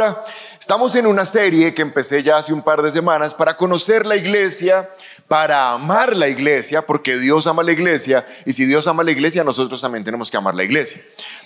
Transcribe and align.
palabra. 0.00 0.24
Estamos 0.58 0.94
en 0.94 1.06
una 1.06 1.26
serie 1.26 1.74
que 1.74 1.82
empecé 1.82 2.22
ya 2.22 2.36
hace 2.36 2.52
un 2.52 2.62
par 2.62 2.82
de 2.82 2.90
semanas 2.90 3.34
para 3.34 3.56
conocer 3.56 4.06
la 4.06 4.16
iglesia, 4.16 4.88
para 5.26 5.72
amar 5.72 6.16
la 6.16 6.28
iglesia, 6.28 6.82
porque 6.82 7.18
Dios 7.18 7.46
ama 7.46 7.62
la 7.62 7.72
iglesia, 7.72 8.24
y 8.44 8.52
si 8.52 8.64
Dios 8.66 8.86
ama 8.86 9.02
la 9.02 9.10
iglesia, 9.10 9.42
nosotros 9.42 9.80
también 9.80 10.04
tenemos 10.04 10.30
que 10.30 10.36
amar 10.36 10.54
la 10.54 10.64
iglesia. 10.64 11.00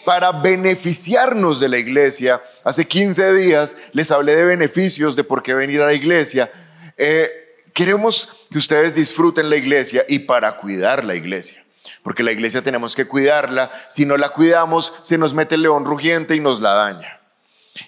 Para 0.05 0.33
beneficiarnos 0.33 1.61
de 1.61 1.69
la 1.69 1.79
iglesia, 1.79 2.43
hace 2.65 2.87
15 2.87 3.33
días 3.35 3.77
les 3.93 4.11
hablé 4.11 4.37
de 4.37 4.45
beneficios 4.45 5.17
de 5.17 5.25
por 5.25 5.43
qué 5.43 5.55
venir 5.55 5.81
a 5.81 5.87
la 5.87 5.95
iglesia. 5.95 6.51
Eh, 6.97 7.31
queremos 7.73 8.29
que 8.51 8.59
ustedes 8.59 8.95
disfruten 8.95 9.49
la 9.49 9.57
iglesia 9.57 10.05
y 10.09 10.21
para 10.21 10.57
cuidar 10.57 11.05
la 11.05 11.15
iglesia 11.15 11.61
porque 12.03 12.23
la 12.23 12.33
iglesia 12.33 12.63
tenemos 12.63 12.95
que 12.95 13.07
cuidarla. 13.07 13.71
Si 13.89 14.07
no 14.07 14.17
la 14.17 14.31
cuidamos, 14.31 14.93
se 15.03 15.19
nos 15.19 15.35
mete 15.35 15.55
el 15.55 15.63
león 15.63 15.85
rugiente 15.85 16.35
y 16.35 16.41
nos 16.41 16.61
la 16.61 16.75
daña. 16.75 17.24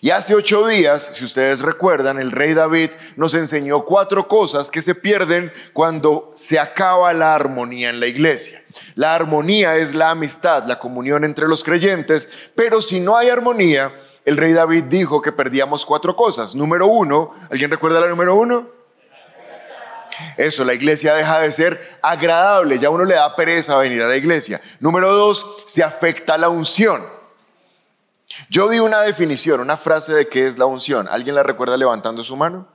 Y 0.01 0.11
hace 0.11 0.35
ocho 0.35 0.67
días, 0.67 1.13
si 1.13 1.25
ustedes 1.25 1.61
recuerdan, 1.61 2.19
el 2.19 2.33
rey 2.33 2.55
David 2.55 2.91
nos 3.15 3.35
enseñó 3.35 3.85
cuatro 3.85 4.27
cosas 4.27 4.69
que 4.69 4.83
se 4.83 4.97
pierden 4.97 5.53
cuando 5.73 6.33
se 6.35 6.59
acaba 6.59 7.13
la 7.13 7.37
armonía 7.37 7.91
en 7.91 8.01
la 8.01 8.09
iglesia. 8.09 8.63
La 8.97 9.15
armonía 9.15 9.77
es 9.77 9.95
la 9.95 10.11
amistad, 10.11 10.65
la 10.65 10.81
comunión 10.81 11.25
entre 11.25 11.47
los 11.47 11.63
creyentes, 11.63 12.29
pero 12.57 12.83
si 12.83 12.99
no 12.99 13.17
hay 13.17 13.29
armonía, 13.29 13.95
el 14.25 14.37
rey 14.37 14.53
David 14.53 14.85
dijo 14.85 15.23
que 15.23 15.31
perdíamos 15.31 15.87
cuatro 15.87 16.17
cosas. 16.17 16.57
Número 16.57 16.89
uno, 16.89 17.33
¿alguien 17.49 17.71
recuerda 17.71 18.01
la 18.01 18.09
número 18.09 18.35
uno? 18.35 18.69
Eso, 20.37 20.65
la 20.65 20.75
iglesia 20.75 21.15
deja 21.15 21.41
de 21.41 21.53
ser 21.53 21.99
agradable, 22.03 22.81
ya 22.81 22.91
uno 22.91 23.05
le 23.05 23.15
da 23.15 23.37
pereza 23.37 23.77
venir 23.77 24.03
a 24.03 24.09
la 24.09 24.17
iglesia. 24.17 24.61
Número 24.81 25.13
dos, 25.13 25.47
se 25.67 25.85
afecta 25.85 26.37
la 26.37 26.49
unción. 26.49 27.16
Yo 28.51 28.69
di 28.69 28.81
una 28.81 29.03
definición, 29.03 29.61
una 29.61 29.77
frase 29.77 30.13
de 30.13 30.29
qué 30.29 30.47
es 30.47 30.59
la 30.59 30.67
unción. 30.67 31.09
¿Alguien 31.09 31.35
la 31.35 31.43
recuerda 31.43 31.77
levantando 31.77 32.25
su 32.25 32.37
mano? 32.37 32.69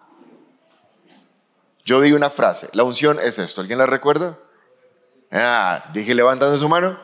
Yo 1.83 1.99
di 1.99 2.13
una 2.13 2.29
frase, 2.29 2.69
la 2.73 2.83
unción 2.83 3.19
es 3.19 3.37
esto. 3.39 3.61
¿Alguien 3.61 3.79
la 3.79 3.85
recuerda? 3.85 4.37
Ah, 5.31 5.85
dije 5.93 6.13
levantando 6.15 6.57
su 6.57 6.69
mano. 6.69 6.99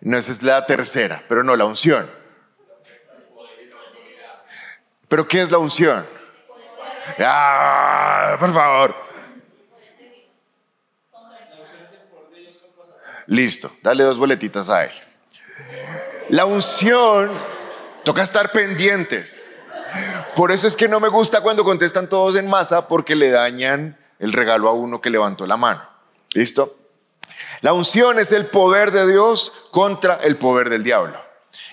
No, 0.00 0.16
esa 0.16 0.32
es 0.32 0.42
la 0.42 0.64
tercera, 0.64 1.24
pero 1.28 1.42
no, 1.42 1.56
la 1.56 1.64
unción. 1.64 2.10
¿Pero 5.08 5.26
qué 5.26 5.42
es 5.42 5.50
la 5.50 5.58
unción? 5.58 6.06
Ah, 7.18 8.36
por 8.38 8.52
favor. 8.52 8.94
Listo, 13.26 13.70
dale 13.82 14.04
dos 14.04 14.18
boletitas 14.18 14.70
a 14.70 14.84
él. 14.84 15.07
La 16.30 16.44
unción 16.44 17.30
toca 18.04 18.22
estar 18.22 18.52
pendientes. 18.52 19.50
Por 20.36 20.52
eso 20.52 20.66
es 20.66 20.76
que 20.76 20.86
no 20.86 21.00
me 21.00 21.08
gusta 21.08 21.40
cuando 21.40 21.64
contestan 21.64 22.08
todos 22.08 22.36
en 22.36 22.46
masa 22.46 22.86
porque 22.86 23.14
le 23.14 23.30
dañan 23.30 23.98
el 24.18 24.34
regalo 24.34 24.68
a 24.68 24.72
uno 24.72 25.00
que 25.00 25.08
levantó 25.08 25.46
la 25.46 25.56
mano. 25.56 25.82
¿Listo? 26.34 26.76
La 27.62 27.72
unción 27.72 28.18
es 28.18 28.30
el 28.30 28.46
poder 28.46 28.90
de 28.90 29.10
Dios 29.10 29.52
contra 29.70 30.16
el 30.16 30.36
poder 30.36 30.68
del 30.68 30.84
diablo. 30.84 31.18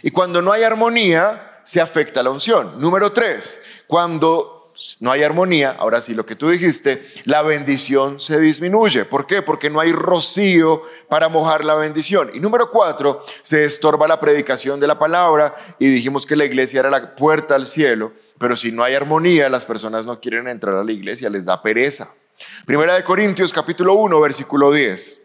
Y 0.01 0.11
cuando 0.11 0.41
no 0.41 0.53
hay 0.53 0.63
armonía, 0.63 1.59
se 1.63 1.81
afecta 1.81 2.23
la 2.23 2.29
unción. 2.29 2.79
Número 2.79 3.11
tres, 3.11 3.59
cuando 3.87 4.54
no 4.99 5.11
hay 5.11 5.23
armonía, 5.23 5.71
ahora 5.71 6.01
sí 6.01 6.13
lo 6.13 6.25
que 6.25 6.35
tú 6.35 6.49
dijiste, 6.49 7.05
la 7.25 7.41
bendición 7.41 8.19
se 8.19 8.39
disminuye. 8.39 9.05
¿Por 9.05 9.25
qué? 9.25 9.41
Porque 9.41 9.69
no 9.69 9.79
hay 9.79 9.91
rocío 9.91 10.81
para 11.09 11.29
mojar 11.29 11.63
la 11.63 11.75
bendición. 11.75 12.29
Y 12.33 12.39
número 12.39 12.69
cuatro, 12.69 13.23
se 13.41 13.63
estorba 13.63 14.07
la 14.07 14.19
predicación 14.19 14.79
de 14.79 14.87
la 14.87 14.99
palabra 14.99 15.53
y 15.79 15.87
dijimos 15.87 16.25
que 16.25 16.35
la 16.35 16.45
iglesia 16.45 16.81
era 16.81 16.89
la 16.89 17.15
puerta 17.15 17.55
al 17.55 17.67
cielo, 17.67 18.13
pero 18.37 18.57
si 18.57 18.71
no 18.71 18.83
hay 18.83 18.95
armonía, 18.95 19.49
las 19.49 19.65
personas 19.65 20.05
no 20.05 20.19
quieren 20.19 20.47
entrar 20.47 20.75
a 20.75 20.83
la 20.83 20.91
iglesia, 20.91 21.29
les 21.29 21.45
da 21.45 21.61
pereza. 21.61 22.13
Primera 22.65 22.95
de 22.95 23.03
Corintios 23.03 23.53
capítulo 23.53 23.93
1, 23.93 24.19
versículo 24.19 24.71
10. 24.71 25.24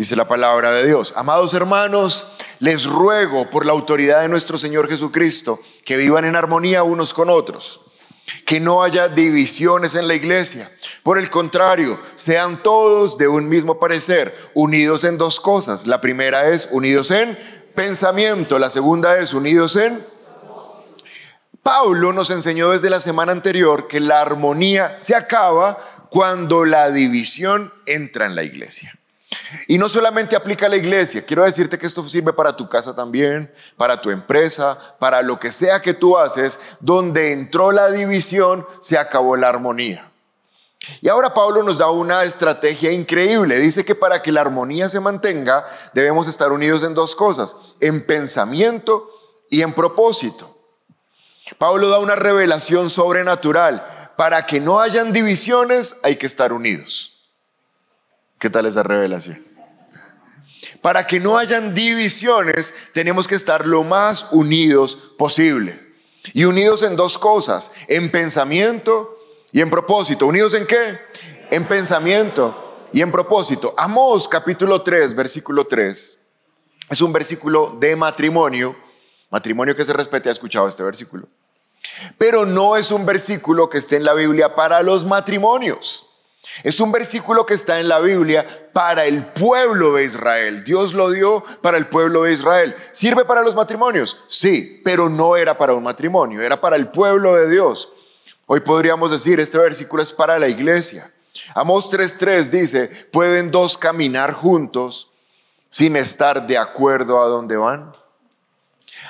Dice 0.00 0.16
la 0.16 0.26
palabra 0.26 0.70
de 0.70 0.86
Dios. 0.86 1.12
Amados 1.14 1.52
hermanos, 1.52 2.26
les 2.58 2.86
ruego 2.86 3.50
por 3.50 3.66
la 3.66 3.72
autoridad 3.72 4.22
de 4.22 4.28
nuestro 4.28 4.56
Señor 4.56 4.88
Jesucristo 4.88 5.60
que 5.84 5.98
vivan 5.98 6.24
en 6.24 6.36
armonía 6.36 6.82
unos 6.82 7.12
con 7.12 7.28
otros, 7.28 7.82
que 8.46 8.60
no 8.60 8.82
haya 8.82 9.08
divisiones 9.08 9.94
en 9.94 10.08
la 10.08 10.14
iglesia. 10.14 10.72
Por 11.02 11.18
el 11.18 11.28
contrario, 11.28 12.00
sean 12.14 12.62
todos 12.62 13.18
de 13.18 13.28
un 13.28 13.46
mismo 13.46 13.78
parecer, 13.78 14.34
unidos 14.54 15.04
en 15.04 15.18
dos 15.18 15.38
cosas. 15.38 15.86
La 15.86 16.00
primera 16.00 16.48
es 16.48 16.66
unidos 16.70 17.10
en 17.10 17.38
pensamiento, 17.74 18.58
la 18.58 18.70
segunda 18.70 19.18
es 19.18 19.34
unidos 19.34 19.76
en... 19.76 20.02
Pablo 21.62 22.14
nos 22.14 22.30
enseñó 22.30 22.70
desde 22.70 22.88
la 22.88 23.00
semana 23.00 23.32
anterior 23.32 23.86
que 23.86 24.00
la 24.00 24.22
armonía 24.22 24.96
se 24.96 25.14
acaba 25.14 25.76
cuando 26.08 26.64
la 26.64 26.90
división 26.90 27.70
entra 27.84 28.24
en 28.24 28.34
la 28.34 28.44
iglesia. 28.44 28.98
Y 29.68 29.78
no 29.78 29.88
solamente 29.88 30.34
aplica 30.34 30.66
a 30.66 30.68
la 30.68 30.76
iglesia, 30.76 31.24
quiero 31.24 31.44
decirte 31.44 31.78
que 31.78 31.86
esto 31.86 32.08
sirve 32.08 32.32
para 32.32 32.56
tu 32.56 32.68
casa 32.68 32.94
también, 32.94 33.52
para 33.76 34.00
tu 34.00 34.10
empresa, 34.10 34.76
para 34.98 35.22
lo 35.22 35.38
que 35.38 35.52
sea 35.52 35.80
que 35.80 35.94
tú 35.94 36.18
haces, 36.18 36.58
donde 36.80 37.32
entró 37.32 37.70
la 37.70 37.90
división, 37.90 38.66
se 38.80 38.98
acabó 38.98 39.36
la 39.36 39.48
armonía. 39.48 40.10
Y 41.00 41.08
ahora 41.08 41.34
Pablo 41.34 41.62
nos 41.62 41.78
da 41.78 41.90
una 41.90 42.24
estrategia 42.24 42.90
increíble. 42.90 43.58
Dice 43.58 43.84
que 43.84 43.94
para 43.94 44.22
que 44.22 44.32
la 44.32 44.40
armonía 44.40 44.88
se 44.88 44.98
mantenga, 44.98 45.64
debemos 45.92 46.26
estar 46.26 46.50
unidos 46.50 46.82
en 46.82 46.94
dos 46.94 47.14
cosas, 47.14 47.56
en 47.80 48.06
pensamiento 48.06 49.10
y 49.50 49.62
en 49.62 49.74
propósito. 49.74 50.56
Pablo 51.58 51.88
da 51.88 51.98
una 51.98 52.16
revelación 52.16 52.90
sobrenatural. 52.90 54.12
Para 54.16 54.46
que 54.46 54.60
no 54.60 54.80
hayan 54.80 55.12
divisiones, 55.12 55.94
hay 56.02 56.16
que 56.16 56.26
estar 56.26 56.52
unidos. 56.52 57.09
¿Qué 58.40 58.48
tal 58.48 58.64
esa 58.64 58.82
revelación? 58.82 59.46
Para 60.80 61.06
que 61.06 61.20
no 61.20 61.36
hayan 61.36 61.74
divisiones, 61.74 62.72
tenemos 62.94 63.28
que 63.28 63.34
estar 63.34 63.66
lo 63.66 63.84
más 63.84 64.26
unidos 64.32 64.96
posible. 65.18 65.78
Y 66.32 66.44
unidos 66.44 66.82
en 66.82 66.96
dos 66.96 67.18
cosas, 67.18 67.70
en 67.86 68.10
pensamiento 68.10 69.18
y 69.52 69.60
en 69.60 69.68
propósito. 69.68 70.26
¿Unidos 70.26 70.54
en 70.54 70.66
qué? 70.66 70.98
En 71.50 71.68
pensamiento 71.68 72.88
y 72.94 73.02
en 73.02 73.12
propósito. 73.12 73.74
Amós 73.76 74.26
capítulo 74.26 74.80
3, 74.80 75.14
versículo 75.14 75.66
3. 75.66 76.18
Es 76.88 77.00
un 77.02 77.12
versículo 77.12 77.76
de 77.78 77.94
matrimonio. 77.94 78.74
Matrimonio 79.28 79.76
que 79.76 79.84
se 79.84 79.92
respete, 79.92 80.30
ha 80.30 80.32
escuchado 80.32 80.66
este 80.66 80.82
versículo. 80.82 81.28
Pero 82.16 82.46
no 82.46 82.74
es 82.76 82.90
un 82.90 83.04
versículo 83.04 83.68
que 83.68 83.76
esté 83.76 83.96
en 83.96 84.04
la 84.04 84.14
Biblia 84.14 84.54
para 84.54 84.82
los 84.82 85.04
matrimonios. 85.04 86.09
Es 86.62 86.80
un 86.80 86.90
versículo 86.90 87.44
que 87.46 87.54
está 87.54 87.80
en 87.80 87.88
la 87.88 88.00
Biblia 88.00 88.46
para 88.72 89.04
el 89.04 89.26
pueblo 89.26 89.94
de 89.94 90.04
Israel. 90.04 90.64
Dios 90.64 90.94
lo 90.94 91.10
dio 91.10 91.44
para 91.62 91.78
el 91.78 91.86
pueblo 91.88 92.22
de 92.22 92.32
Israel. 92.32 92.74
¿Sirve 92.92 93.24
para 93.24 93.42
los 93.42 93.54
matrimonios? 93.54 94.24
Sí, 94.26 94.80
pero 94.84 95.08
no 95.08 95.36
era 95.36 95.56
para 95.56 95.74
un 95.74 95.82
matrimonio, 95.82 96.40
era 96.40 96.60
para 96.60 96.76
el 96.76 96.88
pueblo 96.88 97.34
de 97.34 97.48
Dios. 97.48 97.90
Hoy 98.46 98.60
podríamos 98.60 99.10
decir, 99.10 99.38
este 99.38 99.58
versículo 99.58 100.02
es 100.02 100.12
para 100.12 100.38
la 100.38 100.48
iglesia. 100.48 101.12
Amós 101.54 101.90
3.3 101.90 102.48
dice, 102.48 102.88
¿pueden 103.12 103.50
dos 103.50 103.76
caminar 103.76 104.32
juntos 104.32 105.10
sin 105.68 105.94
estar 105.96 106.46
de 106.46 106.58
acuerdo 106.58 107.22
a 107.22 107.28
dónde 107.28 107.56
van? 107.56 107.92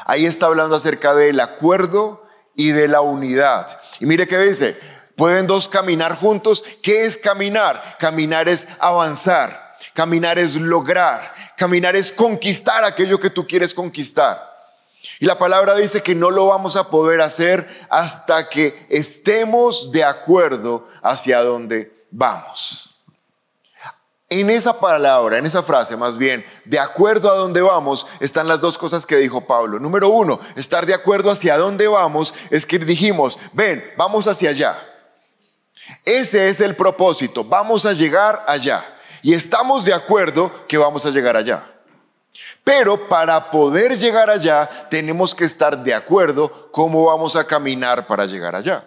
Ahí 0.05 0.27
está 0.27 0.47
hablando 0.47 0.77
acerca 0.77 1.15
del 1.15 1.41
acuerdo 1.41 2.23
y 2.55 2.73
de 2.73 2.89
la 2.89 3.01
unidad. 3.01 3.81
Y 4.01 4.07
mire 4.07 4.27
qué 4.27 4.39
dice, 4.39 4.79
Pueden 5.21 5.47
dos 5.47 5.69
caminar 5.69 6.17
juntos. 6.17 6.65
¿Qué 6.83 7.05
es 7.05 7.15
caminar? 7.15 7.99
Caminar 7.99 8.49
es 8.49 8.67
avanzar. 8.79 9.77
Caminar 9.93 10.39
es 10.39 10.57
lograr. 10.57 11.35
Caminar 11.59 11.95
es 11.95 12.11
conquistar 12.11 12.85
aquello 12.85 13.21
que 13.21 13.29
tú 13.29 13.47
quieres 13.47 13.75
conquistar. 13.75 14.41
Y 15.19 15.27
la 15.27 15.37
palabra 15.39 15.75
dice 15.75 16.03
que 16.03 16.15
no 16.15 16.31
lo 16.31 16.47
vamos 16.47 16.75
a 16.75 16.89
poder 16.89 17.21
hacer 17.21 17.69
hasta 17.91 18.49
que 18.49 18.87
estemos 18.89 19.93
de 19.93 20.05
acuerdo 20.05 20.89
hacia 21.03 21.43
dónde 21.43 21.93
vamos. 22.11 22.99
En 24.31 24.49
esa 24.49 24.81
palabra, 24.81 25.37
en 25.37 25.45
esa 25.45 25.63
frase 25.63 25.99
más 25.99 26.17
bien, 26.17 26.47
de 26.65 26.79
acuerdo 26.79 27.31
a 27.31 27.37
dónde 27.37 27.61
vamos, 27.61 28.07
están 28.21 28.49
las 28.49 28.63
dos 28.63 28.79
cosas 28.79 29.05
que 29.05 29.17
dijo 29.17 29.47
Pablo. 29.47 29.79
Número 29.79 30.09
uno, 30.09 30.41
estar 30.57 30.87
de 30.87 30.95
acuerdo 30.95 31.31
hacia 31.31 31.59
dónde 31.59 31.89
vamos 31.89 32.33
es 32.49 32.65
que 32.65 32.79
dijimos, 32.79 33.39
ven, 33.53 33.85
vamos 33.99 34.27
hacia 34.27 34.49
allá. 34.49 34.87
Ese 36.05 36.49
es 36.49 36.61
el 36.61 36.77
propósito. 36.77 37.45
Vamos 37.45 37.87
a 37.87 37.93
llegar 37.93 38.45
allá. 38.47 38.85
Y 39.23 39.35
estamos 39.35 39.85
de 39.85 39.93
acuerdo 39.93 40.51
que 40.67 40.79
vamos 40.79 41.05
a 41.07 41.11
llegar 41.11 41.37
allá. 41.37 41.65
Pero 42.65 43.09
para 43.09 43.51
poder 43.51 43.99
llegar 43.99 44.31
allá, 44.31 44.69
tenemos 44.89 45.35
que 45.35 45.45
estar 45.45 45.83
de 45.83 45.95
acuerdo 45.95 46.71
cómo 46.71 47.07
vamos 47.07 47.37
a 47.37 47.47
caminar 47.47 48.07
para 48.07 48.27
llegar 48.27 48.55
allá. 48.55 48.85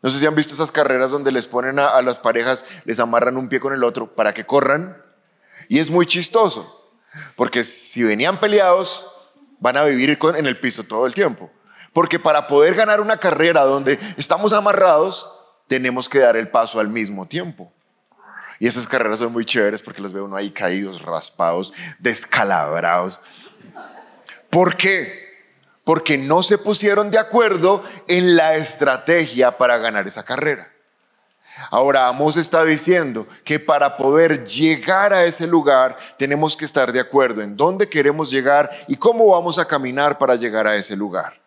No 0.00 0.10
sé 0.10 0.18
si 0.18 0.26
han 0.26 0.34
visto 0.34 0.54
esas 0.54 0.70
carreras 0.70 1.10
donde 1.10 1.32
les 1.32 1.46
ponen 1.46 1.78
a, 1.78 2.00
las 2.02 2.18
parejas, 2.18 2.64
les 2.84 3.00
amarran 3.00 3.36
un 3.36 3.48
pie 3.48 3.58
con 3.58 3.74
el 3.74 3.82
otro 3.82 4.14
para 4.14 4.32
que 4.32 4.46
corran. 4.46 5.02
Y 5.68 5.80
es 5.80 5.90
muy 5.90 6.06
chistoso, 6.06 6.92
porque 7.36 7.64
si 7.64 8.02
venían 8.02 8.38
peleados, 8.38 9.06
van 9.58 9.76
a 9.76 9.82
vivir 9.84 10.16
en 10.36 10.46
el 10.46 10.58
piso 10.58 10.84
todo 10.84 11.06
el 11.06 11.14
tiempo. 11.14 11.50
Porque 11.92 12.18
para 12.18 12.46
poder 12.46 12.74
ganar 12.74 13.00
una 13.00 13.16
carrera 13.16 13.64
donde 13.64 13.98
estamos 14.16 14.52
amarrados, 14.52 15.28
tenemos 15.68 16.08
que 16.08 16.18
dar 16.18 16.36
el 16.36 16.48
paso 16.48 16.80
al 16.80 16.88
mismo 16.88 17.26
tiempo. 17.26 17.70
Y 18.58 18.66
esas 18.66 18.88
carreras 18.88 19.20
son 19.20 19.32
muy 19.32 19.44
chéveres 19.44 19.82
porque 19.82 20.02
los 20.02 20.12
veo 20.12 20.24
uno 20.24 20.34
ahí 20.34 20.50
caídos, 20.50 21.00
raspados, 21.02 21.72
descalabrados. 22.00 23.20
¿Por 24.50 24.76
qué? 24.76 25.28
Porque 25.84 26.18
no 26.18 26.42
se 26.42 26.58
pusieron 26.58 27.10
de 27.10 27.18
acuerdo 27.18 27.84
en 28.08 28.34
la 28.34 28.56
estrategia 28.56 29.56
para 29.56 29.78
ganar 29.78 30.06
esa 30.08 30.24
carrera. 30.24 30.72
Ahora, 31.70 32.08
Amos 32.08 32.36
está 32.36 32.64
diciendo 32.64 33.26
que 33.44 33.58
para 33.58 33.96
poder 33.96 34.44
llegar 34.44 35.12
a 35.12 35.24
ese 35.24 35.46
lugar 35.46 35.96
tenemos 36.16 36.56
que 36.56 36.64
estar 36.64 36.92
de 36.92 37.00
acuerdo 37.00 37.42
en 37.42 37.56
dónde 37.56 37.88
queremos 37.88 38.30
llegar 38.30 38.70
y 38.86 38.96
cómo 38.96 39.28
vamos 39.28 39.58
a 39.58 39.66
caminar 39.66 40.18
para 40.18 40.36
llegar 40.36 40.66
a 40.66 40.76
ese 40.76 40.96
lugar. 40.96 41.40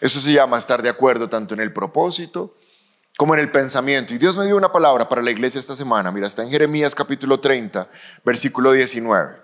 Eso 0.00 0.20
se 0.20 0.32
llama 0.32 0.58
estar 0.58 0.82
de 0.82 0.88
acuerdo 0.88 1.28
tanto 1.28 1.54
en 1.54 1.60
el 1.60 1.72
propósito 1.72 2.56
como 3.22 3.34
en 3.34 3.40
el 3.40 3.52
pensamiento. 3.52 4.12
Y 4.12 4.18
Dios 4.18 4.36
me 4.36 4.46
dio 4.46 4.56
una 4.56 4.72
palabra 4.72 5.08
para 5.08 5.22
la 5.22 5.30
iglesia 5.30 5.60
esta 5.60 5.76
semana. 5.76 6.10
Mira, 6.10 6.26
está 6.26 6.42
en 6.42 6.50
Jeremías 6.50 6.92
capítulo 6.92 7.38
30, 7.38 7.88
versículo 8.24 8.72
19. 8.72 9.36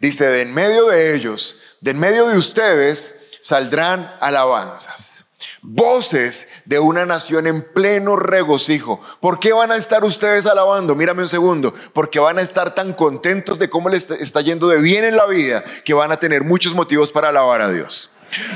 Dice, 0.00 0.26
de 0.26 0.42
en 0.42 0.52
medio 0.52 0.88
de 0.88 1.14
ellos, 1.14 1.56
de 1.80 1.92
en 1.92 2.00
medio 2.00 2.26
de 2.26 2.36
ustedes, 2.36 3.14
saldrán 3.40 4.12
alabanzas. 4.18 5.24
Voces 5.62 6.48
de 6.64 6.80
una 6.80 7.06
nación 7.06 7.46
en 7.46 7.62
pleno 7.62 8.16
regocijo. 8.16 9.00
¿Por 9.20 9.38
qué 9.38 9.52
van 9.52 9.70
a 9.70 9.76
estar 9.76 10.02
ustedes 10.02 10.44
alabando? 10.44 10.96
Mírame 10.96 11.22
un 11.22 11.28
segundo. 11.28 11.72
Porque 11.92 12.18
van 12.18 12.38
a 12.38 12.42
estar 12.42 12.74
tan 12.74 12.92
contentos 12.92 13.60
de 13.60 13.70
cómo 13.70 13.88
les 13.88 14.10
está 14.10 14.40
yendo 14.40 14.66
de 14.66 14.78
bien 14.78 15.04
en 15.04 15.14
la 15.14 15.26
vida 15.26 15.62
que 15.84 15.94
van 15.94 16.10
a 16.10 16.16
tener 16.16 16.42
muchos 16.42 16.74
motivos 16.74 17.12
para 17.12 17.28
alabar 17.28 17.60
a 17.60 17.70
Dios. 17.70 18.10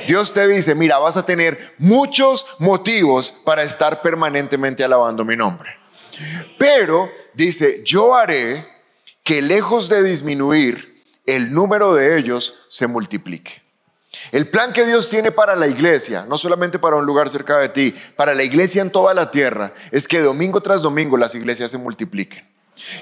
Dios 0.07 0.33
te 0.33 0.47
dice, 0.47 0.75
mira, 0.75 0.99
vas 0.99 1.17
a 1.17 1.27
tener 1.27 1.75
muchos 1.79 2.47
motivos 2.59 3.33
para 3.45 3.63
estar 3.63 4.03
permanentemente 4.03 4.85
alabando 4.85 5.25
mi 5.25 5.37
nombre. 5.37 5.77
Pero 6.59 7.11
dice, 7.35 7.83
yo 7.85 8.15
haré 8.15 8.67
que 9.23 9.43
lejos 9.43 9.89
de 9.89 10.03
disminuir, 10.03 11.03
el 11.27 11.53
número 11.53 11.95
de 11.95 12.19
ellos 12.19 12.55
se 12.69 12.87
multiplique. 12.87 13.63
El 14.33 14.49
plan 14.49 14.73
que 14.73 14.87
Dios 14.87 15.11
tiene 15.11 15.31
para 15.31 15.55
la 15.55 15.69
iglesia, 15.69 16.25
no 16.27 16.39
solamente 16.39 16.79
para 16.79 16.97
un 16.97 17.05
lugar 17.05 17.29
cerca 17.29 17.59
de 17.59 17.69
ti, 17.69 17.95
para 18.17 18.35
la 18.35 18.43
iglesia 18.43 18.83
en 18.83 18.91
toda 18.91 19.13
la 19.15 19.31
tierra, 19.31 19.75
es 19.91 20.09
que 20.09 20.21
domingo 20.21 20.63
tras 20.63 20.83
domingo 20.83 21.17
las 21.17 21.35
iglesias 21.35 21.71
se 21.71 21.79
multipliquen. 21.79 22.47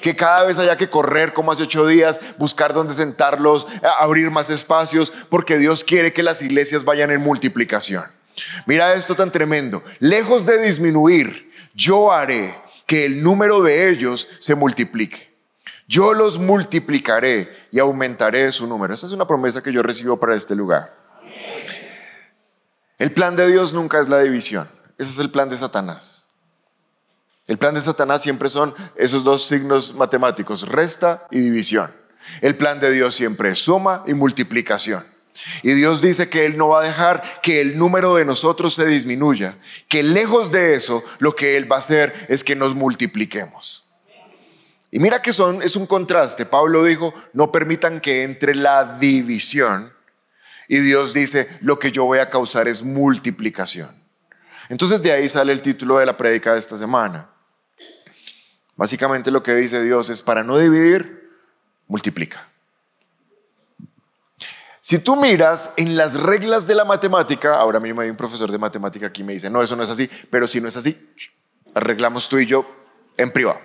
Que 0.01 0.17
cada 0.17 0.45
vez 0.45 0.59
haya 0.59 0.77
que 0.77 0.89
correr 0.89 1.33
como 1.33 1.53
hace 1.53 1.65
ocho 1.65 1.87
días, 1.87 2.21
buscar 2.39 2.73
dónde 2.75 2.95
sentarlos, 2.95 3.67
abrir 3.99 4.31
más 4.31 4.51
espacios, 4.51 5.13
porque 5.29 5.59
Dios 5.59 5.85
quiere 5.85 6.13
que 6.13 6.23
las 6.23 6.43
iglesias 6.43 6.85
vayan 6.85 7.11
en 7.11 7.21
multiplicación. 7.21 8.05
Mira 8.67 8.95
esto 8.95 9.15
tan 9.15 9.31
tremendo. 9.33 9.83
Lejos 9.99 10.45
de 10.47 10.63
disminuir, 10.63 11.51
yo 11.75 12.13
haré 12.13 12.55
que 12.87 13.05
el 13.05 13.23
número 13.23 13.63
de 13.63 13.91
ellos 13.91 14.29
se 14.39 14.55
multiplique. 14.55 15.35
Yo 15.89 16.15
los 16.15 16.39
multiplicaré 16.39 17.53
y 17.71 17.79
aumentaré 17.79 18.51
su 18.51 18.67
número. 18.67 18.95
Esa 18.95 19.07
es 19.07 19.13
una 19.13 19.27
promesa 19.27 19.63
que 19.63 19.73
yo 19.73 19.83
recibo 19.83 20.19
para 20.19 20.35
este 20.35 20.55
lugar. 20.55 20.95
El 22.99 23.13
plan 23.13 23.37
de 23.37 23.47
Dios 23.47 23.73
nunca 23.73 24.01
es 24.01 24.09
la 24.09 24.21
división. 24.21 24.69
Ese 24.99 25.11
es 25.11 25.19
el 25.19 25.31
plan 25.31 25.49
de 25.49 25.57
Satanás. 25.57 26.26
El 27.47 27.59
plan 27.59 27.75
de 27.75 27.81
Satanás 27.81 28.23
siempre 28.23 28.51
son 28.51 28.75
esos 28.97 29.23
dos 29.23 29.47
signos 29.47 29.95
matemáticos, 29.95 30.69
resta 30.69 31.27
y 31.31 31.39
división. 31.39 31.91
El 32.41 32.57
plan 32.57 32.81
de 32.81 32.91
Dios 32.91 33.15
siempre 33.15 33.51
es 33.51 33.61
suma 33.61 34.03
y 34.07 34.15
multiplicación. 34.15 35.05
Y 35.63 35.73
Dios 35.73 36.01
dice 36.01 36.29
que 36.29 36.47
Él 36.47 36.57
no 36.57 36.69
va 36.69 36.81
a 36.81 36.85
dejar 36.85 37.23
que 37.43 37.61
el 37.61 37.79
número 37.79 38.17
de 38.17 38.25
nosotros 38.25 38.75
se 38.75 38.87
disminuya, 38.87 39.57
que 39.89 40.03
lejos 40.03 40.51
de 40.51 40.75
eso 40.75 41.05
lo 41.19 41.37
que 41.37 41.57
Él 41.57 41.71
va 41.71 41.77
a 41.77 41.81
hacer 41.81 42.13
es 42.29 42.43
que 42.43 42.57
nos 42.57 42.75
multipliquemos. 42.75 43.85
Y 44.91 44.99
mira 44.99 45.21
que 45.21 45.33
son, 45.33 45.63
es 45.63 45.77
un 45.77 45.87
contraste. 45.87 46.47
Pablo 46.47 46.85
dijo, 46.85 47.13
no 47.33 47.53
permitan 47.53 48.01
que 48.01 48.23
entre 48.23 48.55
la 48.55 48.97
división. 48.99 49.93
Y 50.69 50.79
Dios 50.79 51.13
dice, 51.13 51.49
lo 51.61 51.79
que 51.79 51.93
yo 51.93 52.05
voy 52.05 52.19
a 52.19 52.29
causar 52.29 52.67
es 52.67 52.83
multiplicación. 52.83 53.91
Entonces 54.69 55.03
de 55.03 55.13
ahí 55.13 55.29
sale 55.29 55.53
el 55.53 55.61
título 55.61 55.99
de 55.99 56.07
la 56.07 56.17
prédica 56.17 56.55
de 56.55 56.59
esta 56.59 56.79
semana. 56.79 57.29
Básicamente 58.77 59.31
lo 59.31 59.43
que 59.43 59.55
dice 59.55 59.83
Dios 59.83 60.11
es, 60.11 60.23
para 60.23 60.45
no 60.45 60.59
dividir, 60.59 61.31
multiplica. 61.89 62.47
Si 64.81 64.99
tú 64.99 65.17
miras 65.17 65.73
en 65.77 65.97
las 65.97 66.15
reglas 66.15 66.67
de 66.67 66.75
la 66.77 66.85
matemática, 66.85 67.55
ahora 67.55 67.81
mismo 67.81 68.03
hay 68.03 68.11
un 68.11 68.17
profesor 68.17 68.53
de 68.53 68.59
matemática 68.59 69.07
aquí 69.07 69.25
me 69.25 69.33
dice, 69.33 69.51
no, 69.51 69.63
eso 69.63 69.75
no 69.75 69.83
es 69.83 69.91
así, 69.91 70.09
pero 70.31 70.47
si 70.47 70.61
no 70.61 70.69
es 70.69 70.77
así, 70.77 71.11
arreglamos 71.75 72.29
tú 72.29 72.39
y 72.39 72.47
yo 72.47 72.65
en 73.17 73.33
privado. 73.33 73.59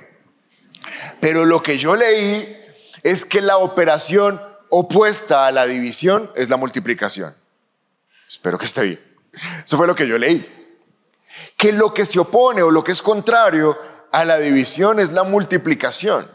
Pero 1.19 1.46
lo 1.46 1.62
que 1.62 1.78
yo 1.78 1.96
leí 1.96 2.57
es 3.04 3.24
que 3.24 3.42
la 3.42 3.57
operación 3.57 4.42
opuesta 4.69 5.46
a 5.46 5.52
la 5.52 5.68
división 5.68 6.31
es 6.36 6.50
la 6.50 6.57
multiplicación. 6.57 7.36
Espero 8.28 8.57
que 8.57 8.66
esté 8.66 8.81
bien. 8.81 9.00
Eso 9.64 9.78
fue 9.78 9.86
lo 9.86 9.94
que 9.94 10.07
yo 10.07 10.18
leí. 10.18 10.48
Que 11.57 11.72
lo 11.72 11.94
que 11.94 12.06
se 12.06 12.18
opone 12.18 12.64
o 12.64 12.72
lo 12.72 12.84
que 12.84 12.94
es 12.94 13.02
contrario 13.02 13.78
a 14.12 14.25
la 14.25 14.40
división 14.40 15.00
es 15.00 15.12
la 15.12 15.24
multiplicación. 15.24 16.28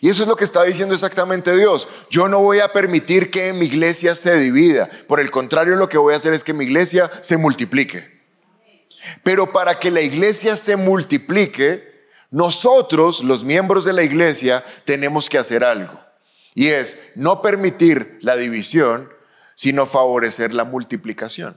Y 0.00 0.08
eso 0.08 0.22
es 0.22 0.28
lo 0.28 0.36
que 0.36 0.44
está 0.44 0.64
diciendo 0.64 0.94
exactamente 0.94 1.56
Dios. 1.56 1.86
Yo 2.10 2.28
no 2.28 2.40
voy 2.40 2.60
a 2.60 2.72
permitir 2.72 3.30
que 3.30 3.52
mi 3.52 3.66
iglesia 3.66 4.14
se 4.14 4.34
divida. 4.36 4.88
Por 5.06 5.20
el 5.20 5.30
contrario, 5.30 5.76
lo 5.76 5.88
que 5.88 5.98
voy 5.98 6.14
a 6.14 6.16
hacer 6.16 6.32
es 6.32 6.44
que 6.44 6.54
mi 6.54 6.64
iglesia 6.64 7.10
se 7.20 7.36
multiplique. 7.36 8.16
Pero 9.22 9.52
para 9.52 9.78
que 9.78 9.90
la 9.90 10.00
iglesia 10.00 10.56
se 10.56 10.76
multiplique, 10.76 11.96
nosotros, 12.30 13.22
los 13.22 13.44
miembros 13.44 13.84
de 13.84 13.92
la 13.92 14.02
iglesia, 14.02 14.64
tenemos 14.84 15.28
que 15.28 15.38
hacer 15.38 15.62
algo. 15.62 16.00
Y 16.54 16.68
es 16.68 16.98
no 17.14 17.42
permitir 17.42 18.18
la 18.22 18.36
división, 18.36 19.12
sino 19.54 19.86
favorecer 19.86 20.54
la 20.54 20.64
multiplicación. 20.64 21.56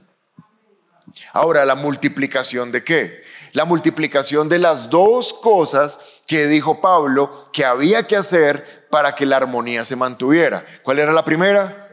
Ahora, 1.32 1.64
¿la 1.64 1.74
multiplicación 1.74 2.70
de 2.70 2.84
qué? 2.84 3.24
La 3.52 3.64
multiplicación 3.64 4.48
de 4.48 4.58
las 4.58 4.90
dos 4.90 5.32
cosas 5.32 5.98
que 6.26 6.46
dijo 6.46 6.80
Pablo 6.80 7.50
que 7.52 7.64
había 7.64 8.06
que 8.06 8.16
hacer 8.16 8.86
para 8.90 9.14
que 9.14 9.26
la 9.26 9.36
armonía 9.36 9.84
se 9.84 9.96
mantuviera. 9.96 10.64
¿Cuál 10.82 10.98
era 10.98 11.12
la 11.12 11.24
primera? 11.24 11.88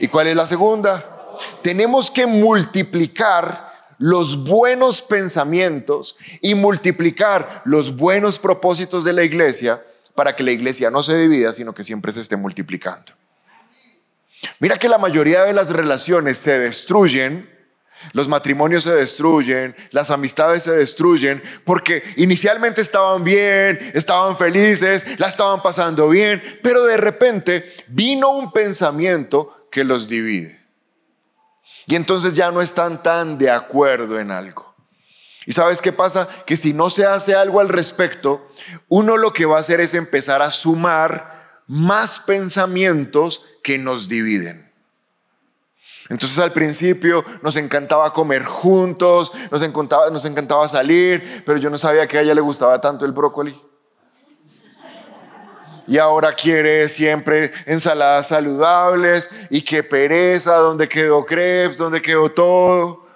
¿Y 0.00 0.08
cuál 0.08 0.28
es 0.28 0.36
la 0.36 0.46
segunda? 0.46 1.04
Tenemos 1.62 2.10
que 2.10 2.26
multiplicar 2.26 3.66
los 3.98 4.44
buenos 4.44 5.00
pensamientos 5.02 6.16
y 6.40 6.54
multiplicar 6.54 7.62
los 7.64 7.94
buenos 7.96 8.38
propósitos 8.38 9.04
de 9.04 9.12
la 9.12 9.24
iglesia 9.24 9.82
para 10.14 10.34
que 10.34 10.42
la 10.42 10.50
iglesia 10.50 10.90
no 10.90 11.02
se 11.02 11.16
divida, 11.16 11.52
sino 11.52 11.74
que 11.74 11.84
siempre 11.84 12.12
se 12.12 12.20
esté 12.20 12.36
multiplicando. 12.36 13.12
Mira 14.58 14.78
que 14.78 14.88
la 14.88 14.98
mayoría 14.98 15.44
de 15.44 15.52
las 15.52 15.70
relaciones 15.70 16.38
se 16.38 16.58
destruyen, 16.58 17.50
los 18.12 18.28
matrimonios 18.28 18.84
se 18.84 18.92
destruyen, 18.92 19.74
las 19.90 20.10
amistades 20.10 20.62
se 20.62 20.72
destruyen, 20.72 21.42
porque 21.64 22.02
inicialmente 22.16 22.80
estaban 22.80 23.24
bien, 23.24 23.78
estaban 23.94 24.36
felices, 24.36 25.18
la 25.18 25.28
estaban 25.28 25.62
pasando 25.62 26.08
bien, 26.08 26.42
pero 26.62 26.84
de 26.84 26.96
repente 26.96 27.64
vino 27.88 28.30
un 28.30 28.52
pensamiento 28.52 29.68
que 29.70 29.84
los 29.84 30.08
divide. 30.08 30.60
Y 31.86 31.94
entonces 31.94 32.34
ya 32.34 32.50
no 32.50 32.60
están 32.60 33.02
tan 33.02 33.38
de 33.38 33.50
acuerdo 33.50 34.18
en 34.18 34.30
algo. 34.30 34.74
¿Y 35.46 35.52
sabes 35.52 35.80
qué 35.80 35.92
pasa? 35.92 36.28
Que 36.44 36.56
si 36.56 36.72
no 36.72 36.90
se 36.90 37.06
hace 37.06 37.34
algo 37.34 37.60
al 37.60 37.68
respecto, 37.68 38.48
uno 38.88 39.16
lo 39.16 39.32
que 39.32 39.46
va 39.46 39.58
a 39.58 39.60
hacer 39.60 39.80
es 39.80 39.94
empezar 39.94 40.42
a 40.42 40.50
sumar 40.50 41.62
más 41.68 42.18
pensamientos 42.18 43.44
que 43.62 43.78
nos 43.78 44.08
dividen. 44.08 44.65
Entonces 46.08 46.38
al 46.38 46.52
principio 46.52 47.24
nos 47.42 47.56
encantaba 47.56 48.12
comer 48.12 48.44
juntos, 48.44 49.32
nos 49.50 49.62
encantaba, 49.62 50.10
nos 50.10 50.24
encantaba 50.24 50.68
salir, 50.68 51.42
pero 51.44 51.58
yo 51.58 51.70
no 51.70 51.78
sabía 51.78 52.06
que 52.06 52.18
a 52.18 52.22
ella 52.22 52.34
le 52.34 52.40
gustaba 52.40 52.80
tanto 52.80 53.04
el 53.04 53.12
brócoli 53.12 53.56
y 55.86 55.98
ahora 55.98 56.34
quiere 56.34 56.88
siempre 56.88 57.52
ensaladas 57.64 58.28
saludables 58.28 59.30
y 59.50 59.62
qué 59.62 59.82
pereza, 59.82 60.56
¿dónde 60.56 60.88
quedó 60.88 61.24
crepes? 61.24 61.78
¿Dónde 61.78 62.02
quedó 62.02 62.30
todo? 62.30 63.06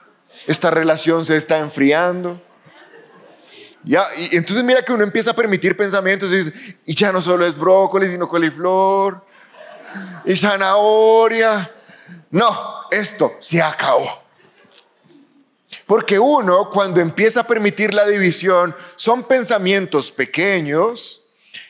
Esta 0.46 0.70
relación 0.70 1.24
se 1.24 1.36
está 1.36 1.58
enfriando. 1.58 2.40
Ya, 3.82 4.06
entonces 4.30 4.62
mira 4.62 4.82
que 4.82 4.92
uno 4.92 5.02
empieza 5.02 5.30
a 5.30 5.34
permitir 5.34 5.76
pensamientos 5.76 6.30
y 6.84 6.94
ya 6.94 7.12
no 7.12 7.22
solo 7.22 7.46
es 7.46 7.56
brócoli, 7.56 8.06
sino 8.06 8.28
coliflor 8.28 9.24
y 10.24 10.36
zanahoria. 10.36 11.70
No, 12.30 12.82
esto 12.90 13.34
se 13.40 13.60
acabó. 13.60 14.22
Porque 15.86 16.18
uno, 16.18 16.70
cuando 16.70 17.00
empieza 17.00 17.40
a 17.40 17.46
permitir 17.46 17.94
la 17.94 18.06
división, 18.06 18.74
son 18.96 19.24
pensamientos 19.24 20.10
pequeños 20.10 21.22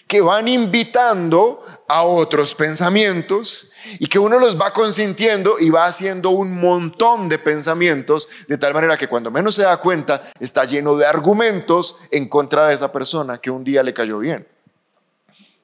que 0.06 0.20
van 0.20 0.48
invitando 0.48 1.62
a 1.88 2.02
otros 2.02 2.54
pensamientos 2.54 3.68
y 3.98 4.06
que 4.08 4.18
uno 4.18 4.38
los 4.38 4.60
va 4.60 4.72
consintiendo 4.72 5.58
y 5.58 5.70
va 5.70 5.86
haciendo 5.86 6.30
un 6.30 6.60
montón 6.60 7.28
de 7.28 7.38
pensamientos 7.38 8.28
de 8.46 8.58
tal 8.58 8.74
manera 8.74 8.96
que 8.96 9.08
cuando 9.08 9.30
menos 9.30 9.54
se 9.54 9.62
da 9.62 9.76
cuenta 9.78 10.30
está 10.38 10.64
lleno 10.64 10.96
de 10.96 11.06
argumentos 11.06 11.96
en 12.10 12.28
contra 12.28 12.68
de 12.68 12.74
esa 12.74 12.92
persona 12.92 13.38
que 13.38 13.50
un 13.50 13.64
día 13.64 13.82
le 13.82 13.94
cayó 13.94 14.18
bien. 14.18 14.46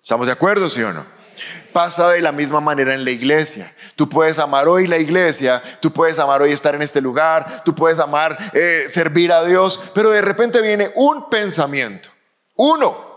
¿Estamos 0.01 0.29
de 0.29 0.33
acuerdo, 0.33 0.71
sí 0.71 0.83
o 0.83 0.93
no? 0.93 1.16
Pasa 1.73 2.11
de 2.11 2.21
la 2.21 2.33
misma 2.33 2.61
manera 2.61 2.95
en 2.95 3.05
la 3.05 3.11
iglesia. 3.11 3.73
Tú 3.95 4.09
puedes 4.09 4.39
amar 4.39 4.69
hoy 4.69 4.87
la 4.87 4.99
iglesia, 4.99 5.63
tú 5.81 5.93
puedes 5.93 6.19
amar 6.19 6.43
hoy 6.43 6.53
estar 6.53 6.75
en 6.75 6.83
este 6.83 7.01
lugar, 7.01 7.63
tú 7.65 7.75
puedes 7.75 7.99
amar 7.99 8.37
eh, 8.53 8.89
servir 8.91 9.33
a 9.33 9.45
Dios, 9.45 9.81
pero 9.95 10.11
de 10.11 10.23
repente 10.23 10.63
viene 10.63 10.91
un 10.95 11.29
pensamiento, 11.29 12.11
uno, 12.57 13.17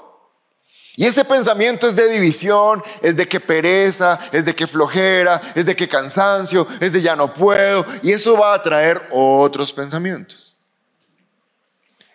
y 0.99 1.05
ese 1.05 1.23
pensamiento 1.23 1.87
es 1.87 1.95
de 1.95 2.09
división, 2.09 2.83
es 3.01 3.15
de 3.15 3.25
que 3.25 3.39
pereza, 3.39 4.19
es 4.33 4.43
de 4.43 4.53
que 4.53 4.67
flojera, 4.67 5.39
es 5.55 5.65
de 5.65 5.73
que 5.73 5.87
cansancio, 5.87 6.67
es 6.81 6.91
de 6.91 7.01
ya 7.01 7.15
no 7.15 7.33
puedo. 7.33 7.85
Y 8.03 8.11
eso 8.11 8.37
va 8.37 8.53
a 8.53 8.61
traer 8.61 9.01
otros 9.11 9.71
pensamientos. 9.71 10.57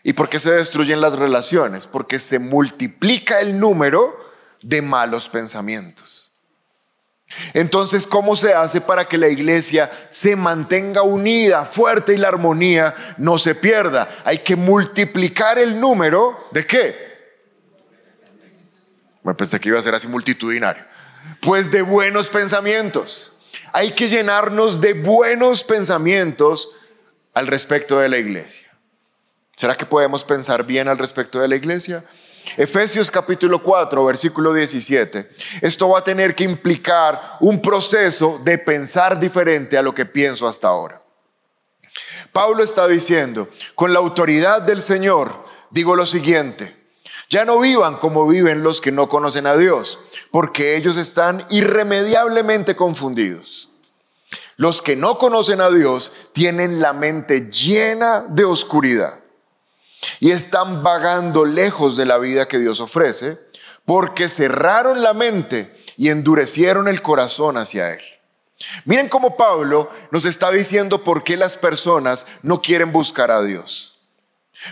¿Y 0.02 0.12
por 0.12 0.28
qué 0.28 0.38
se 0.38 0.52
destruyen 0.52 1.00
las 1.00 1.14
relaciones? 1.14 1.86
Porque 1.86 2.18
se 2.18 2.38
multiplica 2.38 3.40
el 3.40 3.58
número 3.58 4.18
de 4.64 4.80
malos 4.80 5.28
pensamientos. 5.28 6.32
Entonces, 7.52 8.06
¿cómo 8.06 8.36
se 8.36 8.54
hace 8.54 8.80
para 8.80 9.06
que 9.06 9.18
la 9.18 9.28
iglesia 9.28 9.90
se 10.10 10.36
mantenga 10.36 11.02
unida, 11.02 11.64
fuerte 11.64 12.14
y 12.14 12.16
la 12.16 12.28
armonía 12.28 12.94
no 13.18 13.38
se 13.38 13.54
pierda? 13.54 14.08
Hay 14.24 14.38
que 14.38 14.56
multiplicar 14.56 15.58
el 15.58 15.78
número 15.78 16.48
de 16.50 16.66
qué? 16.66 17.14
Me 19.22 19.34
pensé 19.34 19.58
que 19.58 19.68
iba 19.68 19.78
a 19.78 19.82
ser 19.82 19.94
así 19.94 20.06
multitudinario. 20.06 20.84
Pues 21.40 21.70
de 21.70 21.82
buenos 21.82 22.28
pensamientos. 22.28 23.32
Hay 23.72 23.92
que 23.92 24.08
llenarnos 24.08 24.80
de 24.80 24.94
buenos 24.94 25.64
pensamientos 25.64 26.70
al 27.32 27.46
respecto 27.48 27.98
de 27.98 28.08
la 28.08 28.18
iglesia. 28.18 28.68
¿Será 29.56 29.76
que 29.76 29.86
podemos 29.86 30.24
pensar 30.24 30.64
bien 30.64 30.88
al 30.88 30.98
respecto 30.98 31.40
de 31.40 31.48
la 31.48 31.56
iglesia? 31.56 32.04
Efesios 32.56 33.10
capítulo 33.10 33.62
4, 33.62 34.04
versículo 34.04 34.52
17. 34.52 35.30
Esto 35.60 35.88
va 35.88 36.00
a 36.00 36.04
tener 36.04 36.34
que 36.34 36.44
implicar 36.44 37.20
un 37.40 37.60
proceso 37.60 38.40
de 38.44 38.58
pensar 38.58 39.18
diferente 39.18 39.76
a 39.76 39.82
lo 39.82 39.94
que 39.94 40.06
pienso 40.06 40.46
hasta 40.46 40.68
ahora. 40.68 41.02
Pablo 42.32 42.62
está 42.62 42.86
diciendo, 42.86 43.48
con 43.74 43.92
la 43.92 44.00
autoridad 44.00 44.62
del 44.62 44.82
Señor, 44.82 45.44
digo 45.70 45.96
lo 45.96 46.06
siguiente, 46.06 46.76
ya 47.28 47.44
no 47.44 47.58
vivan 47.58 47.96
como 47.96 48.26
viven 48.28 48.62
los 48.62 48.80
que 48.80 48.92
no 48.92 49.08
conocen 49.08 49.46
a 49.46 49.56
Dios, 49.56 49.98
porque 50.30 50.76
ellos 50.76 50.96
están 50.96 51.46
irremediablemente 51.50 52.76
confundidos. 52.76 53.70
Los 54.56 54.82
que 54.82 54.94
no 54.94 55.18
conocen 55.18 55.60
a 55.60 55.70
Dios 55.70 56.12
tienen 56.32 56.80
la 56.80 56.92
mente 56.92 57.50
llena 57.50 58.24
de 58.28 58.44
oscuridad 58.44 59.23
y 60.20 60.30
están 60.30 60.82
vagando 60.82 61.44
lejos 61.44 61.96
de 61.96 62.06
la 62.06 62.18
vida 62.18 62.48
que 62.48 62.58
Dios 62.58 62.80
ofrece 62.80 63.38
porque 63.84 64.28
cerraron 64.28 65.02
la 65.02 65.12
mente 65.12 65.74
y 65.96 66.08
endurecieron 66.08 66.88
el 66.88 67.02
corazón 67.02 67.56
hacia 67.56 67.92
Él. 67.92 68.00
Miren 68.84 69.08
cómo 69.08 69.36
Pablo 69.36 69.90
nos 70.10 70.24
está 70.24 70.50
diciendo 70.50 71.02
por 71.02 71.24
qué 71.24 71.36
las 71.36 71.56
personas 71.56 72.26
no 72.42 72.62
quieren 72.62 72.92
buscar 72.92 73.30
a 73.30 73.42
Dios. 73.42 73.98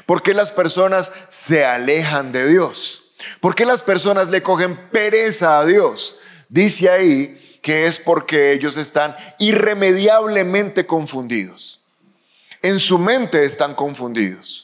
¿Por 0.06 0.22
qué 0.22 0.32
las 0.32 0.52
personas 0.52 1.12
se 1.28 1.64
alejan 1.64 2.32
de 2.32 2.48
Dios? 2.48 3.02
¿Por 3.40 3.54
qué 3.54 3.66
las 3.66 3.82
personas 3.82 4.28
le 4.28 4.42
cogen 4.42 4.76
pereza 4.90 5.58
a 5.58 5.66
Dios? 5.66 6.16
Dice 6.48 6.88
ahí 6.88 7.58
que 7.62 7.86
es 7.86 7.98
porque 7.98 8.52
ellos 8.52 8.76
están 8.76 9.14
irremediablemente 9.38 10.86
confundidos. 10.86 11.80
En 12.62 12.78
su 12.78 12.98
mente 12.98 13.44
están 13.44 13.74
confundidos. 13.74 14.61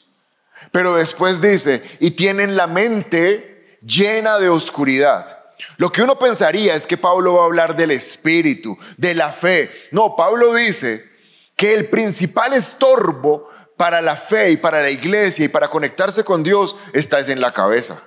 Pero 0.71 0.95
después 0.95 1.41
dice, 1.41 1.81
y 1.99 2.11
tienen 2.11 2.55
la 2.55 2.67
mente 2.67 3.77
llena 3.81 4.37
de 4.37 4.49
oscuridad. 4.49 5.39
Lo 5.77 5.91
que 5.91 6.03
uno 6.03 6.17
pensaría 6.17 6.75
es 6.75 6.85
que 6.85 6.97
Pablo 6.97 7.35
va 7.35 7.43
a 7.43 7.45
hablar 7.45 7.75
del 7.75 7.91
espíritu, 7.91 8.77
de 8.97 9.13
la 9.13 9.31
fe. 9.31 9.69
No, 9.91 10.15
Pablo 10.15 10.53
dice 10.53 11.03
que 11.55 11.73
el 11.73 11.89
principal 11.89 12.53
estorbo 12.53 13.49
para 13.75 14.01
la 14.01 14.15
fe 14.15 14.51
y 14.51 14.57
para 14.57 14.81
la 14.81 14.89
iglesia 14.89 15.45
y 15.45 15.49
para 15.49 15.69
conectarse 15.69 16.23
con 16.23 16.43
Dios 16.43 16.75
está 16.93 17.19
en 17.19 17.41
la 17.41 17.53
cabeza. 17.53 18.01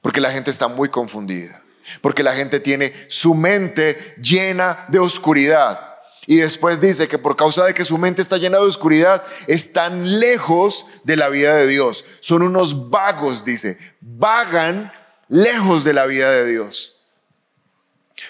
Porque 0.00 0.20
la 0.20 0.30
gente 0.30 0.50
está 0.50 0.68
muy 0.68 0.88
confundida. 0.88 1.62
Porque 2.00 2.22
la 2.22 2.34
gente 2.34 2.60
tiene 2.60 2.92
su 3.08 3.34
mente 3.34 4.14
llena 4.20 4.86
de 4.88 4.98
oscuridad. 4.98 5.95
Y 6.26 6.36
después 6.36 6.80
dice 6.80 7.08
que 7.08 7.18
por 7.18 7.36
causa 7.36 7.64
de 7.64 7.74
que 7.74 7.84
su 7.84 7.98
mente 7.98 8.20
está 8.20 8.36
llena 8.36 8.58
de 8.58 8.64
oscuridad, 8.64 9.22
están 9.46 10.18
lejos 10.18 10.84
de 11.04 11.16
la 11.16 11.28
vida 11.28 11.54
de 11.54 11.66
Dios. 11.68 12.04
Son 12.20 12.42
unos 12.42 12.90
vagos, 12.90 13.44
dice. 13.44 13.78
Vagan 14.00 14.92
lejos 15.28 15.84
de 15.84 15.92
la 15.92 16.06
vida 16.06 16.30
de 16.30 16.46
Dios. 16.46 16.96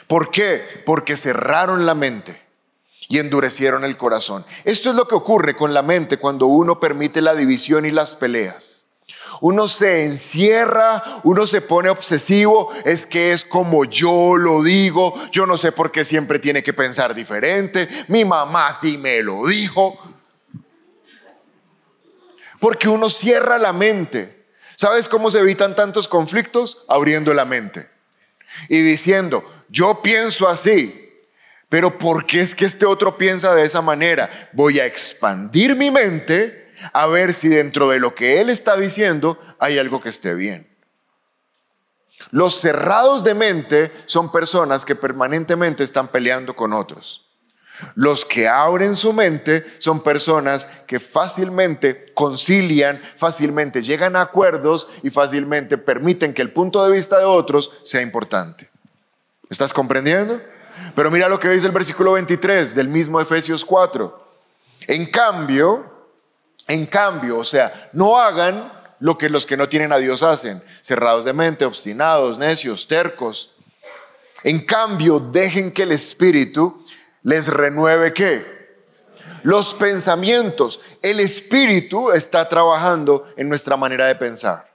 ¿Por 0.06 0.30
qué? 0.30 0.82
Porque 0.84 1.16
cerraron 1.16 1.86
la 1.86 1.94
mente 1.94 2.40
y 3.08 3.18
endurecieron 3.18 3.84
el 3.84 3.96
corazón. 3.96 4.44
Esto 4.64 4.90
es 4.90 4.96
lo 4.96 5.08
que 5.08 5.14
ocurre 5.14 5.56
con 5.56 5.72
la 5.72 5.82
mente 5.82 6.18
cuando 6.18 6.46
uno 6.46 6.78
permite 6.78 7.22
la 7.22 7.34
división 7.34 7.86
y 7.86 7.90
las 7.90 8.14
peleas. 8.14 8.75
Uno 9.40 9.68
se 9.68 10.04
encierra, 10.04 11.02
uno 11.24 11.46
se 11.46 11.60
pone 11.60 11.88
obsesivo, 11.88 12.72
es 12.84 13.06
que 13.06 13.30
es 13.30 13.44
como 13.44 13.84
yo 13.84 14.36
lo 14.36 14.62
digo, 14.62 15.14
yo 15.30 15.46
no 15.46 15.56
sé 15.56 15.72
por 15.72 15.90
qué 15.90 16.04
siempre 16.04 16.38
tiene 16.38 16.62
que 16.62 16.72
pensar 16.72 17.14
diferente, 17.14 17.88
mi 18.08 18.24
mamá 18.24 18.72
sí 18.72 18.98
me 18.98 19.22
lo 19.22 19.46
dijo. 19.46 19.98
Porque 22.60 22.88
uno 22.88 23.10
cierra 23.10 23.58
la 23.58 23.72
mente. 23.72 24.46
¿Sabes 24.76 25.08
cómo 25.08 25.30
se 25.30 25.40
evitan 25.40 25.74
tantos 25.74 26.08
conflictos? 26.08 26.84
Abriendo 26.88 27.32
la 27.34 27.44
mente 27.44 27.96
y 28.68 28.80
diciendo, 28.82 29.44
yo 29.68 30.00
pienso 30.02 30.48
así, 30.48 31.02
pero 31.68 31.98
¿por 31.98 32.26
qué 32.26 32.40
es 32.40 32.54
que 32.54 32.64
este 32.64 32.86
otro 32.86 33.18
piensa 33.18 33.54
de 33.54 33.64
esa 33.64 33.80
manera? 33.80 34.30
Voy 34.52 34.80
a 34.80 34.86
expandir 34.86 35.74
mi 35.74 35.90
mente 35.90 36.65
a 36.92 37.06
ver 37.06 37.34
si 37.34 37.48
dentro 37.48 37.88
de 37.88 37.98
lo 37.98 38.14
que 38.14 38.40
él 38.40 38.50
está 38.50 38.76
diciendo 38.76 39.38
hay 39.58 39.78
algo 39.78 40.00
que 40.00 40.08
esté 40.08 40.34
bien. 40.34 40.68
Los 42.30 42.60
cerrados 42.60 43.24
de 43.24 43.34
mente 43.34 43.92
son 44.06 44.32
personas 44.32 44.84
que 44.84 44.96
permanentemente 44.96 45.84
están 45.84 46.08
peleando 46.08 46.56
con 46.56 46.72
otros. 46.72 47.26
Los 47.94 48.24
que 48.24 48.48
abren 48.48 48.96
su 48.96 49.12
mente 49.12 49.64
son 49.78 50.02
personas 50.02 50.66
que 50.86 50.98
fácilmente 50.98 52.06
concilian, 52.14 53.00
fácilmente 53.16 53.82
llegan 53.82 54.16
a 54.16 54.22
acuerdos 54.22 54.88
y 55.02 55.10
fácilmente 55.10 55.76
permiten 55.76 56.32
que 56.32 56.42
el 56.42 56.52
punto 56.52 56.84
de 56.86 56.96
vista 56.96 57.18
de 57.18 57.26
otros 57.26 57.70
sea 57.84 58.00
importante. 58.00 58.70
¿Estás 59.50 59.72
comprendiendo? 59.72 60.40
Pero 60.94 61.10
mira 61.10 61.28
lo 61.28 61.38
que 61.38 61.50
dice 61.50 61.66
el 61.66 61.72
versículo 61.72 62.12
23 62.12 62.74
del 62.74 62.88
mismo 62.88 63.20
Efesios 63.20 63.64
4. 63.64 64.26
En 64.88 65.10
cambio, 65.10 65.84
en 66.68 66.86
cambio, 66.86 67.38
o 67.38 67.44
sea, 67.44 67.90
no 67.92 68.18
hagan 68.18 68.72
lo 68.98 69.16
que 69.18 69.28
los 69.28 69.46
que 69.46 69.56
no 69.56 69.68
tienen 69.68 69.92
a 69.92 69.98
Dios 69.98 70.22
hacen, 70.22 70.62
cerrados 70.80 71.24
de 71.24 71.32
mente, 71.32 71.64
obstinados, 71.64 72.38
necios, 72.38 72.86
tercos. 72.88 73.52
En 74.42 74.64
cambio, 74.64 75.20
dejen 75.20 75.72
que 75.72 75.82
el 75.82 75.92
Espíritu 75.92 76.84
les 77.22 77.48
renueve 77.48 78.12
qué? 78.12 78.56
Los 79.42 79.74
pensamientos. 79.74 80.80
El 81.02 81.20
Espíritu 81.20 82.10
está 82.10 82.48
trabajando 82.48 83.24
en 83.36 83.48
nuestra 83.48 83.76
manera 83.76 84.06
de 84.06 84.16
pensar 84.16 84.70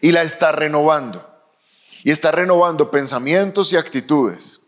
y 0.00 0.12
la 0.12 0.22
está 0.22 0.52
renovando. 0.52 1.30
Y 2.02 2.10
está 2.10 2.30
renovando 2.30 2.90
pensamientos 2.90 3.72
y 3.72 3.76
actitudes. 3.76 4.60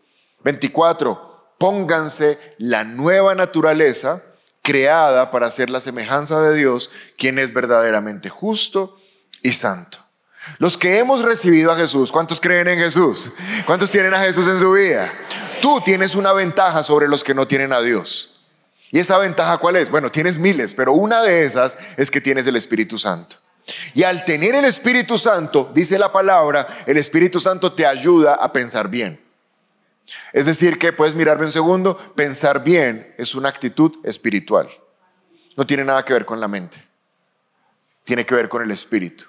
24. 0.43 1.53
Pónganse 1.59 2.39
la 2.57 2.83
nueva 2.83 3.35
naturaleza 3.35 4.23
creada 4.67 5.31
para 5.31 5.49
ser 5.49 5.69
la 5.69 5.79
semejanza 5.79 6.41
de 6.41 6.53
Dios, 6.53 6.91
quien 7.17 7.39
es 7.39 7.53
verdaderamente 7.53 8.27
justo 8.27 8.97
y 9.41 9.53
santo. 9.53 9.99
Los 10.59 10.77
que 10.77 10.99
hemos 10.99 11.21
recibido 11.21 11.71
a 11.71 11.77
Jesús, 11.77 12.11
¿cuántos 12.11 12.41
creen 12.41 12.67
en 12.67 12.77
Jesús? 12.77 13.31
¿Cuántos 13.65 13.89
tienen 13.89 14.13
a 14.13 14.19
Jesús 14.19 14.45
en 14.45 14.59
su 14.59 14.73
vida? 14.73 15.09
Tú 15.61 15.79
tienes 15.85 16.15
una 16.15 16.33
ventaja 16.33 16.83
sobre 16.83 17.07
los 17.07 17.23
que 17.23 17.33
no 17.33 17.47
tienen 17.47 17.71
a 17.71 17.79
Dios. 17.79 18.37
¿Y 18.91 18.99
esa 18.99 19.17
ventaja 19.17 19.57
cuál 19.57 19.77
es? 19.77 19.89
Bueno, 19.89 20.11
tienes 20.11 20.37
miles, 20.37 20.73
pero 20.73 20.91
una 20.91 21.21
de 21.21 21.43
esas 21.43 21.77
es 21.95 22.11
que 22.11 22.19
tienes 22.19 22.45
el 22.45 22.57
Espíritu 22.57 22.97
Santo. 22.97 23.37
Y 23.93 24.03
al 24.03 24.25
tener 24.25 24.53
el 24.53 24.65
Espíritu 24.65 25.17
Santo, 25.17 25.71
dice 25.73 25.97
la 25.97 26.11
palabra, 26.11 26.67
el 26.85 26.97
Espíritu 26.97 27.39
Santo 27.39 27.71
te 27.71 27.85
ayuda 27.85 28.33
a 28.33 28.51
pensar 28.51 28.89
bien. 28.89 29.26
Es 30.33 30.45
decir, 30.45 30.77
que 30.77 30.93
puedes 30.93 31.15
mirarme 31.15 31.45
un 31.45 31.51
segundo, 31.51 31.97
pensar 32.15 32.63
bien 32.63 33.13
es 33.17 33.35
una 33.35 33.49
actitud 33.49 33.99
espiritual. 34.03 34.69
No 35.55 35.65
tiene 35.65 35.83
nada 35.83 36.05
que 36.05 36.13
ver 36.13 36.25
con 36.25 36.39
la 36.39 36.47
mente. 36.47 36.83
Tiene 38.03 38.25
que 38.25 38.35
ver 38.35 38.47
con 38.47 38.61
el 38.61 38.71
espíritu. 38.71 39.25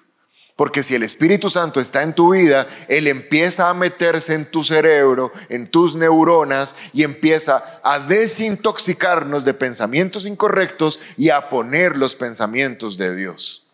Porque 0.58 0.82
si 0.82 0.96
el 0.96 1.04
Espíritu 1.04 1.48
Santo 1.50 1.80
está 1.80 2.02
en 2.02 2.14
tu 2.14 2.32
vida, 2.32 2.66
Él 2.88 3.06
empieza 3.06 3.70
a 3.70 3.74
meterse 3.74 4.34
en 4.34 4.44
tu 4.44 4.64
cerebro, 4.64 5.30
en 5.48 5.70
tus 5.70 5.94
neuronas, 5.94 6.74
y 6.92 7.04
empieza 7.04 7.80
a 7.84 8.00
desintoxicarnos 8.00 9.44
de 9.44 9.54
pensamientos 9.54 10.26
incorrectos 10.26 10.98
y 11.16 11.30
a 11.30 11.48
poner 11.48 11.96
los 11.96 12.16
pensamientos 12.16 12.96
de 12.98 13.14
Dios. 13.14 13.68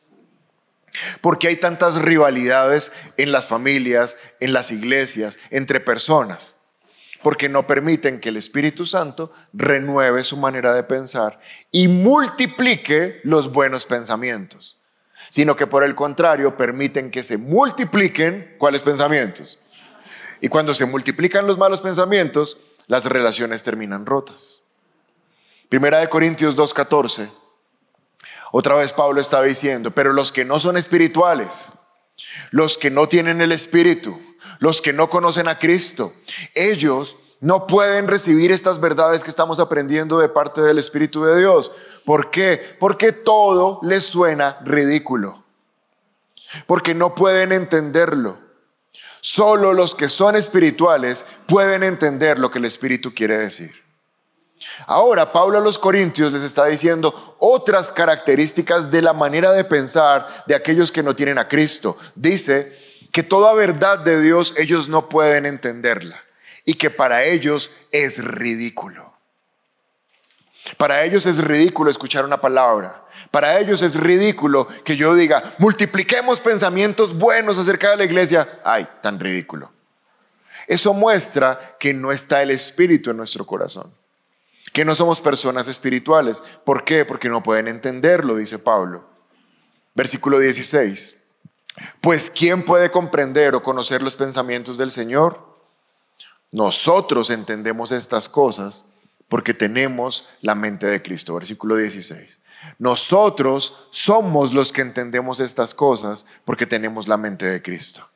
Porque 1.22 1.48
hay 1.48 1.56
tantas 1.56 1.96
rivalidades 1.96 2.92
en 3.16 3.32
las 3.32 3.48
familias, 3.48 4.18
en 4.38 4.52
las 4.52 4.70
iglesias, 4.70 5.38
entre 5.48 5.80
personas. 5.80 6.54
Porque 7.24 7.48
no 7.48 7.66
permiten 7.66 8.20
que 8.20 8.28
el 8.28 8.36
Espíritu 8.36 8.86
Santo 8.86 9.32
renueve 9.52 10.22
su 10.22 10.36
manera 10.36 10.72
de 10.72 10.84
pensar 10.84 11.40
y 11.72 11.88
multiplique 11.88 13.20
los 13.24 13.50
buenos 13.50 13.84
pensamientos 13.84 14.78
sino 15.34 15.56
que 15.56 15.66
por 15.66 15.82
el 15.82 15.96
contrario 15.96 16.56
permiten 16.56 17.10
que 17.10 17.24
se 17.24 17.38
multipliquen 17.38 18.54
cuáles 18.56 18.82
pensamientos. 18.82 19.58
Y 20.40 20.48
cuando 20.48 20.74
se 20.74 20.86
multiplican 20.86 21.46
los 21.46 21.58
malos 21.58 21.80
pensamientos, 21.80 22.56
las 22.86 23.06
relaciones 23.06 23.62
terminan 23.62 24.06
rotas. 24.06 24.62
Primera 25.68 25.98
de 25.98 26.08
Corintios 26.08 26.54
2:14. 26.56 27.30
Otra 28.52 28.76
vez 28.76 28.92
Pablo 28.92 29.20
está 29.20 29.42
diciendo, 29.42 29.90
pero 29.90 30.12
los 30.12 30.30
que 30.30 30.44
no 30.44 30.60
son 30.60 30.76
espirituales, 30.76 31.72
los 32.50 32.78
que 32.78 32.90
no 32.90 33.08
tienen 33.08 33.40
el 33.40 33.52
espíritu, 33.52 34.18
los 34.58 34.80
que 34.80 34.92
no 34.92 35.10
conocen 35.10 35.48
a 35.48 35.58
Cristo, 35.58 36.14
ellos 36.54 37.16
no 37.40 37.66
pueden 37.66 38.08
recibir 38.08 38.52
estas 38.52 38.80
verdades 38.80 39.22
que 39.22 39.28
estamos 39.28 39.60
aprendiendo 39.60 40.18
de 40.18 40.30
parte 40.30 40.62
del 40.62 40.78
Espíritu 40.78 41.24
de 41.24 41.38
Dios. 41.38 41.72
¿Por 42.06 42.30
qué? 42.30 42.76
Porque 42.80 43.12
todo 43.12 43.80
les 43.82 44.04
suena 44.04 44.58
ridículo. 44.64 45.44
Porque 46.66 46.94
no 46.94 47.14
pueden 47.14 47.52
entenderlo. 47.52 48.38
Solo 49.20 49.74
los 49.74 49.94
que 49.94 50.08
son 50.08 50.36
espirituales 50.36 51.26
pueden 51.46 51.82
entender 51.82 52.38
lo 52.38 52.50
que 52.50 52.60
el 52.60 52.64
Espíritu 52.64 53.12
quiere 53.12 53.36
decir. 53.36 53.83
Ahora, 54.86 55.32
Pablo 55.32 55.58
a 55.58 55.60
los 55.60 55.78
Corintios 55.78 56.32
les 56.32 56.42
está 56.42 56.66
diciendo 56.66 57.36
otras 57.38 57.90
características 57.90 58.90
de 58.90 59.02
la 59.02 59.12
manera 59.12 59.52
de 59.52 59.64
pensar 59.64 60.44
de 60.46 60.54
aquellos 60.54 60.92
que 60.92 61.02
no 61.02 61.14
tienen 61.14 61.38
a 61.38 61.48
Cristo. 61.48 61.96
Dice 62.14 62.76
que 63.12 63.22
toda 63.22 63.54
verdad 63.54 64.00
de 64.00 64.20
Dios 64.20 64.54
ellos 64.56 64.88
no 64.88 65.08
pueden 65.08 65.46
entenderla 65.46 66.22
y 66.64 66.74
que 66.74 66.90
para 66.90 67.24
ellos 67.24 67.70
es 67.92 68.22
ridículo. 68.22 69.14
Para 70.76 71.04
ellos 71.04 71.26
es 71.26 71.38
ridículo 71.38 71.90
escuchar 71.90 72.24
una 72.24 72.40
palabra. 72.40 73.04
Para 73.30 73.58
ellos 73.58 73.82
es 73.82 73.96
ridículo 73.96 74.66
que 74.84 74.96
yo 74.96 75.14
diga, 75.14 75.54
multipliquemos 75.58 76.40
pensamientos 76.40 77.16
buenos 77.16 77.58
acerca 77.58 77.90
de 77.90 77.98
la 77.98 78.04
iglesia. 78.04 78.60
Ay, 78.64 78.86
tan 79.02 79.20
ridículo. 79.20 79.70
Eso 80.66 80.94
muestra 80.94 81.76
que 81.78 81.92
no 81.92 82.10
está 82.10 82.42
el 82.42 82.50
Espíritu 82.50 83.10
en 83.10 83.18
nuestro 83.18 83.44
corazón. 83.44 83.92
Que 84.74 84.84
no 84.84 84.96
somos 84.96 85.20
personas 85.20 85.68
espirituales. 85.68 86.42
¿Por 86.64 86.82
qué? 86.82 87.04
Porque 87.04 87.28
no 87.28 87.44
pueden 87.44 87.68
entenderlo, 87.68 88.34
dice 88.34 88.58
Pablo. 88.58 89.08
Versículo 89.94 90.40
16. 90.40 91.14
Pues 92.00 92.28
¿quién 92.28 92.64
puede 92.64 92.90
comprender 92.90 93.54
o 93.54 93.62
conocer 93.62 94.02
los 94.02 94.16
pensamientos 94.16 94.76
del 94.76 94.90
Señor? 94.90 95.40
Nosotros 96.50 97.30
entendemos 97.30 97.92
estas 97.92 98.28
cosas 98.28 98.84
porque 99.28 99.54
tenemos 99.54 100.28
la 100.40 100.56
mente 100.56 100.88
de 100.88 101.00
Cristo. 101.02 101.36
Versículo 101.36 101.76
16. 101.76 102.40
Nosotros 102.80 103.86
somos 103.90 104.52
los 104.52 104.72
que 104.72 104.80
entendemos 104.80 105.38
estas 105.38 105.72
cosas 105.72 106.26
porque 106.44 106.66
tenemos 106.66 107.06
la 107.06 107.16
mente 107.16 107.46
de 107.46 107.62
Cristo. 107.62 108.08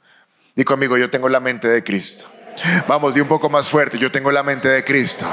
Digo 0.56 0.74
amigo, 0.74 0.98
yo 0.98 1.08
tengo 1.08 1.28
la 1.28 1.38
mente 1.38 1.68
de 1.68 1.84
Cristo. 1.84 2.28
Vamos, 2.86 3.14
di 3.14 3.20
un 3.20 3.28
poco 3.28 3.48
más 3.48 3.68
fuerte, 3.68 3.98
yo 3.98 4.10
tengo 4.10 4.30
la 4.30 4.42
mente 4.42 4.68
de 4.68 4.84
Cristo. 4.84 5.26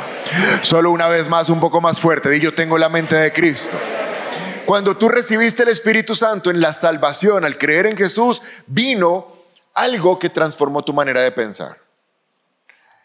Solo 0.62 0.92
una 0.92 1.08
vez 1.08 1.28
más, 1.28 1.50
un 1.50 1.60
poco 1.60 1.82
más 1.82 2.00
fuerte, 2.00 2.30
di 2.30 2.40
yo 2.40 2.54
tengo 2.54 2.78
la 2.78 2.90
mente 2.90 3.16
de 3.16 3.32
Cristo. 3.32 3.78
Cuando 4.66 4.98
tú 4.98 5.10
recibiste 5.10 5.64
el 5.64 5.70
Espíritu 5.70 6.16
Santo 6.16 6.50
en 6.50 6.60
la 6.60 6.74
salvación, 6.74 7.46
al 7.46 7.58
creer 7.58 7.86
en 7.86 7.98
Jesús, 7.98 8.42
vino 8.66 9.28
algo 9.74 10.18
que 10.18 10.30
transformó 10.30 10.84
tu 10.84 10.94
manera 10.94 11.22
de 11.22 11.32
pensar. 11.32 11.78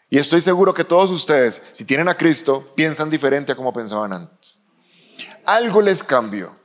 Y 0.09 0.17
estoy 0.17 0.41
seguro 0.41 0.73
que 0.73 0.83
todos 0.83 1.11
ustedes, 1.11 1.61
si 1.71 1.85
tienen 1.85 2.09
a 2.09 2.17
Cristo, 2.17 2.73
piensan 2.75 3.09
diferente 3.09 3.51
a 3.51 3.55
como 3.55 3.71
pensaban 3.71 4.11
antes. 4.11 4.59
Algo 5.45 5.81
les 5.81 6.03
cambió. 6.03 6.55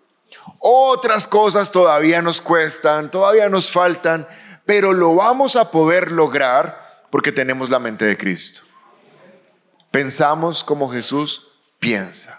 Otras 0.58 1.26
cosas 1.26 1.70
todavía 1.70 2.22
nos 2.22 2.40
cuestan, 2.40 3.10
todavía 3.10 3.48
nos 3.48 3.70
faltan, 3.70 4.26
pero 4.64 4.92
lo 4.92 5.14
vamos 5.14 5.56
a 5.56 5.70
poder 5.70 6.10
lograr 6.10 6.85
porque 7.16 7.32
tenemos 7.32 7.70
la 7.70 7.78
mente 7.78 8.04
de 8.04 8.18
Cristo. 8.18 8.60
Pensamos 9.90 10.62
como 10.62 10.92
Jesús 10.92 11.48
piensa. 11.78 12.38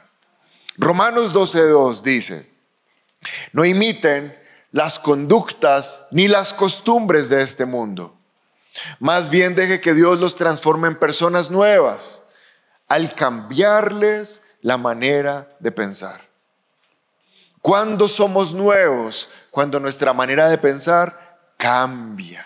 Romanos 0.77 1.33
12.2 1.33 2.03
dice, 2.03 2.47
no 3.53 3.65
imiten 3.65 4.37
las 4.69 4.99
conductas 4.99 6.03
ni 6.11 6.27
las 6.27 6.53
costumbres 6.53 7.27
de 7.29 7.41
este 7.41 7.65
mundo 7.65 8.17
más 8.99 9.31
bien 9.31 9.55
deje 9.55 9.81
que 9.81 9.95
Dios 9.95 10.19
los 10.19 10.35
transforme 10.35 10.87
en 10.87 10.99
personas 10.99 11.49
nuevas 11.49 12.21
al 12.87 13.15
cambiarles 13.15 14.43
la 14.61 14.77
manera 14.77 15.49
de 15.59 15.71
pensar. 15.71 16.21
¿Cuándo 17.61 18.07
somos 18.07 18.53
nuevos? 18.53 19.27
Cuando 19.49 19.79
nuestra 19.79 20.13
manera 20.13 20.47
de 20.49 20.59
pensar 20.59 21.39
cambia. 21.57 22.45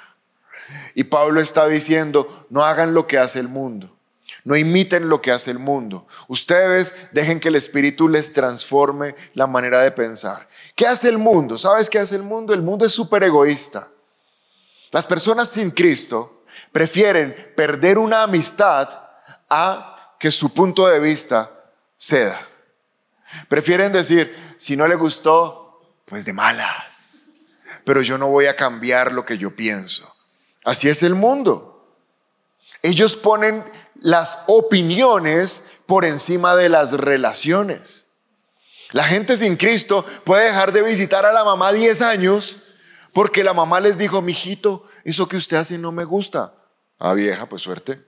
Y 0.95 1.05
Pablo 1.05 1.41
está 1.41 1.67
diciendo, 1.67 2.45
no 2.49 2.63
hagan 2.63 2.93
lo 2.93 3.07
que 3.07 3.17
hace 3.17 3.39
el 3.39 3.47
mundo. 3.47 3.95
No 4.43 4.55
imiten 4.55 5.09
lo 5.09 5.21
que 5.21 5.31
hace 5.31 5.51
el 5.51 5.59
mundo. 5.59 6.07
Ustedes 6.27 6.93
dejen 7.11 7.39
que 7.39 7.49
el 7.49 7.55
Espíritu 7.55 8.07
les 8.07 8.31
transforme 8.33 9.15
la 9.33 9.45
manera 9.45 9.81
de 9.81 9.91
pensar. 9.91 10.47
¿Qué 10.75 10.87
hace 10.87 11.09
el 11.09 11.17
mundo? 11.17 11.57
¿Sabes 11.57 11.89
qué 11.89 11.99
hace 11.99 12.15
el 12.15 12.23
mundo? 12.23 12.53
El 12.53 12.61
mundo 12.61 12.85
es 12.85 12.93
súper 12.93 13.23
egoísta. 13.23 13.89
Las 14.91 15.05
personas 15.05 15.49
sin 15.49 15.71
Cristo 15.71 16.43
prefieren 16.71 17.53
perder 17.55 17.97
una 17.97 18.23
amistad 18.23 18.89
a 19.49 20.15
que 20.19 20.31
su 20.31 20.53
punto 20.53 20.87
de 20.87 20.99
vista 20.99 21.51
ceda. 21.97 22.47
Prefieren 23.47 23.91
decir, 23.91 24.35
si 24.57 24.75
no 24.75 24.87
le 24.87 24.95
gustó, 24.95 26.01
pues 26.05 26.25
de 26.25 26.33
malas. 26.33 27.27
Pero 27.85 28.01
yo 28.01 28.17
no 28.17 28.27
voy 28.27 28.45
a 28.45 28.55
cambiar 28.55 29.11
lo 29.11 29.25
que 29.25 29.37
yo 29.37 29.55
pienso. 29.55 30.13
Así 30.63 30.89
es 30.89 31.01
el 31.03 31.15
mundo. 31.15 31.71
Ellos 32.83 33.15
ponen 33.15 33.63
las 33.95 34.39
opiniones 34.47 35.63
por 35.85 36.05
encima 36.05 36.55
de 36.55 36.69
las 36.69 36.91
relaciones. 36.93 38.07
La 38.91 39.05
gente 39.05 39.37
sin 39.37 39.55
Cristo 39.55 40.05
puede 40.23 40.45
dejar 40.45 40.71
de 40.71 40.81
visitar 40.81 41.25
a 41.25 41.31
la 41.31 41.43
mamá 41.43 41.71
10 41.71 42.01
años 42.01 42.59
porque 43.13 43.43
la 43.43 43.53
mamá 43.53 43.79
les 43.79 43.97
dijo, 43.97 44.21
mijito, 44.21 44.85
eso 45.03 45.27
que 45.27 45.37
usted 45.37 45.57
hace 45.57 45.77
no 45.77 45.91
me 45.91 46.03
gusta. 46.03 46.53
Ah, 46.97 47.13
vieja, 47.13 47.45
pues 47.47 47.61
suerte. 47.61 48.03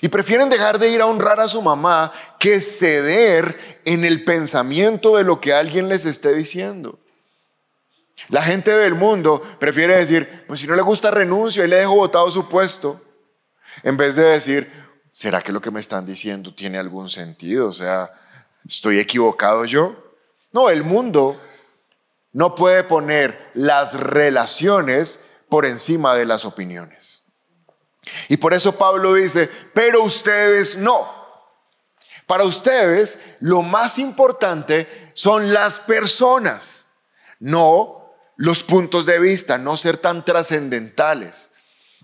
Y 0.00 0.08
prefieren 0.08 0.50
dejar 0.50 0.78
de 0.78 0.90
ir 0.90 1.00
a 1.00 1.06
honrar 1.06 1.40
a 1.40 1.48
su 1.48 1.62
mamá 1.62 2.12
que 2.38 2.60
ceder 2.60 3.80
en 3.84 4.04
el 4.04 4.24
pensamiento 4.24 5.16
de 5.16 5.24
lo 5.24 5.40
que 5.40 5.52
alguien 5.52 5.88
les 5.88 6.04
esté 6.04 6.34
diciendo. 6.34 6.98
La 8.28 8.42
gente 8.42 8.70
del 8.70 8.94
mundo 8.94 9.40
prefiere 9.58 9.96
decir, 9.96 10.44
pues 10.46 10.60
si 10.60 10.66
no 10.66 10.74
le 10.74 10.82
gusta 10.82 11.10
renuncio 11.10 11.64
y 11.64 11.68
le 11.68 11.76
dejo 11.76 11.96
votado 11.96 12.30
su 12.30 12.48
puesto, 12.48 13.00
en 13.82 13.96
vez 13.96 14.16
de 14.16 14.24
decir, 14.24 14.72
¿será 15.10 15.42
que 15.42 15.52
lo 15.52 15.60
que 15.60 15.70
me 15.70 15.80
están 15.80 16.06
diciendo 16.06 16.54
tiene 16.54 16.78
algún 16.78 17.08
sentido? 17.08 17.68
O 17.68 17.72
sea, 17.72 18.10
¿estoy 18.66 18.98
equivocado 18.98 19.64
yo? 19.64 19.96
No, 20.52 20.70
el 20.70 20.84
mundo 20.84 21.40
no 22.32 22.54
puede 22.54 22.84
poner 22.84 23.50
las 23.54 23.94
relaciones 23.94 25.18
por 25.48 25.66
encima 25.66 26.14
de 26.14 26.24
las 26.24 26.44
opiniones. 26.44 27.24
Y 28.28 28.36
por 28.36 28.54
eso 28.54 28.76
Pablo 28.76 29.14
dice, 29.14 29.50
pero 29.72 30.02
ustedes 30.02 30.76
no. 30.76 31.24
Para 32.26 32.44
ustedes 32.44 33.18
lo 33.40 33.62
más 33.62 33.98
importante 33.98 35.10
son 35.12 35.52
las 35.52 35.78
personas, 35.78 36.86
no 37.38 38.03
los 38.36 38.62
puntos 38.62 39.06
de 39.06 39.20
vista, 39.20 39.58
no 39.58 39.76
ser 39.76 39.96
tan 39.96 40.24
trascendentales, 40.24 41.50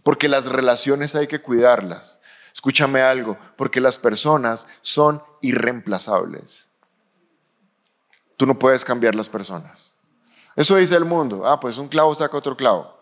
porque 0.03 0.29
las 0.29 0.47
relaciones 0.47 1.15
hay 1.15 1.27
que 1.27 1.41
cuidarlas. 1.41 2.21
Escúchame 2.53 3.01
algo, 3.03 3.37
porque 3.57 3.81
las 3.81 3.99
personas 3.99 4.67
son 4.81 5.23
irreemplazables. 5.41 6.69
Tú 8.37 8.47
no 8.47 8.59
puedes 8.59 8.85
cambiar 8.85 9.15
las 9.15 9.29
personas. 9.29 9.93
Eso 10.57 10.77
dice 10.77 10.95
el 10.95 11.05
mundo. 11.05 11.47
Ah, 11.47 11.61
pues 11.61 11.79
un 11.79 11.89
clavo 11.89 12.15
saca 12.15 12.37
otro 12.37 12.57
clavo. 12.57 12.99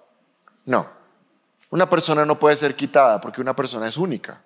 No. 0.65 0.87
Una 1.71 1.89
persona 1.89 2.25
no 2.25 2.39
puede 2.39 2.57
ser 2.57 2.75
quitada 2.75 3.21
porque 3.21 3.41
una 3.41 3.55
persona 3.55 3.89
es 3.89 3.97
única. 3.97 4.43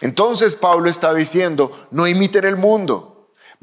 Entonces 0.00 0.56
Pablo 0.56 0.90
está 0.90 1.14
diciendo, 1.14 1.70
no 1.90 2.06
imiten 2.06 2.44
el 2.44 2.56
mundo. 2.56 3.13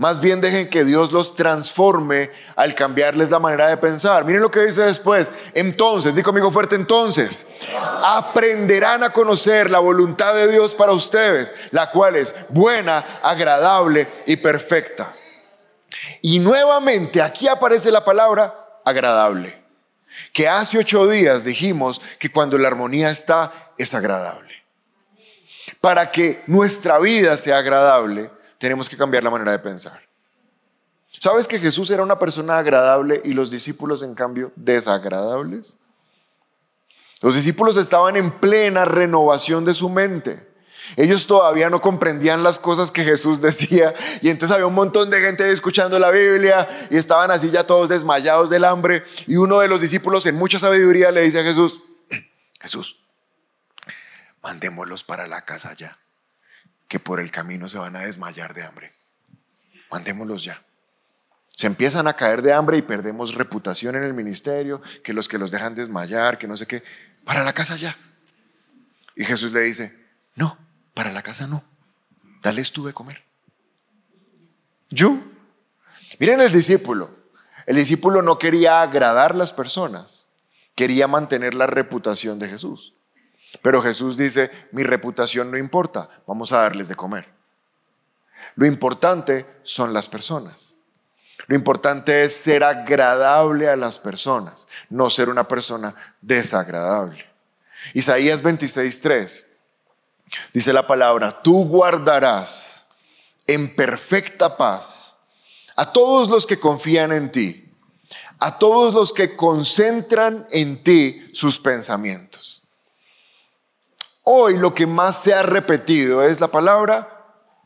Más 0.01 0.19
bien 0.19 0.41
dejen 0.41 0.67
que 0.67 0.83
Dios 0.83 1.11
los 1.11 1.35
transforme 1.35 2.31
al 2.55 2.73
cambiarles 2.73 3.29
la 3.29 3.37
manera 3.37 3.67
de 3.67 3.77
pensar. 3.77 4.25
Miren 4.25 4.41
lo 4.41 4.49
que 4.49 4.61
dice 4.61 4.81
después. 4.81 5.31
Entonces, 5.53 6.15
di 6.15 6.23
conmigo 6.23 6.49
fuerte, 6.49 6.75
entonces, 6.75 7.45
aprenderán 8.03 9.03
a 9.03 9.11
conocer 9.11 9.69
la 9.69 9.77
voluntad 9.77 10.33
de 10.33 10.47
Dios 10.47 10.73
para 10.73 10.91
ustedes, 10.91 11.53
la 11.69 11.91
cual 11.91 12.15
es 12.15 12.33
buena, 12.49 13.19
agradable 13.21 14.07
y 14.25 14.37
perfecta. 14.37 15.13
Y 16.23 16.39
nuevamente 16.39 17.21
aquí 17.21 17.47
aparece 17.47 17.91
la 17.91 18.03
palabra 18.03 18.55
agradable. 18.83 19.55
Que 20.33 20.47
hace 20.47 20.79
ocho 20.79 21.07
días 21.07 21.43
dijimos 21.43 22.01
que 22.17 22.31
cuando 22.31 22.57
la 22.57 22.69
armonía 22.69 23.11
está, 23.11 23.51
es 23.77 23.93
agradable. 23.93 24.63
Para 25.79 26.09
que 26.09 26.41
nuestra 26.47 26.97
vida 26.97 27.37
sea 27.37 27.59
agradable, 27.59 28.31
tenemos 28.62 28.88
que 28.88 28.95
cambiar 28.95 29.24
la 29.24 29.32
manera 29.32 29.54
de 29.54 29.58
pensar. 29.60 30.00
¿Sabes 31.19 31.47
que 31.47 31.58
Jesús 31.58 31.89
era 31.89 32.04
una 32.04 32.19
persona 32.19 32.60
agradable 32.60 33.19
y 33.26 33.34
los 33.34 33.50
discípulos 33.50 34.04
en 34.04 34.13
cambio 34.13 34.54
desagradables? 34.56 35.80
Los 37.21 37.34
discípulos 37.36 37.76
estaban 37.78 38.17
en 38.17 38.39
plena 38.39 38.86
renovación 38.86 39.65
de 39.65 39.74
su 39.74 39.89
mente. 39.89 40.47
Ellos 40.95 41.26
todavía 41.26 41.71
no 41.71 41.82
comprendían 41.82 42.43
las 42.43 42.60
cosas 42.60 42.91
que 42.91 43.04
Jesús 43.04 43.41
decía 43.41 43.95
y 44.21 44.30
entonces 44.30 44.54
había 44.54 44.67
un 44.67 44.76
montón 44.76 45.10
de 45.10 45.19
gente 45.21 45.52
escuchando 45.52 45.97
la 45.97 46.12
Biblia 46.12 46.67
y 46.91 46.97
estaban 46.97 47.32
así 47.32 47.50
ya 47.50 47.65
todos 47.65 47.89
desmayados 47.89 48.52
del 48.52 48.65
hambre 48.65 49.04
y 49.26 49.38
uno 49.38 49.60
de 49.60 49.69
los 49.69 49.82
discípulos 49.82 50.28
en 50.28 50.36
mucha 50.36 50.60
sabiduría 50.60 51.10
le 51.10 51.21
dice 51.21 51.39
a 51.39 51.43
Jesús, 51.43 51.82
Jesús, 52.60 53.00
mandémoslos 54.43 55.04
para 55.04 55.26
la 55.26 55.41
casa 55.45 55.74
ya 55.74 55.97
que 56.91 56.99
por 56.99 57.21
el 57.21 57.32
camino 57.32 57.69
se 57.69 57.77
van 57.77 57.95
a 57.95 58.01
desmayar 58.01 58.54
de 58.54 58.63
hambre. 58.63 58.91
Mandémoslos 59.89 60.43
ya. 60.43 60.62
Se 61.56 61.65
empiezan 61.65 62.06
a 62.06 62.17
caer 62.17 62.41
de 62.41 62.51
hambre 62.51 62.75
y 62.75 62.82
perdemos 62.82 63.34
reputación 63.34 63.95
en 63.95 64.04
el 64.04 64.13
ministerio, 64.13 64.82
que 65.01 65.13
los 65.13 65.30
que 65.30 65.38
los 65.38 65.51
dejan 65.51 65.73
desmayar, 65.73 66.38
que 66.38 66.49
no 66.49 66.58
sé 66.58 66.67
qué, 66.67 66.84
para 67.23 67.45
la 67.45 67.54
casa 67.54 67.77
ya. 67.77 67.95
Y 69.15 69.23
Jesús 69.23 69.54
le 69.54 69.62
dice, 69.62 69.97
no, 70.36 70.58
para 70.93 71.13
la 71.13 71.21
casa 71.21 71.47
no, 71.47 71.63
dales 72.41 72.73
tú 72.73 72.86
de 72.86 72.91
comer. 72.91 73.23
Yo. 74.89 75.17
Miren 76.19 76.41
el 76.41 76.51
discípulo. 76.51 77.15
El 77.67 77.77
discípulo 77.77 78.21
no 78.21 78.38
quería 78.38 78.82
agradar 78.82 79.34
las 79.34 79.54
personas, 79.54 80.27
quería 80.75 81.08
mantener 81.08 81.54
la 81.54 81.67
reputación 81.67 82.38
de 82.38 82.49
Jesús. 82.49 82.93
Pero 83.61 83.81
Jesús 83.81 84.17
dice, 84.17 84.49
mi 84.71 84.83
reputación 84.83 85.51
no 85.51 85.57
importa, 85.57 86.09
vamos 86.25 86.51
a 86.51 86.59
darles 86.59 86.87
de 86.87 86.95
comer. 86.95 87.27
Lo 88.55 88.65
importante 88.65 89.45
son 89.63 89.93
las 89.93 90.07
personas. 90.07 90.75
Lo 91.47 91.55
importante 91.55 92.23
es 92.23 92.35
ser 92.35 92.63
agradable 92.63 93.67
a 93.67 93.75
las 93.75 93.99
personas, 93.99 94.67
no 94.89 95.09
ser 95.09 95.29
una 95.29 95.47
persona 95.47 95.95
desagradable. 96.21 97.25
Isaías 97.93 98.41
26:3 98.43 99.47
dice 100.53 100.71
la 100.71 100.85
palabra, 100.85 101.41
tú 101.41 101.65
guardarás 101.65 102.85
en 103.47 103.75
perfecta 103.75 104.55
paz 104.55 105.15
a 105.75 105.91
todos 105.91 106.29
los 106.29 106.45
que 106.45 106.59
confían 106.59 107.11
en 107.11 107.31
ti, 107.31 107.69
a 108.39 108.57
todos 108.57 108.93
los 108.93 109.11
que 109.11 109.35
concentran 109.35 110.47
en 110.51 110.83
ti 110.83 111.29
sus 111.33 111.59
pensamientos. 111.59 112.61
Hoy 114.23 114.57
lo 114.57 114.73
que 114.73 114.86
más 114.86 115.21
se 115.21 115.34
ha 115.34 115.43
repetido 115.43 116.23
es 116.23 116.39
la 116.39 116.49
palabra 116.49 117.25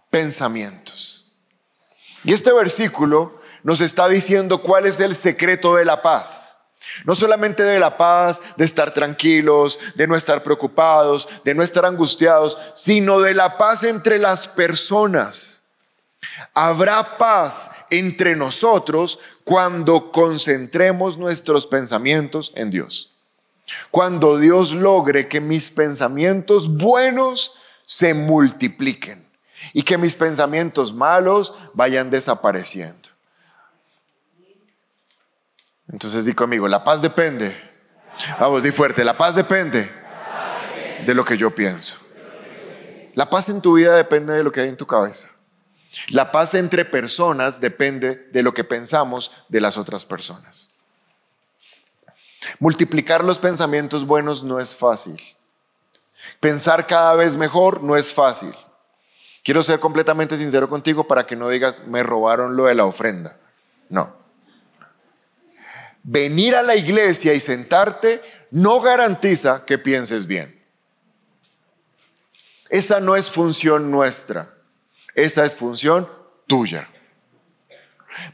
pensamientos. 0.09 1.25
Y 2.23 2.33
este 2.33 2.53
versículo 2.53 3.41
nos 3.63 3.81
está 3.81 4.07
diciendo 4.07 4.61
cuál 4.61 4.85
es 4.85 4.99
el 4.99 5.15
secreto 5.15 5.75
de 5.75 5.85
la 5.85 6.01
paz. 6.01 6.57
No 7.03 7.15
solamente 7.15 7.63
de 7.63 7.79
la 7.79 7.97
paz, 7.97 8.41
de 8.57 8.63
estar 8.63 8.93
tranquilos, 8.93 9.79
de 9.95 10.07
no 10.07 10.15
estar 10.15 10.43
preocupados, 10.43 11.27
de 11.43 11.53
no 11.53 11.63
estar 11.63 11.85
angustiados, 11.85 12.57
sino 12.73 13.19
de 13.19 13.33
la 13.33 13.57
paz 13.57 13.83
entre 13.83 14.17
las 14.17 14.47
personas. 14.47 15.63
Habrá 16.53 17.17
paz 17.17 17.69
entre 17.89 18.35
nosotros 18.35 19.19
cuando 19.43 20.11
concentremos 20.11 21.17
nuestros 21.17 21.65
pensamientos 21.65 22.51
en 22.55 22.69
Dios. 22.69 23.14
Cuando 23.91 24.37
Dios 24.37 24.73
logre 24.73 25.27
que 25.27 25.41
mis 25.41 25.69
pensamientos 25.69 26.77
buenos 26.77 27.53
se 27.85 28.13
multipliquen 28.13 29.27
y 29.73 29.83
que 29.83 29.97
mis 29.97 30.15
pensamientos 30.15 30.93
malos 30.93 31.53
vayan 31.73 32.09
desapareciendo. 32.09 33.09
Entonces 35.91 36.25
di 36.25 36.33
conmigo, 36.33 36.67
la 36.67 36.83
paz 36.83 37.01
depende. 37.01 37.55
Vamos, 38.39 38.63
di 38.63 38.71
fuerte, 38.71 39.03
la 39.03 39.17
paz 39.17 39.35
depende 39.35 39.89
de 41.05 41.13
lo 41.13 41.23
que 41.23 41.37
yo 41.37 41.53
pienso. 41.53 41.95
La 43.13 43.29
paz 43.29 43.49
en 43.49 43.61
tu 43.61 43.73
vida 43.75 43.95
depende 43.95 44.33
de 44.33 44.43
lo 44.43 44.51
que 44.51 44.61
hay 44.61 44.69
en 44.69 44.77
tu 44.77 44.85
cabeza. 44.85 45.29
La 46.09 46.31
paz 46.31 46.53
entre 46.53 46.83
personas 46.83 47.61
depende 47.61 48.27
de 48.31 48.43
lo 48.43 48.53
que 48.53 48.63
pensamos 48.63 49.31
de 49.47 49.61
las 49.61 49.77
otras 49.77 50.03
personas. 50.05 50.74
Multiplicar 52.59 53.23
los 53.23 53.39
pensamientos 53.39 54.05
buenos 54.05 54.43
no 54.43 54.59
es 54.59 54.75
fácil. 54.75 55.21
Pensar 56.39 56.87
cada 56.87 57.15
vez 57.15 57.35
mejor 57.37 57.83
no 57.83 57.95
es 57.95 58.13
fácil. 58.13 58.53
Quiero 59.43 59.61
ser 59.61 59.79
completamente 59.79 60.37
sincero 60.37 60.69
contigo 60.69 61.07
para 61.07 61.25
que 61.25 61.35
no 61.35 61.49
digas, 61.49 61.83
me 61.85 62.01
robaron 62.01 62.55
lo 62.55 62.65
de 62.65 62.75
la 62.75 62.85
ofrenda. 62.85 63.37
No. 63.89 64.15
Venir 66.01 66.55
a 66.55 66.61
la 66.61 66.75
iglesia 66.75 67.33
y 67.33 67.39
sentarte 67.39 68.21
no 68.51 68.79
garantiza 68.81 69.65
que 69.65 69.77
pienses 69.77 70.25
bien. 70.25 70.63
Esa 72.69 72.99
no 72.99 73.15
es 73.15 73.29
función 73.29 73.91
nuestra. 73.91 74.53
Esa 75.13 75.45
es 75.45 75.55
función 75.55 76.09
tuya. 76.47 76.89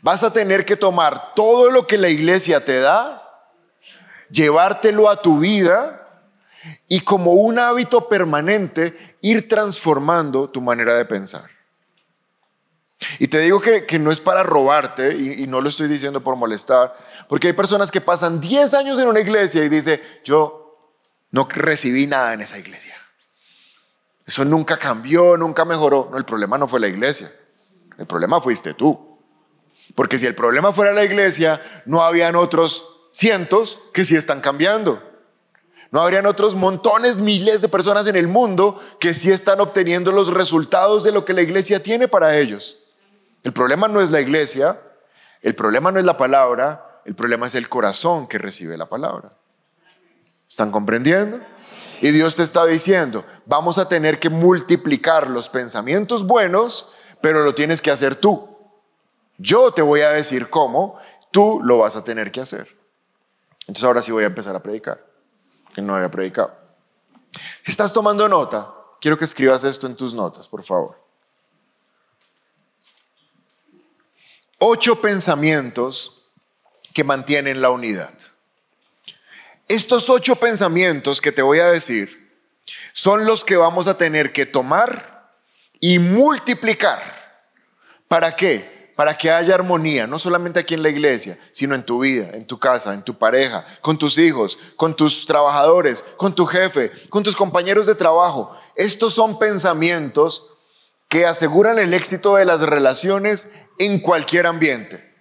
Vas 0.02 0.24
a 0.24 0.32
tener 0.32 0.66
que 0.66 0.76
tomar 0.76 1.34
todo 1.34 1.70
lo 1.72 1.88
que 1.88 1.98
la 1.98 2.10
iglesia 2.10 2.64
te 2.64 2.80
da 2.80 3.21
llevártelo 4.32 5.10
a 5.10 5.22
tu 5.22 5.40
vida 5.40 5.98
y 6.88 7.02
como 7.02 7.34
un 7.34 7.60
hábito 7.60 8.08
permanente 8.08 9.18
ir 9.22 9.48
transformando 9.48 10.50
tu 10.50 10.62
manera 10.62 10.94
de 10.96 11.06
pensar. 11.06 11.50
Y 13.18 13.28
te 13.28 13.40
digo 13.40 13.60
que, 13.60 13.98
no 14.00 14.12
es 14.12 14.20
para 14.20 14.44
robarte, 14.44 15.16
y, 15.16 15.44
y, 15.44 15.48
no 15.48 15.60
lo 15.60 15.70
estoy 15.70 15.88
diciendo 15.88 16.22
por 16.22 16.36
molestar, 16.36 16.96
porque 17.28 17.48
hay 17.48 17.54
personas 17.54 17.90
que 17.90 18.00
pasan 18.00 18.40
10 18.40 18.76
años 18.76 19.00
en 19.00 19.08
una 19.08 19.20
iglesia 19.20 19.64
y 19.64 19.70
dice, 19.70 20.02
yo 20.24 20.62
no 21.32 21.48
recibí 21.50 22.06
nada 22.06 22.34
en 22.34 22.42
esa 22.42 22.60
iglesia. 22.60 22.96
Eso 24.26 24.46
nunca 24.46 24.78
cambió, 24.78 25.36
nunca 25.36 25.66
mejoró. 25.66 26.10
No, 26.12 26.18
el 26.18 26.26
problema 26.26 26.58
no 26.58 26.68
fue 26.68 26.80
la 26.80 26.88
iglesia, 26.88 27.32
el 27.98 28.06
problema 28.06 28.40
fuiste 28.40 28.74
tú. 28.74 29.20
Porque 29.96 30.18
si 30.18 30.26
el 30.26 30.36
problema 30.36 30.72
fuera 30.72 30.94
la 30.94 31.04
iglesia, 31.04 31.62
no 31.86 32.02
habían 32.02 32.36
otros 32.36 32.91
cientos 33.12 33.80
que 33.94 34.06
sí 34.06 34.16
están 34.16 34.42
cambiando. 34.42 35.02
No 35.92 36.02
habrían 36.02 36.26
otros 36.26 36.56
montones, 36.56 37.18
miles 37.18 37.62
de 37.62 37.68
personas 37.68 38.08
en 38.08 38.16
el 38.16 38.30
mundo 38.30 38.82
que 39.00 39.14
sí 39.14 39.30
están 39.30 39.60
obteniendo 39.60 40.12
los 40.12 40.34
resultados 40.34 41.04
de 41.04 41.12
lo 41.12 41.26
que 41.26 41.34
la 41.34 41.42
iglesia 41.42 41.84
tiene 41.84 42.08
para 42.08 42.38
ellos. 42.38 42.78
El 43.44 43.52
problema 43.52 43.90
no 43.90 44.02
es 44.02 44.10
la 44.10 44.22
iglesia, 44.22 44.80
el 45.42 45.54
problema 45.54 45.92
no 45.92 46.00
es 46.00 46.06
la 46.06 46.16
palabra, 46.16 47.02
el 47.06 47.14
problema 47.16 47.48
es 47.48 47.56
el 47.56 47.68
corazón 47.68 48.28
que 48.28 48.38
recibe 48.38 48.78
la 48.78 48.88
palabra. 48.88 49.34
¿Están 50.48 50.72
comprendiendo? 50.72 51.42
Y 52.00 52.12
Dios 52.12 52.36
te 52.36 52.44
está 52.44 52.66
diciendo, 52.66 53.26
vamos 53.46 53.78
a 53.78 53.88
tener 53.88 54.20
que 54.20 54.30
multiplicar 54.30 55.30
los 55.30 55.50
pensamientos 55.50 56.26
buenos, 56.26 56.92
pero 57.20 57.44
lo 57.44 57.54
tienes 57.54 57.82
que 57.82 57.92
hacer 57.92 58.16
tú. 58.16 58.58
Yo 59.38 59.72
te 59.72 59.82
voy 59.82 60.02
a 60.02 60.12
decir 60.12 60.50
cómo, 60.50 60.98
tú 61.32 61.60
lo 61.64 61.80
vas 61.80 61.96
a 61.96 62.04
tener 62.04 62.32
que 62.32 62.42
hacer. 62.42 62.81
Entonces 63.62 63.84
ahora 63.84 64.02
sí 64.02 64.12
voy 64.12 64.24
a 64.24 64.28
empezar 64.28 64.56
a 64.56 64.64
predicar, 64.64 65.06
que 65.74 65.82
no 65.82 65.96
había 65.96 66.12
predicado. 66.12 66.56
Si 67.62 67.72
estás 67.72 67.94
tomando 67.94 68.28
nota, 68.28 68.74
quiero 69.00 69.18
que 69.18 69.26
escribas 69.26 69.64
esto 69.64 69.88
en 69.88 69.96
tus 69.96 70.14
notas, 70.14 70.48
por 70.48 70.64
favor. 70.64 71.00
Ocho 74.60 75.02
pensamientos 75.02 76.28
que 76.94 77.04
mantienen 77.04 77.62
la 77.62 77.70
unidad. 77.70 78.14
Estos 79.68 80.10
ocho 80.10 80.36
pensamientos 80.36 81.22
que 81.22 81.32
te 81.32 81.42
voy 81.42 81.60
a 81.60 81.68
decir 81.68 82.22
son 82.92 83.26
los 83.26 83.44
que 83.44 83.56
vamos 83.56 83.88
a 83.88 83.98
tener 83.98 84.34
que 84.34 84.46
tomar 84.46 85.32
y 85.80 85.98
multiplicar. 85.98 87.22
¿Para 88.08 88.36
qué? 88.36 88.81
Para 88.96 89.18
que 89.18 89.32
haya 89.32 89.56
armonía, 89.56 90.08
no 90.08 90.20
solamente 90.20 90.60
aquí 90.60 90.74
en 90.74 90.84
la 90.84 90.90
iglesia, 90.90 91.38
sino 91.52 91.76
en 91.76 91.84
tu 91.84 92.00
vida, 92.00 92.32
en 92.34 92.46
tu 92.46 92.60
casa, 92.60 92.94
en 92.94 93.04
tu 93.04 93.18
pareja, 93.18 93.66
con 93.82 93.98
tus 93.98 94.18
hijos, 94.18 94.58
con 94.76 94.96
tus 94.96 95.26
trabajadores, 95.26 96.04
con 96.18 96.36
tu 96.36 96.46
jefe, 96.46 96.92
con 97.10 97.24
tus 97.24 97.36
compañeros 97.36 97.88
de 97.88 97.96
trabajo. 97.96 98.56
Estos 98.76 99.14
son 99.14 99.40
pensamientos 99.40 100.48
que 101.08 101.26
aseguran 101.26 101.80
el 101.80 101.94
éxito 101.94 102.36
de 102.36 102.46
las 102.46 102.62
relaciones 102.62 103.48
en 103.80 104.00
cualquier 104.00 104.48
ambiente. 104.48 105.12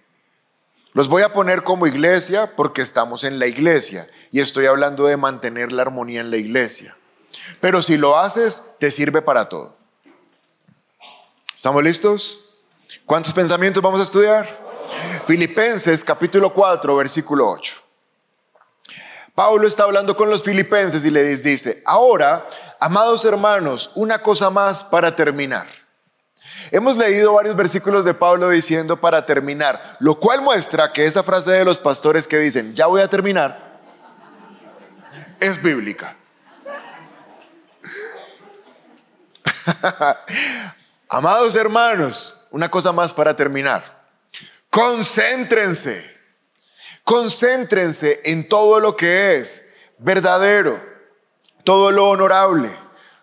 Los 0.93 1.07
voy 1.07 1.23
a 1.23 1.31
poner 1.31 1.63
como 1.63 1.87
iglesia 1.87 2.55
porque 2.55 2.81
estamos 2.81 3.23
en 3.23 3.39
la 3.39 3.47
iglesia 3.47 4.07
y 4.31 4.41
estoy 4.41 4.65
hablando 4.65 5.05
de 5.05 5.17
mantener 5.17 5.71
la 5.71 5.83
armonía 5.83 6.21
en 6.21 6.31
la 6.31 6.37
iglesia. 6.37 6.97
Pero 7.61 7.81
si 7.81 7.97
lo 7.97 8.17
haces, 8.17 8.61
te 8.79 8.91
sirve 8.91 9.21
para 9.21 9.47
todo. 9.47 9.77
¿Estamos 11.55 11.83
listos? 11.83 12.39
¿Cuántos 13.11 13.33
pensamientos 13.33 13.83
vamos 13.83 13.99
a 13.99 14.03
estudiar? 14.03 14.47
Filipenses 15.27 16.01
capítulo 16.01 16.53
4, 16.53 16.95
versículo 16.95 17.49
8. 17.49 17.75
Pablo 19.35 19.67
está 19.67 19.83
hablando 19.83 20.15
con 20.15 20.29
los 20.29 20.41
filipenses 20.41 21.03
y 21.03 21.11
les 21.11 21.43
dice, 21.43 21.83
ahora, 21.85 22.47
amados 22.79 23.25
hermanos, 23.25 23.91
una 23.95 24.21
cosa 24.21 24.49
más 24.49 24.81
para 24.81 25.13
terminar. 25.13 25.67
Hemos 26.71 26.95
leído 26.95 27.33
varios 27.33 27.53
versículos 27.53 28.05
de 28.05 28.13
Pablo 28.13 28.47
diciendo 28.47 28.95
para 28.95 29.25
terminar, 29.25 29.97
lo 29.99 30.17
cual 30.17 30.41
muestra 30.41 30.93
que 30.93 31.03
esa 31.03 31.21
frase 31.21 31.51
de 31.51 31.65
los 31.65 31.79
pastores 31.79 32.25
que 32.25 32.37
dicen, 32.37 32.73
ya 32.73 32.85
voy 32.85 33.01
a 33.01 33.09
terminar, 33.09 33.77
es 35.37 35.61
bíblica. 35.61 36.15
Amados 41.09 41.57
hermanos, 41.57 42.37
una 42.51 42.69
cosa 42.69 42.91
más 42.91 43.13
para 43.13 43.35
terminar. 43.35 44.01
Concéntrense, 44.69 46.09
concéntrense 47.03 48.21
en 48.23 48.47
todo 48.47 48.79
lo 48.79 48.95
que 48.95 49.37
es 49.37 49.65
verdadero, 49.97 50.81
todo 51.63 51.91
lo 51.91 52.09
honorable, 52.09 52.69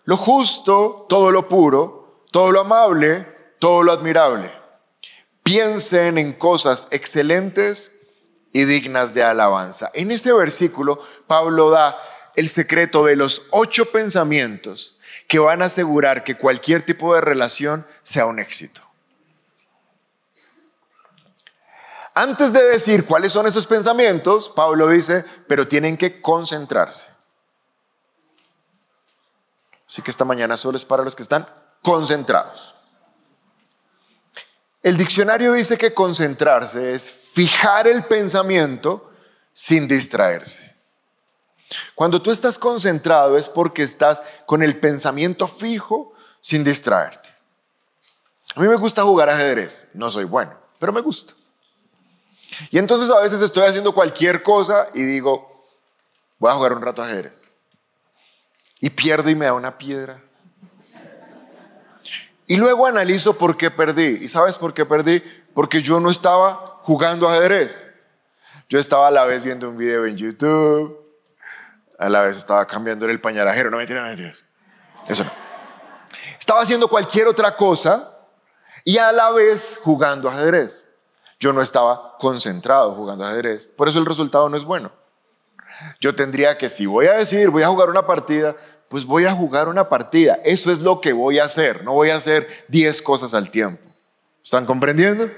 lo 0.05 0.17
justo, 0.17 1.07
todo 1.09 1.31
lo 1.31 1.49
puro, 1.49 2.25
todo 2.31 2.51
lo 2.51 2.61
amable, 2.61 3.27
todo 3.59 3.83
lo 3.83 3.93
admirable. 3.93 4.51
Piensen 5.43 6.19
en 6.19 6.33
cosas 6.35 6.89
excelentes 6.91 7.93
y 8.53 8.65
dignas 8.65 9.15
de 9.15 9.23
alabanza. 9.23 9.91
En 9.95 10.11
este 10.11 10.33
versículo, 10.33 10.99
Pablo 11.27 11.71
da 11.71 11.97
el 12.37 12.49
secreto 12.49 13.05
de 13.05 13.17
los 13.17 13.43
ocho 13.51 13.87
pensamientos 13.87 14.99
que 15.27 15.39
van 15.39 15.63
a 15.63 15.67
asegurar 15.67 16.25
que 16.25 16.37
cualquier 16.37 16.85
tipo 16.85 17.15
de 17.15 17.21
relación 17.21 17.87
sea 18.03 18.27
un 18.27 18.39
éxito. 18.39 18.88
Antes 22.19 22.53
de 22.53 22.65
decir 22.65 23.05
cuáles 23.07 23.33
son 23.33 23.47
esos 23.47 23.65
pensamientos, 23.65 24.49
Pablo 24.49 24.89
dice, 24.89 25.25
pero 25.47 25.69
tienen 25.69 25.97
que 25.97 26.21
concentrarse. 26.21 27.09
Así 29.87 30.03
que 30.03 30.11
esta 30.11 30.25
mañana 30.25 30.57
solo 30.57 30.77
es 30.77 30.85
para 30.85 31.05
los 31.05 31.15
que 31.15 31.23
están 31.23 31.49
concentrados. 31.81 32.75
El 34.83 34.97
diccionario 34.97 35.53
dice 35.53 35.79
que 35.79 35.95
concentrarse 35.95 36.93
es 36.93 37.09
fijar 37.09 37.87
el 37.87 38.03
pensamiento 38.07 39.13
sin 39.53 39.87
distraerse. 39.87 40.75
Cuando 41.95 42.21
tú 42.21 42.33
estás 42.33 42.59
concentrado 42.59 43.37
es 43.37 43.49
porque 43.49 43.85
estás 43.85 44.21
con 44.45 44.65
el 44.65 44.81
pensamiento 44.81 45.47
fijo 45.47 46.15
sin 46.41 46.65
distraerte. 46.65 47.33
A 48.57 48.61
mí 48.61 48.67
me 48.67 48.75
gusta 48.75 49.05
jugar 49.05 49.31
ajedrez, 49.31 49.87
no 49.93 50.11
soy 50.11 50.25
bueno, 50.25 50.59
pero 50.81 50.93
me 50.93 51.01
gusta. 51.01 51.35
Y 52.71 52.79
entonces 52.79 53.11
a 53.11 53.21
veces 53.21 53.41
estoy 53.41 53.65
haciendo 53.65 53.93
cualquier 53.93 54.43
cosa 54.43 54.89
y 54.95 55.03
digo, 55.03 55.67
voy 56.39 56.51
a 56.51 56.55
jugar 56.55 56.73
un 56.73 56.83
rato 56.83 57.03
ajedrez. 57.03 57.51
Y 58.81 58.91
pierdo 58.91 59.29
y 59.31 59.35
me 59.35 59.47
da 59.47 59.53
una 59.53 59.77
piedra. 59.77 60.21
Y 62.47 62.57
luego 62.57 62.87
analizo 62.87 63.37
por 63.37 63.57
qué 63.57 63.71
perdí. 63.71 64.19
¿Y 64.23 64.29
sabes 64.29 64.57
por 64.57 64.73
qué 64.73 64.87
perdí? 64.87 65.23
Porque 65.53 65.83
yo 65.83 66.01
no 66.01 66.11
estaba 66.11 66.79
jugando 66.83 67.29
ajedrez. 67.29 67.87
Yo 68.69 68.79
estaba 68.79 69.09
a 69.09 69.11
la 69.11 69.25
vez 69.25 69.43
viendo 69.43 69.69
un 69.69 69.77
video 69.77 70.07
en 70.07 70.17
YouTube, 70.17 70.99
a 71.99 72.09
la 72.09 72.23
vez 72.23 72.37
estaba 72.37 72.67
cambiando 72.67 73.07
el 73.07 73.21
pañalajero. 73.21 73.71
No 73.71 73.77
me 73.77 73.87
tiran 73.87 74.19
Eso 75.09 75.25
no. 75.25 75.33
Estaba 76.39 76.63
haciendo 76.63 76.89
cualquier 76.89 77.27
otra 77.27 77.55
cosa 77.55 78.15
y 78.85 78.97
a 78.97 79.13
la 79.13 79.31
vez 79.31 79.79
jugando 79.83 80.31
ajedrez. 80.31 80.88
Yo 81.41 81.53
no 81.53 81.63
estaba 81.63 82.17
concentrado 82.19 82.95
jugando 82.95 83.25
ajedrez. 83.25 83.69
Por 83.69 83.89
eso 83.89 83.99
el 83.99 84.07
resultado 84.07 84.49
no 84.49 84.57
es 84.57 84.65
bueno. 84.65 84.91
Yo 86.01 86.15
tendría 86.15 86.59
que, 86.59 86.69
si 86.69 86.87
voy 86.87 87.07
a 87.07 87.15
decir, 87.15 87.51
voy 87.51 87.63
a 87.63 87.69
jugar 87.69 87.91
una 87.91 88.07
partida, 88.07 88.57
pues 88.89 89.05
voy 89.05 89.27
a 89.27 89.35
jugar 89.35 89.69
una 89.69 89.89
partida. 89.89 90.39
Eso 90.45 90.73
es 90.73 90.81
lo 90.81 91.01
que 91.01 91.13
voy 91.13 91.39
a 91.39 91.45
hacer. 91.45 91.85
No 91.85 91.93
voy 91.93 92.11
a 92.11 92.17
hacer 92.17 92.49
10 92.69 93.03
cosas 93.03 93.35
al 93.35 93.51
tiempo. 93.51 93.87
¿Están 94.43 94.67
comprendiendo? 94.67 95.31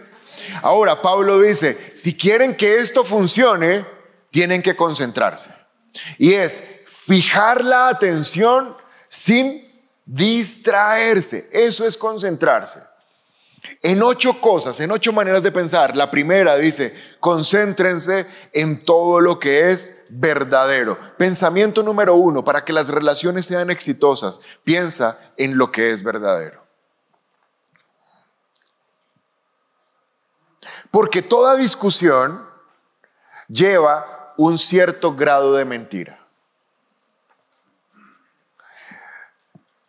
Ahora, 0.63 1.03
Pablo 1.03 1.41
dice, 1.41 1.77
si 1.97 2.17
quieren 2.17 2.57
que 2.57 2.77
esto 2.77 3.05
funcione, 3.05 3.85
tienen 4.31 4.63
que 4.63 4.77
concentrarse. 4.77 5.51
Y 6.17 6.33
es 6.33 6.63
fijar 7.07 7.65
la 7.65 7.89
atención 7.89 8.77
sin 9.09 9.69
distraerse. 10.07 11.49
Eso 11.53 11.85
es 11.85 11.97
concentrarse. 11.97 12.81
En 13.83 14.03
ocho 14.03 14.41
cosas, 14.41 14.81
en 14.81 14.91
ocho 14.91 15.13
maneras 15.13 15.43
de 15.43 15.53
pensar. 15.53 15.97
La 15.97 16.11
primera 16.11 16.57
dice, 16.57 16.95
concéntrense 17.21 18.27
en 18.53 18.85
todo 18.85 19.21
lo 19.21 19.39
que 19.39 19.71
es 19.71 19.95
verdadero. 20.09 20.99
Pensamiento 21.19 21.83
número 21.83 22.15
uno, 22.15 22.43
para 22.43 22.65
que 22.65 22.73
las 22.73 22.89
relaciones 22.89 23.47
sean 23.47 23.71
exitosas, 23.71 24.41
piensa 24.65 25.19
en 25.37 25.59
lo 25.59 25.71
que 25.71 25.91
es 25.91 26.03
verdadero. 26.03 26.65
Porque 30.91 31.23
toda 31.23 31.57
discusión 31.57 32.45
lleva 33.49 34.35
un 34.37 34.59
cierto 34.59 35.15
grado 35.15 35.55
de 35.55 35.65
mentira. 35.65 36.19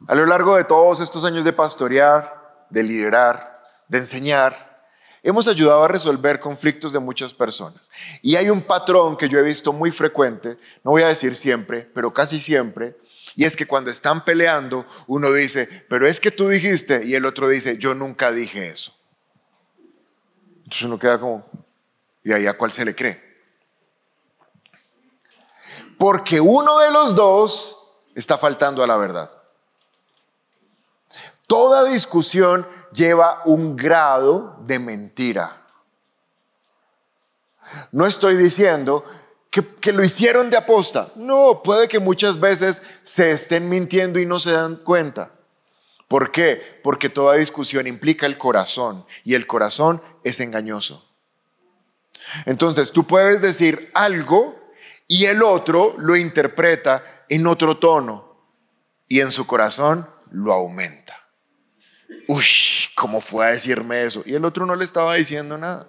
A 0.08 0.16
lo 0.16 0.26
largo 0.26 0.56
de 0.56 0.64
todos 0.64 1.00
estos 1.00 1.24
años 1.24 1.46
de 1.46 1.54
pastorear, 1.54 2.66
de 2.70 2.84
liderar, 2.84 3.51
de 3.92 4.00
enseñar, 4.00 4.88
hemos 5.22 5.48
ayudado 5.48 5.84
a 5.84 5.88
resolver 5.88 6.40
conflictos 6.40 6.94
de 6.94 7.00
muchas 7.00 7.34
personas. 7.34 7.92
Y 8.22 8.36
hay 8.36 8.50
un 8.50 8.62
patrón 8.62 9.16
que 9.16 9.30
yo 9.30 9.38
he 9.38 9.44
visto 9.44 9.72
muy 9.72 9.92
frecuente, 9.92 10.58
no 10.84 10.92
voy 10.92 11.04
a 11.04 11.08
decir 11.08 11.36
siempre, 11.36 11.88
pero 11.94 12.12
casi 12.12 12.42
siempre, 12.42 12.98
y 13.36 13.44
es 13.44 13.56
que 13.56 13.68
cuando 13.68 13.92
están 13.92 14.26
peleando, 14.26 14.86
uno 15.08 15.32
dice, 15.32 15.68
pero 15.90 16.08
es 16.08 16.20
que 16.20 16.32
tú 16.32 16.50
dijiste, 16.50 17.06
y 17.06 17.14
el 17.16 17.26
otro 17.26 17.48
dice, 17.48 17.78
yo 17.78 17.94
nunca 17.94 18.32
dije 18.32 18.70
eso. 18.70 18.96
Entonces 20.58 20.84
uno 20.84 20.98
queda 20.98 21.20
como, 21.20 21.46
¿y 22.24 22.32
ahí 22.32 22.48
a 22.48 22.58
cuál 22.58 22.72
se 22.72 22.86
le 22.86 22.96
cree? 22.96 23.32
porque 26.02 26.42
uno 26.42 26.80
de 26.80 26.90
los 26.90 27.14
dos 27.14 27.78
está 28.16 28.40
faltando 28.40 28.84
a 28.84 28.88
la 28.88 28.98
verdad. 28.98 29.30
Toda 31.52 31.84
discusión 31.84 32.66
lleva 32.94 33.42
un 33.44 33.76
grado 33.76 34.56
de 34.62 34.80
mentira. 34.80 35.64
No 37.92 38.06
estoy 38.08 38.38
diciendo 38.38 39.04
que, 39.50 39.92
lo 39.92 40.02
hicieron 40.02 40.50
de 40.50 40.56
aposta. 40.56 41.12
No, 41.18 41.62
puede 41.62 41.90
que 41.90 42.00
muchas 42.00 42.40
veces 42.40 42.82
se 43.04 43.32
estén 43.32 43.68
mintiendo 43.68 44.18
y 44.18 44.26
no 44.26 44.40
se 44.40 44.54
dan 44.54 44.78
cuenta. 44.78 45.34
¿Por 46.08 46.32
qué? 46.32 46.80
Porque 46.84 47.10
toda 47.10 47.36
discusión 47.36 47.86
implica 47.86 48.26
el 48.26 48.38
corazón 48.38 49.06
y 49.26 49.34
el 49.34 49.46
corazón 49.46 50.02
es 50.24 50.40
engañoso. 50.40 51.06
Entonces 52.46 52.94
tú 52.94 53.06
puedes 53.06 53.42
decir 53.42 53.92
algo 53.94 54.58
y 55.06 55.26
el 55.26 55.44
otro 55.44 55.96
lo 55.98 56.16
interpreta 56.16 57.26
en 57.28 57.46
otro 57.46 57.78
tono 57.78 58.38
y 59.10 59.20
en 59.20 59.34
su 59.34 59.46
corazón 59.46 60.08
lo 60.32 60.54
aumenta. 60.54 61.21
Uy, 62.28 62.45
¿cómo 62.95 63.21
fue 63.21 63.45
a 63.45 63.50
decirme 63.50 64.04
eso? 64.04 64.24
Y 64.26 64.36
el 64.36 64.45
otro 64.45 64.65
no 64.65 64.76
le 64.76 64.86
estaba 64.86 65.15
diciendo 65.15 65.58
nada. 65.58 65.88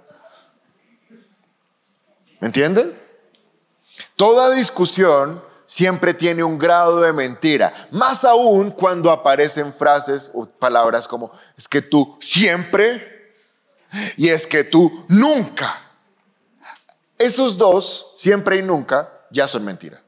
¿Me 2.41 2.47
entienden? 2.47 2.99
Toda 4.17 4.51
discusión 4.51 5.43
siempre 5.67 6.13
tiene 6.13 6.43
un 6.43 6.59
grado 6.59 7.01
de 7.01 7.13
mentira, 7.13 7.73
más 7.91 8.25
aún 8.25 8.71
cuando 8.71 9.11
aparecen 9.11 9.73
frases 9.73 10.31
o 10.35 10.47
palabras 10.47 11.09
como 11.09 11.33
es 11.57 11.67
que 11.67 11.81
tú 11.81 12.19
siempre 12.21 13.35
y 14.17 14.29
es 14.29 14.47
que 14.47 14.65
tú 14.65 15.05
nunca. 15.09 15.81
Esos 17.19 17.57
dos, 17.57 18.13
siempre 18.17 18.57
y 18.57 18.63
nunca, 18.63 19.09
ya 19.31 19.47
son 19.47 19.65
mentira. 19.65 20.03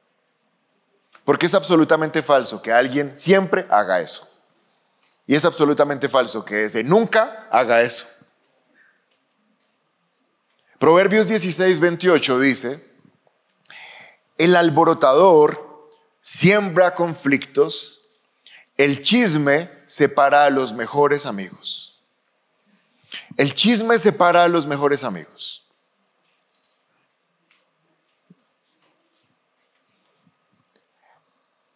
Porque 1.24 1.46
es 1.46 1.54
absolutamente 1.54 2.22
falso 2.22 2.60
que 2.60 2.72
alguien 2.72 3.16
siempre 3.16 3.66
haga 3.70 4.00
eso. 4.00 4.28
Y 5.26 5.34
es 5.34 5.44
absolutamente 5.44 6.08
falso 6.08 6.44
que 6.44 6.64
ese 6.64 6.84
nunca 6.84 7.48
haga 7.50 7.82
eso. 7.82 8.06
Proverbios 10.78 11.28
16, 11.28 11.80
28 11.80 12.40
dice, 12.40 12.94
el 14.36 14.54
alborotador 14.56 15.88
siembra 16.20 16.94
conflictos, 16.94 18.02
el 18.76 19.00
chisme 19.02 19.70
separa 19.86 20.44
a 20.44 20.50
los 20.50 20.72
mejores 20.72 21.24
amigos. 21.26 22.02
El 23.36 23.54
chisme 23.54 23.98
separa 23.98 24.44
a 24.44 24.48
los 24.48 24.66
mejores 24.66 25.04
amigos. 25.04 25.64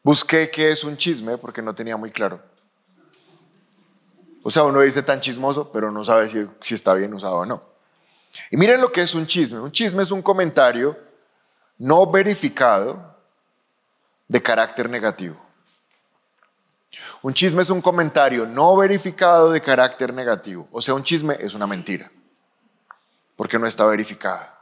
Busqué 0.03 0.51
qué 0.51 0.73
es 0.73 0.85
un 0.85 0.97
chisme 0.97 1.39
porque 1.39 1.63
no 1.63 1.75
tenía 1.75 1.97
muy 1.97 2.11
claro. 2.11 2.43
O 4.49 4.51
sea, 4.51 4.63
uno 4.63 4.81
dice 4.81 5.03
tan 5.03 5.21
chismoso, 5.21 5.71
pero 5.71 5.93
no 5.93 6.03
sabe 6.03 6.27
si, 6.27 6.75
está 6.75 6.95
bien 6.95 7.13
usado 7.13 7.35
o 7.35 7.45
no. 7.45 7.63
Y 8.51 8.57
miren 8.57 8.81
lo 8.81 8.91
que 8.91 9.03
es 9.03 9.13
un 9.13 9.27
chisme. 9.27 9.61
Un 9.61 9.71
chisme 9.71 10.03
es 10.03 10.11
un 10.11 10.23
comentario 10.23 10.97
no 11.77 12.11
verificado 12.11 13.15
de 14.27 14.43
carácter 14.43 14.89
negativo. 14.89 15.37
Un 17.21 17.35
chisme 17.35 17.61
es 17.61 17.69
un 17.69 17.83
comentario 17.83 18.47
no 18.47 18.75
verificado 18.75 19.51
de 19.51 19.61
carácter 19.61 20.15
negativo. 20.15 20.67
O 20.73 20.81
sea, 20.81 20.95
un 20.95 21.03
chisme 21.03 21.37
es 21.39 21.53
una 21.53 21.67
mentira, 21.67 22.11
porque 23.37 23.59
no 23.59 23.67
está 23.67 23.85
verificada. 23.85 24.59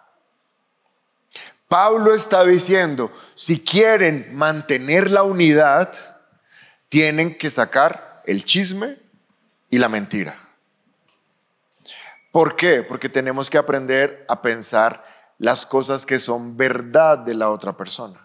Pablo 1.69 2.13
está 2.13 2.45
diciendo, 2.45 3.13
si 3.37 3.61
quieren 3.61 4.35
mantener 4.35 5.13
la 5.13 5.23
unidad, 5.23 5.93
tienen 6.89 7.39
que 7.39 7.51
sacar 7.53 8.21
el 8.27 8.45
chisme 8.45 9.06
y 9.71 9.79
la 9.79 9.89
mentira. 9.89 10.39
¿Por 12.33 12.57
qué? 12.57 12.83
Porque 12.83 13.09
tenemos 13.09 13.49
que 13.49 13.59
aprender 13.59 14.25
a 14.29 14.43
pensar 14.43 15.05
las 15.39 15.65
cosas 15.67 16.05
que 16.05 16.21
son 16.21 16.57
verdad 16.57 17.19
de 17.19 17.35
la 17.35 17.51
otra 17.51 17.77
persona. 17.77 18.21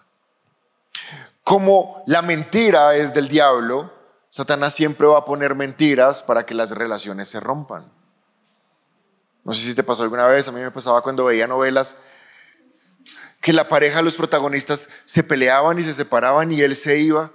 Como 1.43 2.04
la 2.08 2.21
mentira 2.21 2.95
es 2.95 3.13
del 3.13 3.27
diablo, 3.27 3.91
Satanás 4.30 4.73
siempre 4.73 5.08
va 5.08 5.19
a 5.19 5.25
poner 5.25 5.56
mentiras 5.56 6.21
para 6.21 6.45
que 6.45 6.54
las 6.54 6.71
relaciones 6.71 7.30
se 7.30 7.39
rompan. 7.39 7.91
No 9.43 9.54
sé 9.54 9.63
si 9.63 9.75
te 9.75 9.84
pasó 9.84 10.04
alguna 10.04 10.27
vez, 10.27 10.47
a 10.47 10.51
mí 10.51 10.62
me 10.62 10.71
pasaba 10.71 11.01
cuando 11.01 11.25
veía 11.25 11.47
novelas 11.47 11.95
que 13.41 13.54
la 13.54 13.67
pareja, 13.67 14.04
los 14.04 14.15
protagonistas 14.15 14.88
se 15.06 15.23
peleaban 15.23 15.80
y 15.80 15.84
se 15.84 15.95
separaban 15.95 16.51
y 16.51 16.62
él 16.62 16.75
se 16.75 16.99
iba 16.99 17.32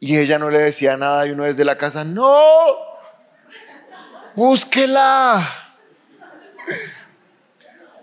y 0.00 0.18
ella 0.18 0.38
no 0.38 0.50
le 0.50 0.58
decía 0.58 0.96
nada 0.96 1.26
y 1.26 1.30
uno 1.30 1.44
desde 1.44 1.64
la 1.64 1.78
casa, 1.78 2.04
no, 2.04 2.28
búsquela. 4.34 5.48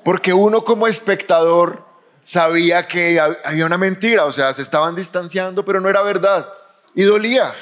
Porque 0.04 0.34
uno 0.34 0.64
como 0.64 0.88
espectador 0.88 1.86
sabía 2.24 2.88
que 2.88 3.20
había 3.20 3.66
una 3.66 3.78
mentira, 3.78 4.26
o 4.26 4.32
sea, 4.32 4.54
se 4.54 4.62
estaban 4.62 4.96
distanciando, 4.96 5.66
pero 5.66 5.80
no 5.80 5.90
era 5.90 6.02
verdad 6.02 6.48
y 6.96 7.04
dolía. 7.04 7.54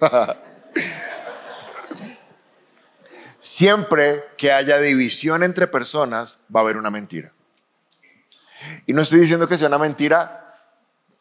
Siempre 3.38 4.24
que 4.36 4.52
haya 4.52 4.78
división 4.78 5.42
entre 5.42 5.66
personas, 5.66 6.38
va 6.54 6.60
a 6.60 6.62
haber 6.62 6.76
una 6.76 6.90
mentira. 6.90 7.32
Y 8.86 8.92
no 8.92 9.02
estoy 9.02 9.20
diciendo 9.20 9.48
que 9.48 9.56
sea 9.56 9.68
una 9.68 9.78
mentira 9.78 10.56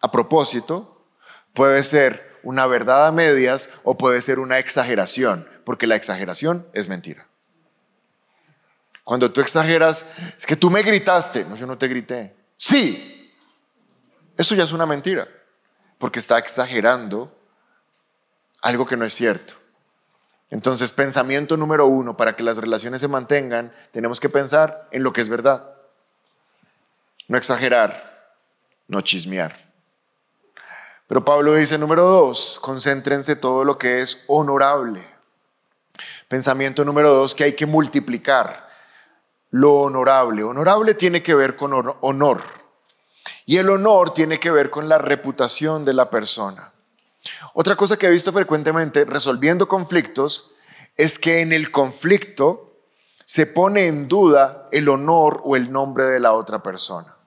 a 0.01 0.11
propósito, 0.11 1.05
puede 1.53 1.83
ser 1.83 2.28
una 2.43 2.65
verdad 2.67 3.07
a 3.07 3.11
medias 3.11 3.69
o 3.83 3.97
puede 3.97 4.21
ser 4.21 4.39
una 4.39 4.59
exageración, 4.59 5.47
porque 5.63 5.87
la 5.87 5.95
exageración 5.95 6.67
es 6.73 6.87
mentira. 6.87 7.27
Cuando 9.03 9.31
tú 9.31 9.41
exageras, 9.41 10.05
es 10.37 10.45
que 10.45 10.55
tú 10.55 10.69
me 10.69 10.83
gritaste, 10.83 11.43
no, 11.45 11.55
yo 11.55 11.65
no 11.65 11.77
te 11.77 11.87
grité. 11.87 12.35
Sí, 12.55 13.33
eso 14.37 14.55
ya 14.55 14.63
es 14.63 14.71
una 14.71 14.85
mentira, 14.85 15.27
porque 15.97 16.19
está 16.19 16.37
exagerando 16.37 17.35
algo 18.61 18.85
que 18.85 18.97
no 18.97 19.05
es 19.05 19.15
cierto. 19.15 19.55
Entonces, 20.51 20.91
pensamiento 20.91 21.57
número 21.57 21.85
uno, 21.85 22.17
para 22.17 22.35
que 22.35 22.43
las 22.43 22.57
relaciones 22.57 23.01
se 23.01 23.07
mantengan, 23.07 23.71
tenemos 23.91 24.19
que 24.19 24.29
pensar 24.29 24.87
en 24.91 25.03
lo 25.03 25.13
que 25.13 25.21
es 25.21 25.29
verdad. 25.29 25.69
No 27.27 27.37
exagerar, 27.37 28.33
no 28.87 29.01
chismear. 29.01 29.68
Pero 31.09 31.25
Pablo 31.25 31.55
dice, 31.55 31.79
número 31.79 32.03
dos, 32.03 32.59
concéntrense 32.61 33.35
todo 33.35 33.63
lo 33.65 33.79
que 33.79 34.01
es 34.01 34.25
honorable. 34.27 35.01
Pensamiento 36.27 36.85
número 36.85 37.11
dos, 37.11 37.33
que 37.33 37.45
hay 37.45 37.55
que 37.55 37.65
multiplicar 37.65 38.69
lo 39.49 39.73
honorable. 39.73 40.43
Honorable 40.43 40.93
tiene 40.93 41.23
que 41.23 41.33
ver 41.33 41.55
con 41.55 41.73
honor. 42.01 42.43
Y 43.47 43.57
el 43.57 43.71
honor 43.71 44.13
tiene 44.13 44.39
que 44.39 44.51
ver 44.51 44.69
con 44.69 44.87
la 44.87 44.99
reputación 44.99 45.83
de 45.83 45.95
la 45.95 46.11
persona. 46.11 46.73
Otra 47.55 47.75
cosa 47.75 47.97
que 47.97 48.05
he 48.05 48.11
visto 48.11 48.31
frecuentemente 48.31 49.03
resolviendo 49.03 49.67
conflictos 49.67 50.53
es 50.95 51.17
que 51.17 51.41
en 51.41 51.53
el 51.53 51.71
conflicto 51.71 52.83
se 53.25 53.47
pone 53.47 53.87
en 53.87 54.07
duda 54.07 54.69
el 54.71 54.87
honor 54.87 55.41
o 55.43 55.55
el 55.55 55.71
nombre 55.71 56.03
de 56.03 56.19
la 56.19 56.33
otra 56.33 56.61
persona. 56.61 57.18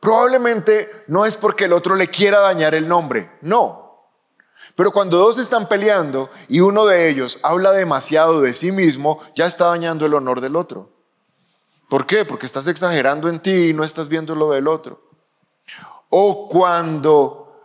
Probablemente 0.00 0.90
no 1.08 1.26
es 1.26 1.36
porque 1.36 1.66
el 1.66 1.74
otro 1.74 1.94
le 1.94 2.08
quiera 2.08 2.40
dañar 2.40 2.74
el 2.74 2.88
nombre, 2.88 3.30
no. 3.42 4.08
Pero 4.74 4.92
cuando 4.92 5.18
dos 5.18 5.38
están 5.38 5.68
peleando 5.68 6.30
y 6.48 6.60
uno 6.60 6.86
de 6.86 7.08
ellos 7.08 7.38
habla 7.42 7.72
demasiado 7.72 8.40
de 8.40 8.54
sí 8.54 8.72
mismo, 8.72 9.20
ya 9.34 9.46
está 9.46 9.66
dañando 9.66 10.06
el 10.06 10.14
honor 10.14 10.40
del 10.40 10.56
otro. 10.56 10.90
¿Por 11.88 12.06
qué? 12.06 12.24
Porque 12.24 12.46
estás 12.46 12.66
exagerando 12.66 13.28
en 13.28 13.40
ti 13.40 13.68
y 13.68 13.72
no 13.74 13.84
estás 13.84 14.08
viendo 14.08 14.34
lo 14.34 14.50
del 14.50 14.68
otro. 14.68 15.02
O 16.08 16.48
cuando 16.48 17.60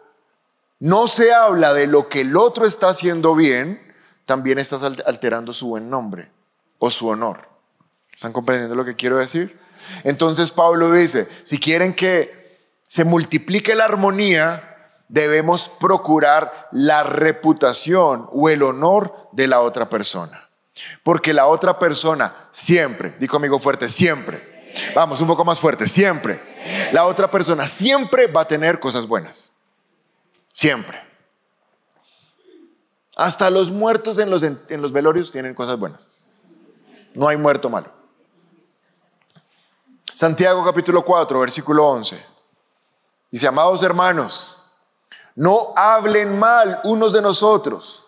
no 0.80 1.08
se 1.08 1.34
habla 1.34 1.74
de 1.74 1.88
lo 1.88 2.10
que 2.10 2.22
el 2.22 2.36
otro 2.36 2.66
está 2.66 2.90
haciendo 2.90 3.34
bien, 3.34 3.82
también 4.26 4.58
estás 4.58 4.84
alterando 4.84 5.54
su 5.54 5.68
buen 5.68 5.90
nombre 5.90 6.32
o 6.80 6.92
su 6.92 7.08
honor. 7.08 7.48
¿Están 8.14 8.34
comprendiendo 8.34 8.76
lo 8.76 8.84
que 8.84 8.96
quiero 8.96 9.18
decir? 9.18 9.60
Entonces 10.04 10.52
Pablo 10.52 10.92
dice, 10.92 11.28
si 11.44 11.60
quieren 11.60 11.94
que 11.94 12.46
se 12.82 13.04
multiplique 13.04 13.76
la 13.76 13.86
armonía, 13.86 14.94
debemos 15.08 15.70
procurar 15.80 16.70
la 16.72 17.04
reputación 17.04 18.28
o 18.32 18.50
el 18.50 18.64
honor 18.64 19.30
de 19.32 19.48
la 19.48 19.62
otra 19.62 19.90
persona. 19.90 20.50
Porque 21.04 21.34
la 21.34 21.48
otra 21.48 21.80
persona 21.80 22.50
siempre, 22.52 23.16
di 23.20 23.28
conmigo 23.28 23.60
fuerte, 23.60 23.90
siempre, 23.90 24.56
vamos 24.94 25.22
un 25.22 25.28
poco 25.28 25.46
más 25.46 25.60
fuerte, 25.60 25.88
siempre, 25.88 26.40
la 26.92 27.06
otra 27.06 27.32
persona 27.32 27.68
siempre 27.68 28.28
va 28.28 28.42
a 28.42 28.48
tener 28.48 28.80
cosas 28.80 29.08
buenas. 29.08 29.54
Siempre. 30.52 31.02
Hasta 33.16 33.50
los 33.50 33.70
muertos 33.72 34.18
en 34.18 34.30
los, 34.30 34.44
en 34.44 34.82
los 34.82 34.92
velorios 34.92 35.32
tienen 35.32 35.54
cosas 35.54 35.80
buenas. 35.80 36.12
No 37.14 37.30
hay 37.30 37.38
muerto 37.38 37.70
malo. 37.70 37.95
Santiago 40.16 40.64
capítulo 40.64 41.04
4, 41.04 41.42
versículo 41.42 41.86
11. 41.88 42.26
Dice, 43.30 43.48
amados 43.48 43.84
hermanos, 43.84 44.58
no 45.36 45.74
hablen 45.76 46.40
mal 46.40 46.80
unos 46.86 47.12
de 47.12 47.22
nosotros. 47.22 48.08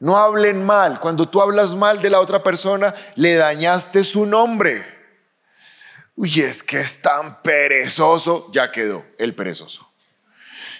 No 0.00 0.16
hablen 0.16 0.64
mal. 0.64 0.98
Cuando 0.98 1.28
tú 1.28 1.40
hablas 1.40 1.74
mal 1.76 2.02
de 2.02 2.10
la 2.10 2.18
otra 2.18 2.42
persona, 2.42 2.94
le 3.14 3.36
dañaste 3.36 4.02
su 4.02 4.26
nombre. 4.26 4.84
Uy, 6.16 6.40
es 6.40 6.64
que 6.64 6.80
es 6.80 7.00
tan 7.00 7.40
perezoso, 7.42 8.50
ya 8.50 8.72
quedó 8.72 9.04
el 9.16 9.34
perezoso. 9.36 9.88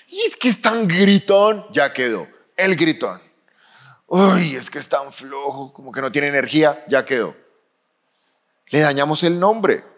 Y 0.08 0.22
es 0.22 0.34
que 0.34 0.48
es 0.48 0.60
tan 0.60 0.88
gritón, 0.88 1.64
ya 1.70 1.92
quedó 1.92 2.26
el 2.56 2.74
gritón. 2.74 3.20
Uy, 4.08 4.56
es 4.56 4.68
que 4.68 4.80
es 4.80 4.88
tan 4.88 5.12
flojo, 5.12 5.72
como 5.72 5.92
que 5.92 6.00
no 6.00 6.10
tiene 6.10 6.26
energía, 6.26 6.84
ya 6.88 7.04
quedó. 7.04 7.36
Le 8.70 8.80
dañamos 8.80 9.22
el 9.22 9.38
nombre. 9.38 9.89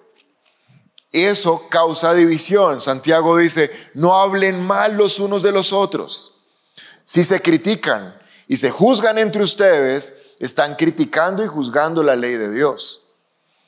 Eso 1.12 1.68
causa 1.68 2.14
división. 2.14 2.80
Santiago 2.80 3.36
dice, 3.36 3.70
no 3.94 4.14
hablen 4.14 4.62
mal 4.62 4.96
los 4.96 5.18
unos 5.18 5.42
de 5.42 5.52
los 5.52 5.72
otros. 5.72 6.32
Si 7.04 7.22
se 7.22 7.42
critican 7.42 8.18
y 8.48 8.56
se 8.56 8.70
juzgan 8.70 9.18
entre 9.18 9.42
ustedes, 9.42 10.34
están 10.38 10.74
criticando 10.74 11.44
y 11.44 11.46
juzgando 11.46 12.02
la 12.02 12.16
ley 12.16 12.34
de 12.34 12.50
Dios. 12.50 13.02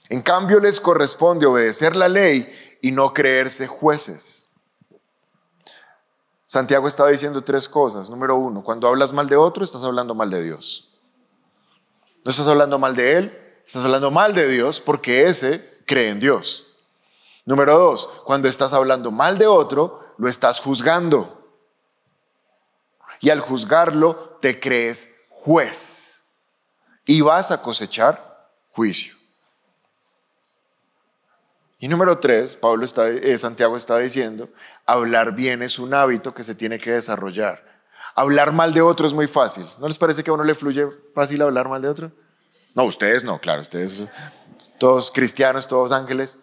En 0.09 0.23
cambio, 0.23 0.59
les 0.59 0.81
corresponde 0.81 1.47
obedecer 1.47 1.95
la 1.95 2.09
ley 2.09 2.51
y 2.81 2.91
no 2.91 3.13
creerse 3.13 3.67
jueces. 3.67 4.49
Santiago 6.47 6.89
está 6.89 7.07
diciendo 7.07 7.43
tres 7.43 7.69
cosas. 7.69 8.09
Número 8.09 8.37
uno, 8.37 8.63
cuando 8.63 8.89
hablas 8.89 9.13
mal 9.13 9.29
de 9.29 9.37
otro, 9.37 9.65
estás 9.65 9.83
hablando 9.83 10.15
mal 10.15 10.31
de 10.31 10.43
Dios. 10.43 10.89
No 12.25 12.31
estás 12.31 12.47
hablando 12.47 12.79
mal 12.79 12.97
de 12.97 13.19
Él, 13.19 13.39
estás 13.67 13.85
hablando 13.85 14.11
mal 14.11 14.35
de 14.35 14.49
Dios 14.49 14.81
porque 14.81 15.27
ese 15.27 15.83
cree 15.85 16.09
en 16.09 16.21
Dios. 16.21 16.74
Número 17.45 17.79
dos, 17.79 18.09
cuando 18.25 18.49
estás 18.49 18.73
hablando 18.73 19.11
mal 19.11 19.37
de 19.37 19.47
otro, 19.47 20.15
lo 20.17 20.29
estás 20.29 20.61
juzgando. 20.61 21.43
Y 23.21 23.31
al 23.31 23.41
juzgarlo, 23.41 24.39
te 24.41 24.61
crees 24.61 25.09
juez. 25.29 26.23
Y 27.05 27.21
vas 27.21 27.51
a 27.51 27.61
cosechar 27.61 28.51
juicio. 28.71 29.15
Y 31.79 31.89
número 31.89 32.19
tres, 32.19 32.57
Pablo 32.57 32.85
está, 32.85 33.09
eh, 33.09 33.37
Santiago 33.37 33.77
está 33.77 33.99
diciendo, 33.99 34.49
hablar 34.87 35.35
bien 35.35 35.63
es 35.63 35.79
un 35.79 35.93
hábito 35.93 36.33
que 36.33 36.43
se 36.43 36.55
tiene 36.55 36.79
que 36.79 36.93
desarrollar. 36.93 37.63
Hablar 38.15 38.53
mal 38.53 38.73
de 38.73 38.81
otro 38.81 39.07
es 39.07 39.13
muy 39.13 39.27
fácil. 39.27 39.67
¿No 39.79 39.87
les 39.87 39.99
parece 39.99 40.25
que 40.25 40.31
a 40.31 40.35
uno 40.35 40.45
le 40.45 40.55
fluye 40.55 40.89
fácil 41.15 41.43
hablar 41.43 41.69
mal 41.69 41.83
de 41.83 41.89
otro? 41.89 42.13
No, 42.75 42.85
ustedes 42.85 43.23
no, 43.23 43.39
claro, 43.39 43.61
ustedes 43.61 44.05
todos 44.79 45.11
cristianos, 45.11 45.69
todos 45.69 45.93
ángeles. 45.93 46.39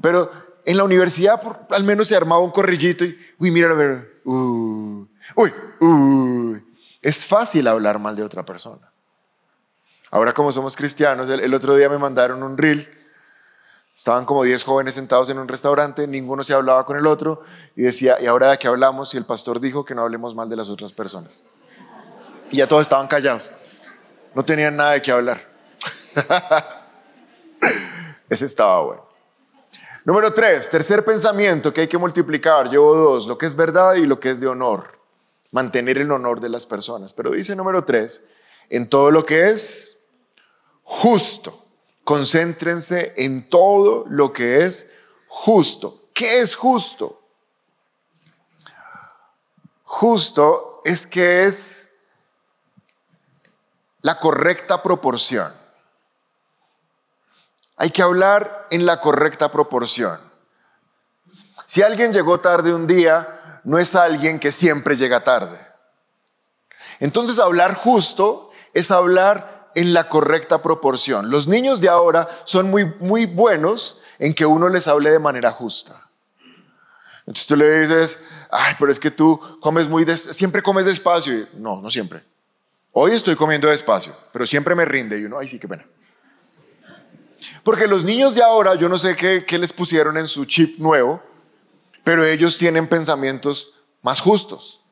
Pero 0.00 0.30
en 0.64 0.76
la 0.76 0.84
universidad 0.84 1.40
al 1.70 1.84
menos 1.84 2.08
se 2.08 2.16
armaba 2.16 2.40
un 2.40 2.50
corrillito 2.50 3.04
y, 3.04 3.18
uy, 3.38 3.50
mira, 3.50 3.70
a 3.70 3.74
ver, 3.74 4.20
uy, 4.24 5.08
uy, 5.80 6.62
Es 7.02 7.24
fácil 7.24 7.68
hablar 7.68 7.98
mal 7.98 8.16
de 8.16 8.22
otra 8.22 8.44
persona. 8.44 8.90
Ahora 10.10 10.32
como 10.32 10.52
somos 10.52 10.76
cristianos, 10.76 11.28
el, 11.28 11.52
otro 11.54 11.74
día 11.74 11.88
me 11.88 11.98
mandaron 11.98 12.42
un 12.42 12.56
reel. 12.56 12.88
Estaban 13.94 14.24
como 14.24 14.42
10 14.42 14.62
jóvenes 14.64 14.94
sentados 14.94 15.28
en 15.28 15.38
un 15.38 15.46
restaurante, 15.46 16.06
ninguno 16.06 16.42
se 16.42 16.52
hablaba 16.52 16.84
con 16.84 16.96
el 16.96 17.06
otro 17.06 17.42
y 17.76 17.82
decía, 17.82 18.20
¿y 18.20 18.26
ahora 18.26 18.50
de 18.50 18.58
qué 18.58 18.66
hablamos? 18.66 19.14
Y 19.14 19.18
el 19.18 19.24
pastor 19.24 19.60
dijo 19.60 19.84
que 19.84 19.94
no 19.94 20.02
hablemos 20.02 20.34
mal 20.34 20.48
de 20.48 20.56
las 20.56 20.68
otras 20.68 20.92
personas. 20.92 21.44
Y 22.50 22.58
ya 22.58 22.66
todos 22.66 22.82
estaban 22.82 23.06
callados. 23.06 23.50
No 24.34 24.44
tenían 24.44 24.76
nada 24.76 24.92
de 24.92 25.02
qué 25.02 25.12
hablar. 25.12 25.42
Ese 28.28 28.46
estaba 28.46 28.80
bueno. 28.82 29.03
Número 30.04 30.34
tres, 30.34 30.68
tercer 30.68 31.02
pensamiento 31.02 31.72
que 31.72 31.80
hay 31.80 31.88
que 31.88 31.96
multiplicar. 31.96 32.68
Llevo 32.68 32.94
dos, 32.94 33.26
lo 33.26 33.38
que 33.38 33.46
es 33.46 33.56
verdad 33.56 33.94
y 33.94 34.04
lo 34.04 34.20
que 34.20 34.30
es 34.30 34.38
de 34.38 34.46
honor. 34.46 34.98
Mantener 35.50 35.96
el 35.96 36.12
honor 36.12 36.40
de 36.40 36.50
las 36.50 36.66
personas. 36.66 37.14
Pero 37.14 37.30
dice 37.30 37.56
número 37.56 37.84
tres, 37.84 38.22
en 38.68 38.90
todo 38.90 39.10
lo 39.10 39.24
que 39.24 39.48
es 39.48 39.96
justo. 40.82 41.64
Concéntrense 42.04 43.14
en 43.16 43.48
todo 43.48 44.04
lo 44.06 44.30
que 44.30 44.66
es 44.66 44.90
justo. 45.26 46.02
¿Qué 46.12 46.42
es 46.42 46.54
justo? 46.54 47.22
Justo 49.84 50.80
es 50.84 51.06
que 51.06 51.46
es 51.46 51.88
la 54.02 54.18
correcta 54.18 54.82
proporción. 54.82 55.63
Hay 57.76 57.90
que 57.90 58.02
hablar 58.02 58.68
en 58.70 58.86
la 58.86 59.00
correcta 59.00 59.50
proporción. 59.50 60.18
Si 61.66 61.82
alguien 61.82 62.12
llegó 62.12 62.40
tarde 62.40 62.74
un 62.74 62.86
día, 62.86 63.60
no 63.64 63.78
es 63.78 63.94
alguien 63.94 64.38
que 64.38 64.52
siempre 64.52 64.96
llega 64.96 65.24
tarde. 65.24 65.58
Entonces 67.00 67.38
hablar 67.38 67.74
justo 67.74 68.50
es 68.72 68.90
hablar 68.90 69.70
en 69.74 69.92
la 69.92 70.08
correcta 70.08 70.62
proporción. 70.62 71.30
Los 71.30 71.48
niños 71.48 71.80
de 71.80 71.88
ahora 71.88 72.28
son 72.44 72.70
muy, 72.70 72.84
muy 73.00 73.26
buenos 73.26 74.00
en 74.18 74.34
que 74.34 74.46
uno 74.46 74.68
les 74.68 74.86
hable 74.86 75.10
de 75.10 75.18
manera 75.18 75.50
justa. 75.50 76.08
Entonces 77.20 77.46
tú 77.46 77.56
le 77.56 77.80
dices, 77.80 78.18
ay, 78.50 78.74
pero 78.78 78.92
es 78.92 79.00
que 79.00 79.10
tú 79.10 79.40
comes 79.60 79.88
muy, 79.88 80.04
siempre 80.16 80.62
comes 80.62 80.84
despacio. 80.84 81.48
no, 81.54 81.80
no 81.80 81.90
siempre. 81.90 82.22
Hoy 82.92 83.12
estoy 83.12 83.34
comiendo 83.34 83.68
despacio, 83.68 84.14
pero 84.32 84.46
siempre 84.46 84.74
me 84.76 84.84
rinde 84.84 85.18
y 85.18 85.24
uno, 85.24 85.38
ay, 85.38 85.48
sí, 85.48 85.58
qué 85.58 85.66
pena. 85.66 85.84
Porque 87.62 87.86
los 87.86 88.04
niños 88.04 88.34
de 88.34 88.42
ahora, 88.42 88.74
yo 88.74 88.88
no 88.88 88.98
sé 88.98 89.16
qué, 89.16 89.58
les 89.58 89.72
pusieron 89.72 90.16
en 90.16 90.28
su 90.28 90.44
chip 90.44 90.78
nuevo, 90.78 91.22
pero 92.02 92.24
ellos 92.24 92.58
tienen 92.58 92.86
pensamientos 92.86 93.72
más 94.02 94.20
justos. 94.20 94.82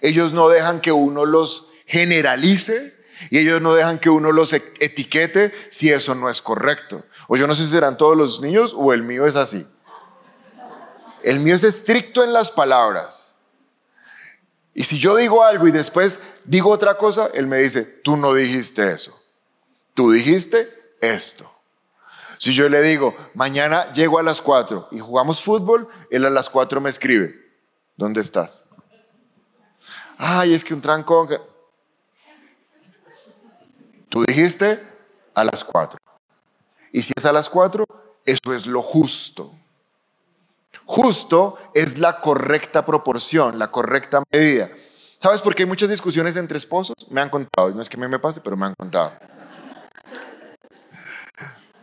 Ellos 0.00 0.32
no 0.32 0.48
dejan 0.48 0.80
que 0.80 0.92
uno 0.92 1.24
los 1.24 1.68
generalice 1.86 2.94
y 3.30 3.38
ellos 3.38 3.60
no 3.60 3.74
dejan 3.74 3.98
que 3.98 4.10
uno 4.10 4.32
los 4.32 4.52
e-, 4.52 4.62
etiquete 4.80 5.52
si 5.70 5.90
eso 5.90 6.14
no 6.14 6.30
es 6.30 6.42
correcto. 6.42 7.04
O 7.28 7.36
yo 7.36 7.46
no 7.46 7.54
sé 7.54 7.64
si 7.64 7.70
serán 7.70 7.96
todos 7.96 8.16
los 8.16 8.40
niños 8.40 8.74
o 8.76 8.92
el 8.92 9.02
mío 9.02 9.26
es 9.26 9.36
así. 9.36 9.66
El 11.22 11.40
mío 11.40 11.54
es 11.54 11.64
estricto 11.64 12.22
en 12.22 12.32
las 12.32 12.50
palabras. 12.50 13.36
Y 14.74 14.84
si 14.84 14.98
yo 14.98 15.16
digo 15.16 15.44
algo 15.44 15.68
y 15.68 15.70
después 15.70 16.18
digo 16.44 16.70
otra 16.70 16.96
cosa, 16.96 17.30
él 17.32 17.46
me 17.46 17.58
dice, 17.58 17.82
tú 17.82 18.16
no 18.16 18.34
dijiste 18.34 18.92
eso. 18.92 19.18
Tú 19.94 20.10
dijiste 20.10 20.68
esto. 21.00 21.53
Si 22.44 22.52
yo 22.52 22.68
le 22.68 22.82
digo, 22.82 23.16
mañana 23.32 23.90
llego 23.94 24.18
a 24.18 24.22
las 24.22 24.42
4 24.42 24.88
y 24.90 24.98
jugamos 24.98 25.40
fútbol, 25.40 25.88
él 26.10 26.26
a 26.26 26.28
las 26.28 26.50
4 26.50 26.78
me 26.78 26.90
escribe, 26.90 27.34
¿dónde 27.96 28.20
estás? 28.20 28.66
Ay, 30.18 30.52
es 30.52 30.62
que 30.62 30.74
un 30.74 30.82
trancón. 30.82 31.40
Tú 34.10 34.24
dijiste 34.26 34.78
a 35.34 35.42
las 35.42 35.64
4. 35.64 35.98
Y 36.92 37.02
si 37.02 37.14
es 37.16 37.24
a 37.24 37.32
las 37.32 37.48
4, 37.48 37.86
eso 38.26 38.52
es 38.52 38.66
lo 38.66 38.82
justo. 38.82 39.50
Justo 40.84 41.56
es 41.72 41.96
la 41.96 42.20
correcta 42.20 42.84
proporción, 42.84 43.58
la 43.58 43.70
correcta 43.70 44.22
medida. 44.30 44.68
¿Sabes 45.18 45.40
por 45.40 45.54
qué 45.54 45.62
hay 45.62 45.68
muchas 45.68 45.88
discusiones 45.88 46.36
entre 46.36 46.58
esposos? 46.58 46.94
Me 47.08 47.22
han 47.22 47.30
contado, 47.30 47.70
no 47.70 47.80
es 47.80 47.88
que 47.88 47.96
me 47.96 48.18
pase, 48.18 48.42
pero 48.42 48.54
me 48.54 48.66
han 48.66 48.74
contado. 48.74 49.12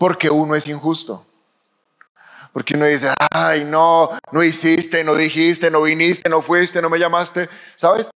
Porque 0.02 0.32
uno 0.32 0.56
es 0.56 0.66
injusto. 0.66 1.24
Porque 2.54 2.76
uno 2.76 2.88
dice, 2.88 3.14
ay, 3.32 3.66
no, 3.66 4.10
no 4.32 4.41
hiciste, 4.41 5.04
no 5.04 5.14
dijiste, 5.14 5.70
no 5.70 5.84
viniste, 5.84 6.28
no 6.28 6.41
fuiste, 6.41 6.82
no 6.82 6.89
me 6.89 6.97
llamaste. 6.97 7.47
¿Sabes? 7.76 8.10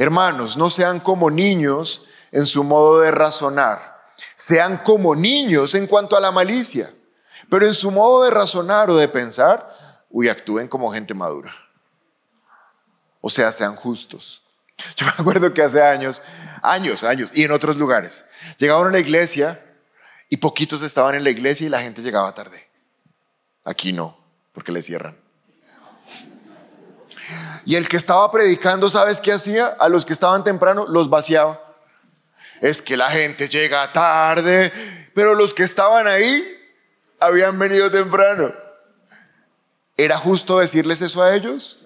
Hermanos, 0.00 0.56
no 0.56 0.70
sean 0.70 0.98
como 0.98 1.30
niños 1.30 2.06
en 2.32 2.46
su 2.46 2.64
modo 2.64 3.00
de 3.00 3.10
razonar. 3.10 4.00
Sean 4.34 4.78
como 4.78 5.14
niños 5.14 5.74
en 5.74 5.86
cuanto 5.86 6.16
a 6.16 6.20
la 6.20 6.32
malicia. 6.32 6.90
Pero 7.50 7.66
en 7.66 7.74
su 7.74 7.90
modo 7.90 8.24
de 8.24 8.30
razonar 8.30 8.88
o 8.88 8.96
de 8.96 9.08
pensar, 9.08 9.68
uy, 10.08 10.30
actúen 10.30 10.68
como 10.68 10.90
gente 10.90 11.12
madura. 11.12 11.52
O 13.20 13.28
sea, 13.28 13.52
sean 13.52 13.76
justos. 13.76 14.42
Yo 14.96 15.04
me 15.04 15.12
acuerdo 15.18 15.52
que 15.52 15.60
hace 15.60 15.82
años, 15.82 16.22
años, 16.62 17.04
años, 17.04 17.30
y 17.34 17.44
en 17.44 17.52
otros 17.52 17.76
lugares, 17.76 18.24
llegaban 18.56 18.86
a 18.86 18.92
la 18.92 19.00
iglesia 19.00 19.62
y 20.30 20.38
poquitos 20.38 20.80
estaban 20.80 21.14
en 21.14 21.24
la 21.24 21.30
iglesia 21.30 21.66
y 21.66 21.68
la 21.68 21.82
gente 21.82 22.00
llegaba 22.00 22.32
tarde. 22.32 22.66
Aquí 23.66 23.92
no, 23.92 24.16
porque 24.54 24.72
le 24.72 24.80
cierran. 24.80 25.14
Y 27.64 27.76
el 27.76 27.88
que 27.88 27.96
estaba 27.96 28.30
predicando, 28.30 28.88
¿sabes 28.90 29.20
qué 29.20 29.32
hacía? 29.32 29.66
A 29.78 29.88
los 29.88 30.04
que 30.04 30.12
estaban 30.12 30.44
temprano 30.44 30.86
los 30.88 31.10
vaciaba. 31.10 31.60
Es 32.60 32.82
que 32.82 32.96
la 32.96 33.10
gente 33.10 33.48
llega 33.48 33.92
tarde, 33.92 34.72
pero 35.14 35.34
los 35.34 35.54
que 35.54 35.62
estaban 35.62 36.06
ahí 36.06 36.44
habían 37.18 37.58
venido 37.58 37.90
temprano. 37.90 38.52
¿Era 39.96 40.16
justo 40.18 40.58
decirles 40.58 41.00
eso 41.00 41.22
a 41.22 41.34
ellos? 41.34 41.78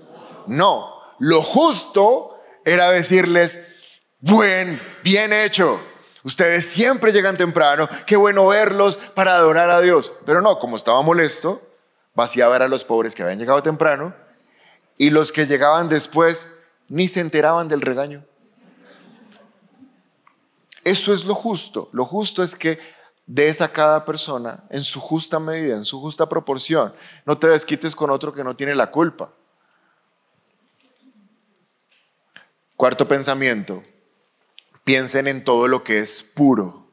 No, 0.46 1.00
lo 1.18 1.42
justo 1.42 2.40
era 2.64 2.90
decirles, 2.90 3.58
buen, 4.20 4.80
bien 5.02 5.32
hecho. 5.32 5.80
Ustedes 6.22 6.66
siempre 6.66 7.12
llegan 7.12 7.36
temprano, 7.36 7.88
qué 8.06 8.16
bueno 8.16 8.46
verlos 8.46 8.96
para 8.96 9.36
adorar 9.36 9.70
a 9.70 9.80
Dios. 9.80 10.12
Pero 10.24 10.40
no, 10.40 10.58
como 10.58 10.76
estaba 10.76 11.02
molesto, 11.02 11.60
vaciaba 12.14 12.56
a 12.56 12.68
los 12.68 12.84
pobres 12.84 13.14
que 13.14 13.22
habían 13.22 13.38
llegado 13.38 13.62
temprano 13.62 14.14
y 14.96 15.10
los 15.10 15.32
que 15.32 15.46
llegaban 15.46 15.88
después 15.88 16.48
ni 16.88 17.08
se 17.08 17.20
enteraban 17.20 17.68
del 17.68 17.80
regaño. 17.80 18.24
Eso 20.84 21.14
es 21.14 21.24
lo 21.24 21.34
justo. 21.34 21.88
Lo 21.92 22.04
justo 22.04 22.42
es 22.42 22.54
que 22.54 22.78
des 23.26 23.60
a 23.60 23.72
cada 23.72 24.04
persona 24.04 24.64
en 24.68 24.84
su 24.84 25.00
justa 25.00 25.40
medida, 25.40 25.76
en 25.76 25.84
su 25.84 26.00
justa 26.00 26.28
proporción. 26.28 26.94
No 27.24 27.38
te 27.38 27.48
desquites 27.48 27.94
con 27.94 28.10
otro 28.10 28.32
que 28.32 28.44
no 28.44 28.54
tiene 28.54 28.74
la 28.74 28.90
culpa. 28.90 29.32
Cuarto 32.76 33.08
pensamiento, 33.08 33.82
piensen 34.82 35.26
en 35.26 35.42
todo 35.44 35.68
lo 35.68 35.82
que 35.82 36.00
es 36.00 36.22
puro. 36.22 36.84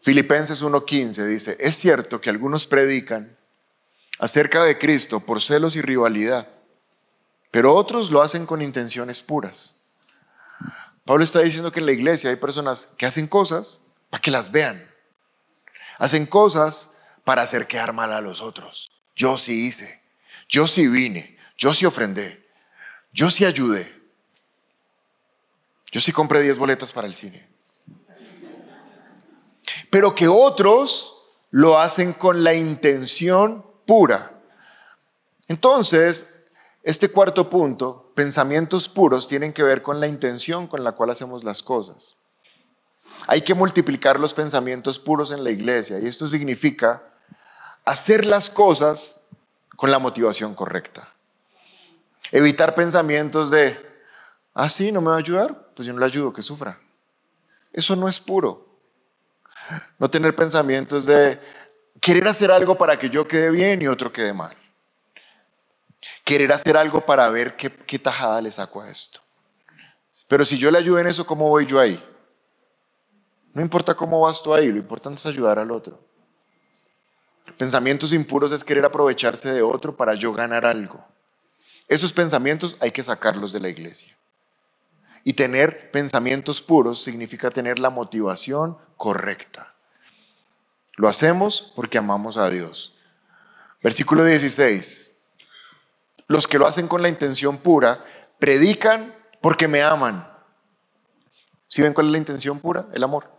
Filipenses 0.00 0.62
1.15 0.62 1.24
dice, 1.24 1.56
es 1.58 1.76
cierto 1.76 2.20
que 2.20 2.28
algunos 2.28 2.66
predican 2.66 3.38
acerca 4.24 4.64
de 4.64 4.78
Cristo 4.78 5.20
por 5.20 5.42
celos 5.42 5.76
y 5.76 5.82
rivalidad, 5.82 6.48
pero 7.50 7.74
otros 7.74 8.10
lo 8.10 8.22
hacen 8.22 8.46
con 8.46 8.62
intenciones 8.62 9.20
puras. 9.20 9.76
Pablo 11.04 11.22
está 11.22 11.40
diciendo 11.40 11.70
que 11.70 11.80
en 11.80 11.86
la 11.86 11.92
iglesia 11.92 12.30
hay 12.30 12.36
personas 12.36 12.88
que 12.96 13.04
hacen 13.04 13.28
cosas 13.28 13.80
para 14.08 14.22
que 14.22 14.30
las 14.30 14.50
vean. 14.50 14.82
Hacen 15.98 16.24
cosas 16.24 16.88
para 17.22 17.42
hacer 17.42 17.66
quedar 17.66 17.92
mal 17.92 18.14
a 18.14 18.22
los 18.22 18.40
otros. 18.40 18.92
Yo 19.14 19.36
sí 19.36 19.66
hice, 19.66 20.00
yo 20.48 20.66
sí 20.66 20.88
vine, 20.88 21.36
yo 21.58 21.74
sí 21.74 21.84
ofrendé, 21.84 22.48
yo 23.12 23.30
sí 23.30 23.44
ayudé, 23.44 23.92
yo 25.92 26.00
sí 26.00 26.12
compré 26.12 26.40
10 26.40 26.56
boletas 26.56 26.94
para 26.94 27.06
el 27.06 27.14
cine. 27.14 27.46
pero 29.90 30.14
que 30.14 30.28
otros 30.28 31.14
lo 31.50 31.78
hacen 31.78 32.14
con 32.14 32.42
la 32.42 32.54
intención 32.54 33.73
pura. 33.86 34.32
Entonces, 35.48 36.26
este 36.82 37.10
cuarto 37.10 37.48
punto, 37.48 38.12
pensamientos 38.14 38.88
puros, 38.88 39.26
tienen 39.26 39.52
que 39.52 39.62
ver 39.62 39.82
con 39.82 40.00
la 40.00 40.06
intención 40.06 40.66
con 40.66 40.84
la 40.84 40.92
cual 40.92 41.10
hacemos 41.10 41.44
las 41.44 41.62
cosas. 41.62 42.16
Hay 43.26 43.42
que 43.42 43.54
multiplicar 43.54 44.20
los 44.20 44.34
pensamientos 44.34 44.98
puros 44.98 45.30
en 45.30 45.44
la 45.44 45.50
iglesia 45.50 45.98
y 45.98 46.06
esto 46.06 46.28
significa 46.28 47.02
hacer 47.84 48.26
las 48.26 48.50
cosas 48.50 49.20
con 49.76 49.90
la 49.90 49.98
motivación 49.98 50.54
correcta. 50.54 51.08
Evitar 52.30 52.74
pensamientos 52.74 53.50
de, 53.50 53.78
ah, 54.54 54.68
sí, 54.68 54.92
no 54.92 55.00
me 55.00 55.08
va 55.08 55.16
a 55.16 55.18
ayudar, 55.18 55.70
pues 55.74 55.86
yo 55.86 55.92
no 55.92 56.00
le 56.00 56.06
ayudo, 56.06 56.32
que 56.32 56.42
sufra. 56.42 56.78
Eso 57.72 57.96
no 57.96 58.08
es 58.08 58.20
puro. 58.20 58.66
No 59.98 60.10
tener 60.10 60.34
pensamientos 60.36 61.06
de 61.06 61.40
querer 62.04 62.28
hacer 62.28 62.50
algo 62.50 62.76
para 62.76 62.98
que 62.98 63.08
yo 63.08 63.26
quede 63.26 63.50
bien 63.50 63.80
y 63.80 63.86
otro 63.86 64.12
quede 64.12 64.34
mal. 64.34 64.54
Querer 66.22 66.52
hacer 66.52 66.76
algo 66.76 67.06
para 67.06 67.26
ver 67.30 67.56
qué, 67.56 67.70
qué 67.72 67.98
tajada 67.98 68.42
le 68.42 68.52
saco 68.52 68.82
a 68.82 68.90
esto. 68.90 69.22
Pero 70.28 70.44
si 70.44 70.58
yo 70.58 70.70
le 70.70 70.76
ayudo 70.76 70.98
en 70.98 71.06
eso, 71.06 71.24
¿cómo 71.24 71.48
voy 71.48 71.64
yo 71.64 71.80
ahí? 71.80 71.98
No 73.54 73.62
importa 73.62 73.94
cómo 73.94 74.20
vas 74.20 74.42
tú 74.42 74.52
ahí, 74.52 74.70
lo 74.70 74.76
importante 74.76 75.18
es 75.18 75.24
ayudar 75.24 75.58
al 75.58 75.70
otro. 75.70 75.98
Pensamientos 77.56 78.12
impuros 78.12 78.52
es 78.52 78.62
querer 78.64 78.84
aprovecharse 78.84 79.50
de 79.50 79.62
otro 79.62 79.96
para 79.96 80.14
yo 80.14 80.34
ganar 80.34 80.66
algo. 80.66 81.02
Esos 81.88 82.12
pensamientos 82.12 82.76
hay 82.80 82.90
que 82.90 83.02
sacarlos 83.02 83.50
de 83.50 83.60
la 83.60 83.70
iglesia. 83.70 84.14
Y 85.24 85.32
tener 85.32 85.90
pensamientos 85.90 86.60
puros 86.60 87.02
significa 87.02 87.50
tener 87.50 87.78
la 87.78 87.88
motivación 87.88 88.76
correcta. 88.98 89.73
Lo 90.96 91.08
hacemos 91.08 91.72
porque 91.74 91.98
amamos 91.98 92.36
a 92.36 92.48
Dios. 92.50 92.94
Versículo 93.82 94.24
16. 94.24 95.10
Los 96.26 96.46
que 96.46 96.58
lo 96.58 96.66
hacen 96.66 96.88
con 96.88 97.02
la 97.02 97.08
intención 97.08 97.58
pura 97.58 98.02
predican 98.38 99.14
porque 99.40 99.68
me 99.68 99.82
aman. 99.82 100.26
¿Sí 101.68 101.82
ven 101.82 101.92
cuál 101.92 102.06
es 102.06 102.12
la 102.12 102.18
intención 102.18 102.60
pura? 102.60 102.86
El 102.92 103.02
amor. 103.02 103.30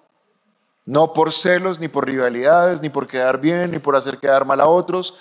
No 0.86 1.14
por 1.14 1.34
celos, 1.34 1.80
ni 1.80 1.88
por 1.88 2.06
rivalidades, 2.06 2.82
ni 2.82 2.90
por 2.90 3.08
quedar 3.08 3.40
bien, 3.40 3.72
ni 3.72 3.80
por 3.80 3.96
hacer 3.96 4.20
quedar 4.20 4.46
mal 4.46 4.62
a 4.62 4.68
otros. 4.68 5.16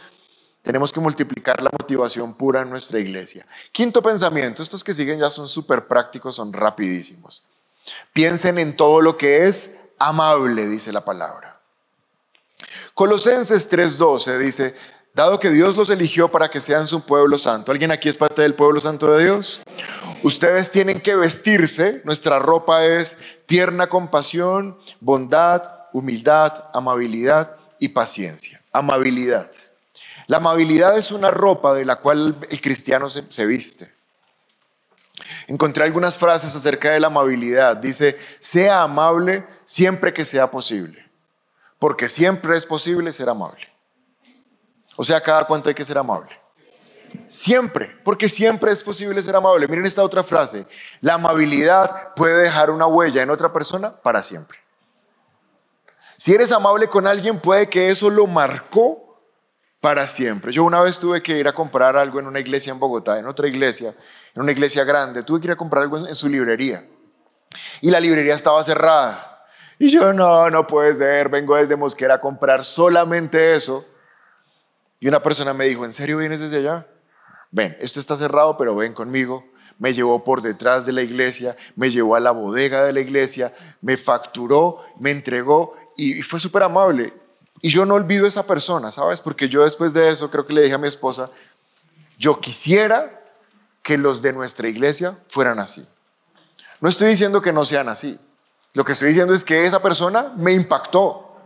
Tenemos 0.61 0.93
que 0.93 1.01
multiplicar 1.01 1.63
la 1.63 1.71
motivación 1.71 2.35
pura 2.35 2.63
en 2.63 2.71
nuestra 2.71 2.99
iglesia. 2.99 3.47
Quinto 3.73 4.03
pensamiento, 4.03 4.63
estos 4.63 4.83
que 4.83 4.95
siguen 4.95 5.21
ya 5.21 5.31
son 5.31 5.49
súper 5.49 5.87
prácticos, 5.87 6.37
son 6.37 6.53
rapidísimos. 6.53 7.45
Piensen 8.13 8.59
en 8.59 8.77
todo 8.77 9.01
lo 9.01 9.17
que 9.17 9.47
es 9.47 9.71
amable, 9.99 10.67
dice 10.67 10.93
la 10.93 11.05
palabra. 11.05 11.54
Colosenses 12.95 13.69
3:12 13.71 14.39
dice, 14.39 14.75
dado 15.15 15.39
que 15.39 15.51
Dios 15.51 15.77
los 15.77 15.91
eligió 15.91 16.31
para 16.31 16.51
que 16.51 16.61
sean 16.61 16.87
su 16.87 17.05
pueblo 17.07 17.39
santo. 17.39 17.73
¿Alguien 17.73 17.93
aquí 17.93 18.09
es 18.09 18.17
parte 18.17 18.43
del 18.43 18.55
pueblo 18.55 18.81
santo 18.81 19.13
de 19.13 19.25
Dios? 19.25 19.61
Ustedes 20.23 20.71
tienen 20.71 21.01
que 21.01 21.17
vestirse, 21.17 22.03
nuestra 22.05 22.39
ropa 22.39 22.85
es 22.85 23.17
tierna 23.47 23.87
compasión, 23.89 24.79
bondad, 25.01 25.63
humildad, 25.93 26.65
amabilidad 26.75 27.57
y 27.79 27.91
paciencia. 27.91 28.61
Amabilidad. 28.73 29.51
La 30.27 30.39
amabilidad 30.39 30.97
es 30.97 31.13
una 31.13 31.31
ropa 31.31 31.75
de 31.75 31.85
la 31.85 31.97
cual 31.97 32.37
el 32.49 32.61
cristiano 32.61 33.11
se, 33.11 33.25
se 33.29 33.47
viste. 33.47 33.93
Encontré 35.47 35.85
algunas 35.85 36.19
frases 36.19 36.55
acerca 36.55 36.91
de 36.91 37.01
la 37.01 37.07
amabilidad. 37.07 37.77
Dice, 37.77 38.17
sea 38.39 38.83
amable 38.83 39.45
siempre 39.65 40.13
que 40.13 40.25
sea 40.25 40.51
posible, 40.51 41.04
porque 41.85 42.09
siempre 42.09 42.57
es 42.57 42.65
posible 42.65 43.13
ser 43.13 43.29
amable. 43.29 43.69
O 44.97 45.05
sea, 45.05 45.21
cada 45.21 45.47
cuánto 45.47 45.69
hay 45.69 45.75
que 45.75 45.85
ser 45.85 45.99
amable. 45.99 46.31
Siempre, 47.27 47.95
porque 48.03 48.27
siempre 48.27 48.73
es 48.73 48.83
posible 48.83 49.23
ser 49.23 49.37
amable. 49.37 49.69
Miren 49.69 49.85
esta 49.85 50.03
otra 50.03 50.25
frase. 50.25 50.67
La 51.03 51.17
amabilidad 51.17 52.15
puede 52.15 52.41
dejar 52.45 52.71
una 52.71 52.87
huella 52.87 53.21
en 53.21 53.29
otra 53.29 53.53
persona 53.53 53.95
para 54.01 54.23
siempre. 54.23 54.59
Si 56.17 56.33
eres 56.33 56.53
amable 56.53 56.89
con 56.89 57.07
alguien, 57.07 57.39
puede 57.39 57.69
que 57.69 57.91
eso 57.91 58.09
lo 58.09 58.27
marcó 58.27 59.21
para 59.79 60.07
siempre. 60.07 60.55
Yo 60.55 60.65
una 60.65 60.81
vez 60.81 60.99
tuve 60.99 61.23
que 61.23 61.37
ir 61.37 61.47
a 61.49 61.53
comprar 61.53 61.99
algo 61.99 62.19
en 62.19 62.27
una 62.27 62.41
iglesia 62.41 62.73
en 62.73 62.81
Bogotá, 62.81 63.19
en 63.19 63.27
otra 63.27 63.47
iglesia, 63.47 63.95
en 64.35 64.43
una 64.43 64.53
iglesia 64.53 64.85
grande. 64.85 65.23
Tuve 65.23 65.39
que 65.41 65.49
ir 65.49 65.53
a 65.53 65.57
comprar 65.57 65.83
algo 65.83 65.99
en 65.99 66.15
su 66.15 66.31
librería. 66.31 66.83
Y 67.83 67.91
la 67.91 68.01
librería 68.01 68.37
estaba 68.37 68.65
cerrada. 68.65 69.34
Y 69.79 69.91
yo, 69.91 70.13
no, 70.13 70.49
no 70.51 70.67
puede 70.67 70.95
ser, 70.95 71.29
vengo 71.29 71.57
desde 71.57 71.77
Mosquera 71.77 72.15
a 72.15 72.21
comprar 72.21 72.65
solamente 72.65 73.55
eso 73.55 73.85
y 75.05 75.09
una 75.09 75.23
persona 75.23 75.53
me 75.53 75.67
dijo, 75.67 75.85
¿en 75.85 75.93
serio 75.93 76.17
vienes 76.17 76.41
desde 76.41 76.59
allá? 76.59 76.87
Ven, 77.51 77.77
esto 77.79 78.01
está 78.01 78.17
cerrado, 78.17 78.57
pero 78.57 78.75
ven 78.75 78.95
conmigo. 78.95 79.45
Me 79.79 79.93
llevó 79.93 80.25
por 80.25 80.41
detrás 80.41 80.87
de 80.87 80.93
la 80.93 81.03
iglesia, 81.03 81.57
me 81.77 81.91
llevó 81.91 82.17
a 82.17 82.21
la 82.21 82.31
bodega 82.31 82.85
de 82.85 82.93
la 82.95 83.01
iglesia, 83.01 83.53
me 83.83 83.97
facturó, 83.97 84.79
me 84.99 85.11
entregó 85.11 85.77
y 85.97 86.23
fue 86.23 86.41
súper 86.41 86.63
amable. 86.63 87.13
Y 87.61 87.69
yo 87.69 87.85
no 87.85 87.95
olvido 87.95 88.27
esa 88.27 88.47
persona, 88.47 88.93
¿sabes? 88.93 89.21
Porque 89.21 89.49
yo 89.49 89.63
después 89.63 89.93
de 89.93 90.09
eso 90.09 90.31
creo 90.31 90.47
que 90.47 90.55
le 90.55 90.63
dije 90.63 90.75
a 90.75 90.79
mi 90.79 90.89
esposa, 90.89 91.29
yo 92.19 92.41
quisiera 92.41 93.23
que 93.83 93.99
los 93.99 94.23
de 94.23 94.33
nuestra 94.33 94.69
iglesia 94.69 95.19
fueran 95.29 95.59
así. 95.59 95.87
No 96.81 96.89
estoy 96.89 97.09
diciendo 97.09 97.43
que 97.43 97.53
no 97.53 97.67
sean 97.67 97.91
así. 97.91 98.19
Lo 98.75 98.85
que 98.85 98.93
estoy 98.93 99.09
diciendo 99.09 99.33
es 99.33 99.45
que 99.45 99.65
esa 99.65 99.81
persona 99.81 100.33
me 100.37 100.53
impactó. 100.53 101.37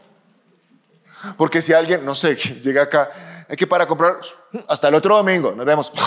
Porque 1.37 1.63
si 1.63 1.73
alguien, 1.73 2.05
no 2.05 2.15
sé, 2.15 2.35
llega 2.63 2.83
acá, 2.83 3.11
es 3.49 3.57
que 3.57 3.67
para 3.67 3.87
comprar, 3.87 4.19
hasta 4.67 4.89
el 4.89 4.95
otro 4.95 5.17
domingo, 5.17 5.53
nos 5.53 5.65
vemos. 5.67 5.93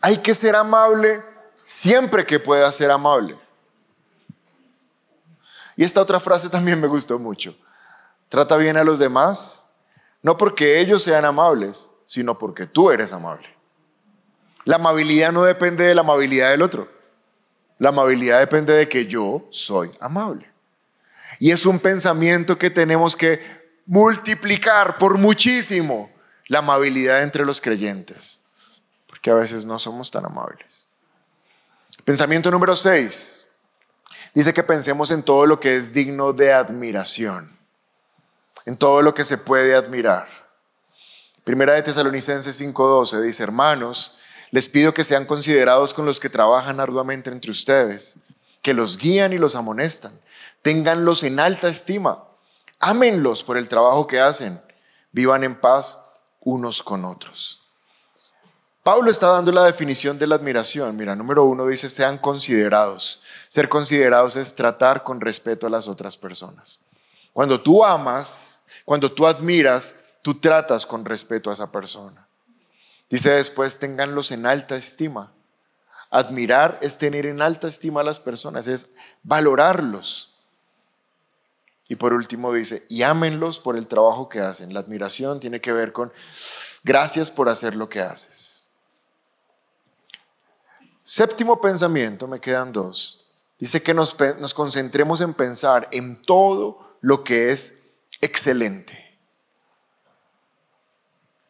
Hay 0.00 0.18
que 0.18 0.34
ser 0.34 0.56
amable 0.56 1.22
siempre 1.64 2.24
que 2.24 2.38
pueda 2.38 2.70
ser 2.72 2.90
amable. 2.90 3.38
Y 5.76 5.84
esta 5.84 6.00
otra 6.00 6.18
frase 6.20 6.48
también 6.48 6.80
me 6.80 6.86
gustó 6.86 7.18
mucho. 7.18 7.54
Trata 8.28 8.56
bien 8.56 8.76
a 8.76 8.84
los 8.84 8.98
demás, 8.98 9.66
no 10.22 10.38
porque 10.38 10.80
ellos 10.80 11.02
sean 11.02 11.24
amables, 11.24 11.90
sino 12.06 12.38
porque 12.38 12.66
tú 12.66 12.90
eres 12.90 13.12
amable. 13.12 13.55
La 14.66 14.76
amabilidad 14.76 15.30
no 15.30 15.44
depende 15.44 15.84
de 15.84 15.94
la 15.94 16.00
amabilidad 16.00 16.50
del 16.50 16.60
otro. 16.60 16.88
La 17.78 17.90
amabilidad 17.90 18.40
depende 18.40 18.72
de 18.72 18.88
que 18.88 19.06
yo 19.06 19.46
soy 19.50 19.92
amable. 20.00 20.50
Y 21.38 21.52
es 21.52 21.64
un 21.64 21.78
pensamiento 21.78 22.58
que 22.58 22.68
tenemos 22.68 23.14
que 23.14 23.40
multiplicar 23.86 24.98
por 24.98 25.18
muchísimo 25.18 26.10
la 26.48 26.58
amabilidad 26.58 27.22
entre 27.22 27.46
los 27.46 27.60
creyentes, 27.60 28.40
porque 29.06 29.30
a 29.30 29.34
veces 29.34 29.64
no 29.64 29.78
somos 29.78 30.10
tan 30.10 30.26
amables. 30.26 30.88
Pensamiento 32.04 32.50
número 32.50 32.74
6. 32.74 33.46
Dice 34.34 34.52
que 34.52 34.64
pensemos 34.64 35.12
en 35.12 35.22
todo 35.22 35.46
lo 35.46 35.60
que 35.60 35.76
es 35.76 35.92
digno 35.92 36.32
de 36.32 36.52
admiración, 36.52 37.56
en 38.64 38.76
todo 38.76 39.00
lo 39.00 39.14
que 39.14 39.24
se 39.24 39.38
puede 39.38 39.76
admirar. 39.76 40.26
Primera 41.44 41.74
de 41.74 41.82
Tesalonicenses 41.82 42.60
5:12 42.60 43.20
dice, 43.20 43.44
hermanos, 43.44 44.16
les 44.56 44.68
pido 44.68 44.94
que 44.94 45.04
sean 45.04 45.26
considerados 45.26 45.92
con 45.92 46.06
los 46.06 46.18
que 46.18 46.30
trabajan 46.30 46.80
arduamente 46.80 47.30
entre 47.30 47.50
ustedes, 47.50 48.14
que 48.62 48.72
los 48.72 48.96
guían 48.96 49.34
y 49.34 49.36
los 49.36 49.54
amonestan 49.54 50.18
Ténganlos 50.62 51.22
en 51.24 51.38
alta 51.38 51.68
estima. 51.68 52.24
Ámenlos 52.80 53.42
por 53.42 53.58
el 53.58 53.68
trabajo 53.68 54.06
que 54.06 54.18
hacen. 54.18 54.58
Vivan 55.12 55.44
en 55.44 55.60
paz 55.60 56.02
unos 56.40 56.82
con 56.82 57.04
otros. 57.04 57.60
Pablo 58.82 59.10
está 59.10 59.26
dando 59.26 59.52
la 59.52 59.64
definición 59.64 60.18
de 60.18 60.26
la 60.26 60.36
admiración. 60.36 60.96
Mira, 60.96 61.14
número 61.14 61.44
uno 61.44 61.66
dice, 61.66 61.90
sean 61.90 62.16
considerados. 62.16 63.20
Ser 63.48 63.68
considerados 63.68 64.36
es 64.36 64.54
tratar 64.54 65.02
con 65.02 65.20
respeto 65.20 65.66
a 65.66 65.70
las 65.70 65.86
otras 65.86 66.16
personas. 66.16 66.78
Cuando 67.34 67.60
tú 67.60 67.84
amas, 67.84 68.62
cuando 68.86 69.12
tú 69.12 69.26
admiras, 69.26 69.94
tú 70.22 70.40
tratas 70.40 70.86
con 70.86 71.04
respeto 71.04 71.50
a 71.50 71.52
esa 71.52 71.70
persona. 71.70 72.25
Dice 73.08 73.30
después, 73.30 73.78
ténganlos 73.78 74.30
en 74.30 74.46
alta 74.46 74.76
estima. 74.76 75.32
Admirar 76.10 76.78
es 76.82 76.98
tener 76.98 77.26
en 77.26 77.40
alta 77.40 77.68
estima 77.68 78.00
a 78.00 78.04
las 78.04 78.18
personas, 78.18 78.66
es 78.66 78.90
valorarlos. 79.22 80.34
Y 81.88 81.96
por 81.96 82.12
último 82.12 82.52
dice, 82.52 82.84
y 82.88 83.02
ámenlos 83.02 83.58
por 83.58 83.76
el 83.76 83.86
trabajo 83.86 84.28
que 84.28 84.40
hacen. 84.40 84.74
La 84.74 84.80
admiración 84.80 85.38
tiene 85.38 85.60
que 85.60 85.72
ver 85.72 85.92
con 85.92 86.12
gracias 86.82 87.30
por 87.30 87.48
hacer 87.48 87.76
lo 87.76 87.88
que 87.88 88.00
haces. 88.00 88.68
Séptimo 91.04 91.60
pensamiento, 91.60 92.26
me 92.26 92.40
quedan 92.40 92.72
dos. 92.72 93.30
Dice 93.58 93.82
que 93.82 93.94
nos, 93.94 94.16
nos 94.40 94.52
concentremos 94.52 95.20
en 95.20 95.34
pensar 95.34 95.88
en 95.92 96.20
todo 96.20 96.98
lo 97.00 97.22
que 97.22 97.52
es 97.52 97.74
excelente. 98.20 99.05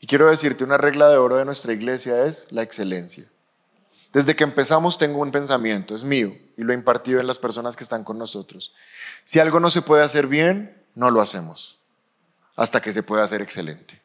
Y 0.00 0.06
quiero 0.06 0.28
decirte, 0.28 0.64
una 0.64 0.76
regla 0.76 1.08
de 1.08 1.16
oro 1.16 1.36
de 1.36 1.44
nuestra 1.44 1.72
iglesia 1.72 2.24
es 2.24 2.46
la 2.50 2.62
excelencia. 2.62 3.24
Desde 4.12 4.36
que 4.36 4.44
empezamos 4.44 4.98
tengo 4.98 5.20
un 5.20 5.30
pensamiento, 5.30 5.94
es 5.94 6.04
mío, 6.04 6.32
y 6.56 6.62
lo 6.62 6.72
he 6.72 6.76
impartido 6.76 7.20
en 7.20 7.26
las 7.26 7.38
personas 7.38 7.76
que 7.76 7.84
están 7.84 8.04
con 8.04 8.18
nosotros. 8.18 8.72
Si 9.24 9.38
algo 9.38 9.60
no 9.60 9.70
se 9.70 9.82
puede 9.82 10.02
hacer 10.02 10.26
bien, 10.26 10.82
no 10.94 11.10
lo 11.10 11.20
hacemos, 11.20 11.78
hasta 12.54 12.80
que 12.80 12.92
se 12.92 13.02
pueda 13.02 13.24
hacer 13.24 13.42
excelente. 13.42 14.00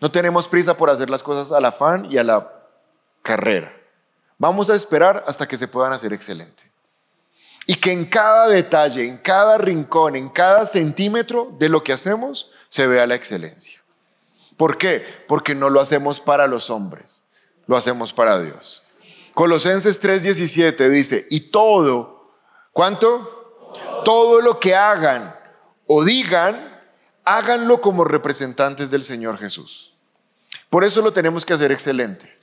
No 0.00 0.12
tenemos 0.12 0.46
prisa 0.46 0.76
por 0.76 0.90
hacer 0.90 1.10
las 1.10 1.22
cosas 1.22 1.50
al 1.50 1.64
afán 1.64 2.06
y 2.10 2.18
a 2.18 2.24
la 2.24 2.52
carrera. 3.22 3.74
Vamos 4.38 4.70
a 4.70 4.76
esperar 4.76 5.24
hasta 5.26 5.48
que 5.48 5.56
se 5.56 5.66
puedan 5.66 5.92
hacer 5.92 6.12
excelente. 6.12 6.70
Y 7.66 7.74
que 7.74 7.90
en 7.90 8.06
cada 8.06 8.48
detalle, 8.48 9.04
en 9.04 9.18
cada 9.18 9.58
rincón, 9.58 10.14
en 10.14 10.28
cada 10.28 10.64
centímetro 10.64 11.54
de 11.58 11.68
lo 11.68 11.82
que 11.82 11.92
hacemos, 11.92 12.50
se 12.68 12.86
vea 12.86 13.06
la 13.06 13.16
excelencia. 13.16 13.77
¿Por 14.58 14.76
qué? 14.76 15.06
Porque 15.28 15.54
no 15.54 15.70
lo 15.70 15.80
hacemos 15.80 16.20
para 16.20 16.46
los 16.46 16.68
hombres, 16.68 17.24
lo 17.66 17.76
hacemos 17.76 18.12
para 18.12 18.42
Dios. 18.42 18.82
Colosenses 19.32 20.02
3:17 20.02 20.90
dice, 20.90 21.26
y 21.30 21.52
todo, 21.52 22.32
¿cuánto? 22.72 23.62
Todo 24.04 24.40
lo 24.40 24.58
que 24.58 24.74
hagan 24.74 25.34
o 25.86 26.04
digan, 26.04 26.82
háganlo 27.24 27.80
como 27.80 28.04
representantes 28.04 28.90
del 28.90 29.04
Señor 29.04 29.38
Jesús. 29.38 29.94
Por 30.70 30.84
eso 30.84 31.02
lo 31.02 31.12
tenemos 31.12 31.46
que 31.46 31.54
hacer 31.54 31.70
excelente. 31.70 32.36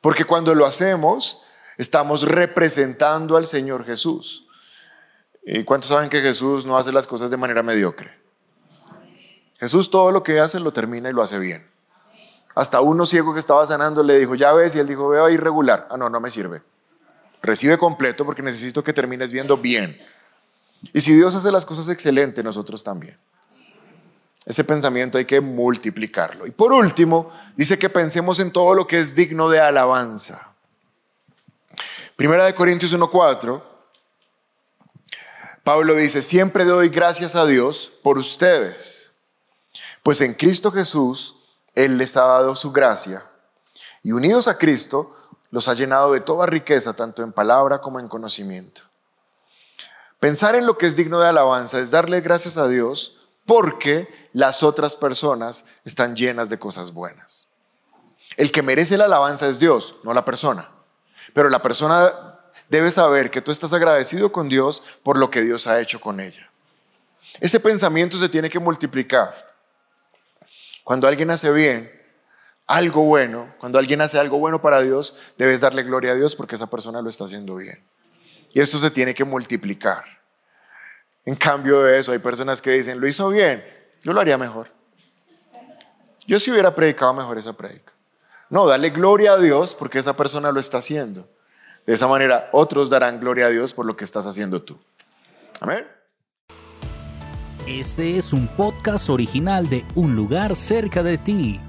Porque 0.00 0.24
cuando 0.24 0.54
lo 0.54 0.66
hacemos, 0.66 1.42
estamos 1.76 2.22
representando 2.22 3.36
al 3.36 3.46
Señor 3.46 3.84
Jesús. 3.84 4.46
¿Y 5.44 5.64
cuántos 5.64 5.90
saben 5.90 6.08
que 6.08 6.20
Jesús 6.20 6.64
no 6.64 6.78
hace 6.78 6.92
las 6.92 7.06
cosas 7.06 7.30
de 7.30 7.36
manera 7.36 7.62
mediocre? 7.62 8.19
Jesús 9.60 9.90
todo 9.90 10.10
lo 10.10 10.22
que 10.22 10.40
hace 10.40 10.58
lo 10.58 10.72
termina 10.72 11.10
y 11.10 11.12
lo 11.12 11.22
hace 11.22 11.38
bien. 11.38 11.68
Hasta 12.54 12.80
uno 12.80 13.06
ciego 13.06 13.32
que 13.34 13.40
estaba 13.40 13.64
sanando 13.66 14.02
le 14.02 14.18
dijo, 14.18 14.34
ya 14.34 14.52
ves, 14.52 14.74
y 14.74 14.80
él 14.80 14.86
dijo, 14.86 15.08
veo 15.08 15.28
irregular. 15.28 15.86
Ah, 15.90 15.96
no, 15.96 16.08
no 16.08 16.18
me 16.18 16.30
sirve. 16.30 16.62
Recibe 17.42 17.78
completo 17.78 18.24
porque 18.24 18.42
necesito 18.42 18.82
que 18.82 18.92
termines 18.92 19.30
viendo 19.30 19.56
bien. 19.56 20.00
Y 20.92 21.00
si 21.00 21.14
Dios 21.14 21.34
hace 21.34 21.52
las 21.52 21.64
cosas 21.64 21.88
excelentes, 21.88 22.42
nosotros 22.42 22.82
también. 22.82 23.16
Ese 24.46 24.64
pensamiento 24.64 25.18
hay 25.18 25.26
que 25.26 25.40
multiplicarlo. 25.40 26.46
Y 26.46 26.50
por 26.50 26.72
último, 26.72 27.30
dice 27.54 27.78
que 27.78 27.90
pensemos 27.90 28.38
en 28.40 28.50
todo 28.50 28.74
lo 28.74 28.86
que 28.86 28.98
es 28.98 29.14
digno 29.14 29.50
de 29.50 29.60
alabanza. 29.60 30.54
Primera 32.16 32.44
de 32.44 32.54
Corintios 32.54 32.94
1.4, 32.94 33.62
Pablo 35.62 35.94
dice, 35.94 36.22
siempre 36.22 36.64
doy 36.64 36.88
gracias 36.88 37.34
a 37.34 37.46
Dios 37.46 37.92
por 38.02 38.18
ustedes, 38.18 39.09
pues 40.02 40.20
en 40.20 40.34
Cristo 40.34 40.70
Jesús 40.70 41.34
Él 41.74 41.98
les 41.98 42.16
ha 42.16 42.22
dado 42.22 42.54
su 42.54 42.72
gracia 42.72 43.24
y 44.02 44.12
unidos 44.12 44.48
a 44.48 44.58
Cristo 44.58 45.16
los 45.50 45.68
ha 45.68 45.74
llenado 45.74 46.12
de 46.12 46.20
toda 46.20 46.46
riqueza, 46.46 46.94
tanto 46.94 47.22
en 47.22 47.32
palabra 47.32 47.80
como 47.80 47.98
en 47.98 48.08
conocimiento. 48.08 48.82
Pensar 50.20 50.54
en 50.54 50.66
lo 50.66 50.78
que 50.78 50.86
es 50.86 50.96
digno 50.96 51.18
de 51.18 51.28
alabanza 51.28 51.80
es 51.80 51.90
darle 51.90 52.20
gracias 52.20 52.56
a 52.56 52.68
Dios 52.68 53.16
porque 53.46 54.28
las 54.32 54.62
otras 54.62 54.94
personas 54.94 55.64
están 55.84 56.14
llenas 56.14 56.50
de 56.50 56.58
cosas 56.58 56.92
buenas. 56.92 57.48
El 58.36 58.52
que 58.52 58.62
merece 58.62 58.96
la 58.96 59.06
alabanza 59.06 59.48
es 59.48 59.58
Dios, 59.58 59.96
no 60.04 60.14
la 60.14 60.24
persona. 60.24 60.68
Pero 61.34 61.48
la 61.48 61.62
persona 61.62 62.12
debe 62.68 62.90
saber 62.90 63.30
que 63.30 63.40
tú 63.40 63.50
estás 63.50 63.72
agradecido 63.72 64.30
con 64.30 64.48
Dios 64.48 64.82
por 65.02 65.18
lo 65.18 65.30
que 65.30 65.40
Dios 65.40 65.66
ha 65.66 65.80
hecho 65.80 66.00
con 66.00 66.20
ella. 66.20 66.48
Ese 67.40 67.58
pensamiento 67.58 68.18
se 68.18 68.28
tiene 68.28 68.50
que 68.50 68.58
multiplicar. 68.58 69.49
Cuando 70.90 71.06
alguien 71.06 71.30
hace 71.30 71.52
bien, 71.52 71.88
algo 72.66 73.04
bueno, 73.04 73.54
cuando 73.60 73.78
alguien 73.78 74.00
hace 74.00 74.18
algo 74.18 74.40
bueno 74.40 74.60
para 74.60 74.82
Dios, 74.82 75.16
debes 75.38 75.60
darle 75.60 75.84
gloria 75.84 76.10
a 76.10 76.14
Dios 76.16 76.34
porque 76.34 76.56
esa 76.56 76.66
persona 76.66 77.00
lo 77.00 77.08
está 77.08 77.26
haciendo 77.26 77.54
bien. 77.54 77.80
Y 78.52 78.58
esto 78.58 78.76
se 78.80 78.90
tiene 78.90 79.14
que 79.14 79.22
multiplicar. 79.22 80.02
En 81.24 81.36
cambio 81.36 81.80
de 81.82 82.00
eso, 82.00 82.10
hay 82.10 82.18
personas 82.18 82.60
que 82.60 82.72
dicen, 82.72 83.00
lo 83.00 83.06
hizo 83.06 83.28
bien, 83.28 83.64
yo 84.02 84.12
lo 84.12 84.20
haría 84.20 84.36
mejor. 84.36 84.72
Yo 86.26 86.40
si 86.40 86.50
hubiera 86.50 86.74
predicado 86.74 87.14
mejor 87.14 87.38
esa 87.38 87.52
predica. 87.52 87.92
No, 88.48 88.66
dale 88.66 88.90
gloria 88.90 89.34
a 89.34 89.38
Dios 89.38 89.76
porque 89.76 90.00
esa 90.00 90.16
persona 90.16 90.50
lo 90.50 90.58
está 90.58 90.78
haciendo. 90.78 91.28
De 91.86 91.94
esa 91.94 92.08
manera, 92.08 92.48
otros 92.50 92.90
darán 92.90 93.20
gloria 93.20 93.46
a 93.46 93.50
Dios 93.50 93.72
por 93.72 93.86
lo 93.86 93.96
que 93.96 94.02
estás 94.02 94.26
haciendo 94.26 94.60
tú. 94.60 94.76
Amén. 95.60 95.86
Este 97.70 98.18
es 98.18 98.32
un 98.32 98.48
podcast 98.48 99.08
original 99.10 99.68
de 99.68 99.84
Un 99.94 100.16
lugar 100.16 100.56
cerca 100.56 101.04
de 101.04 101.18
ti. 101.18 101.60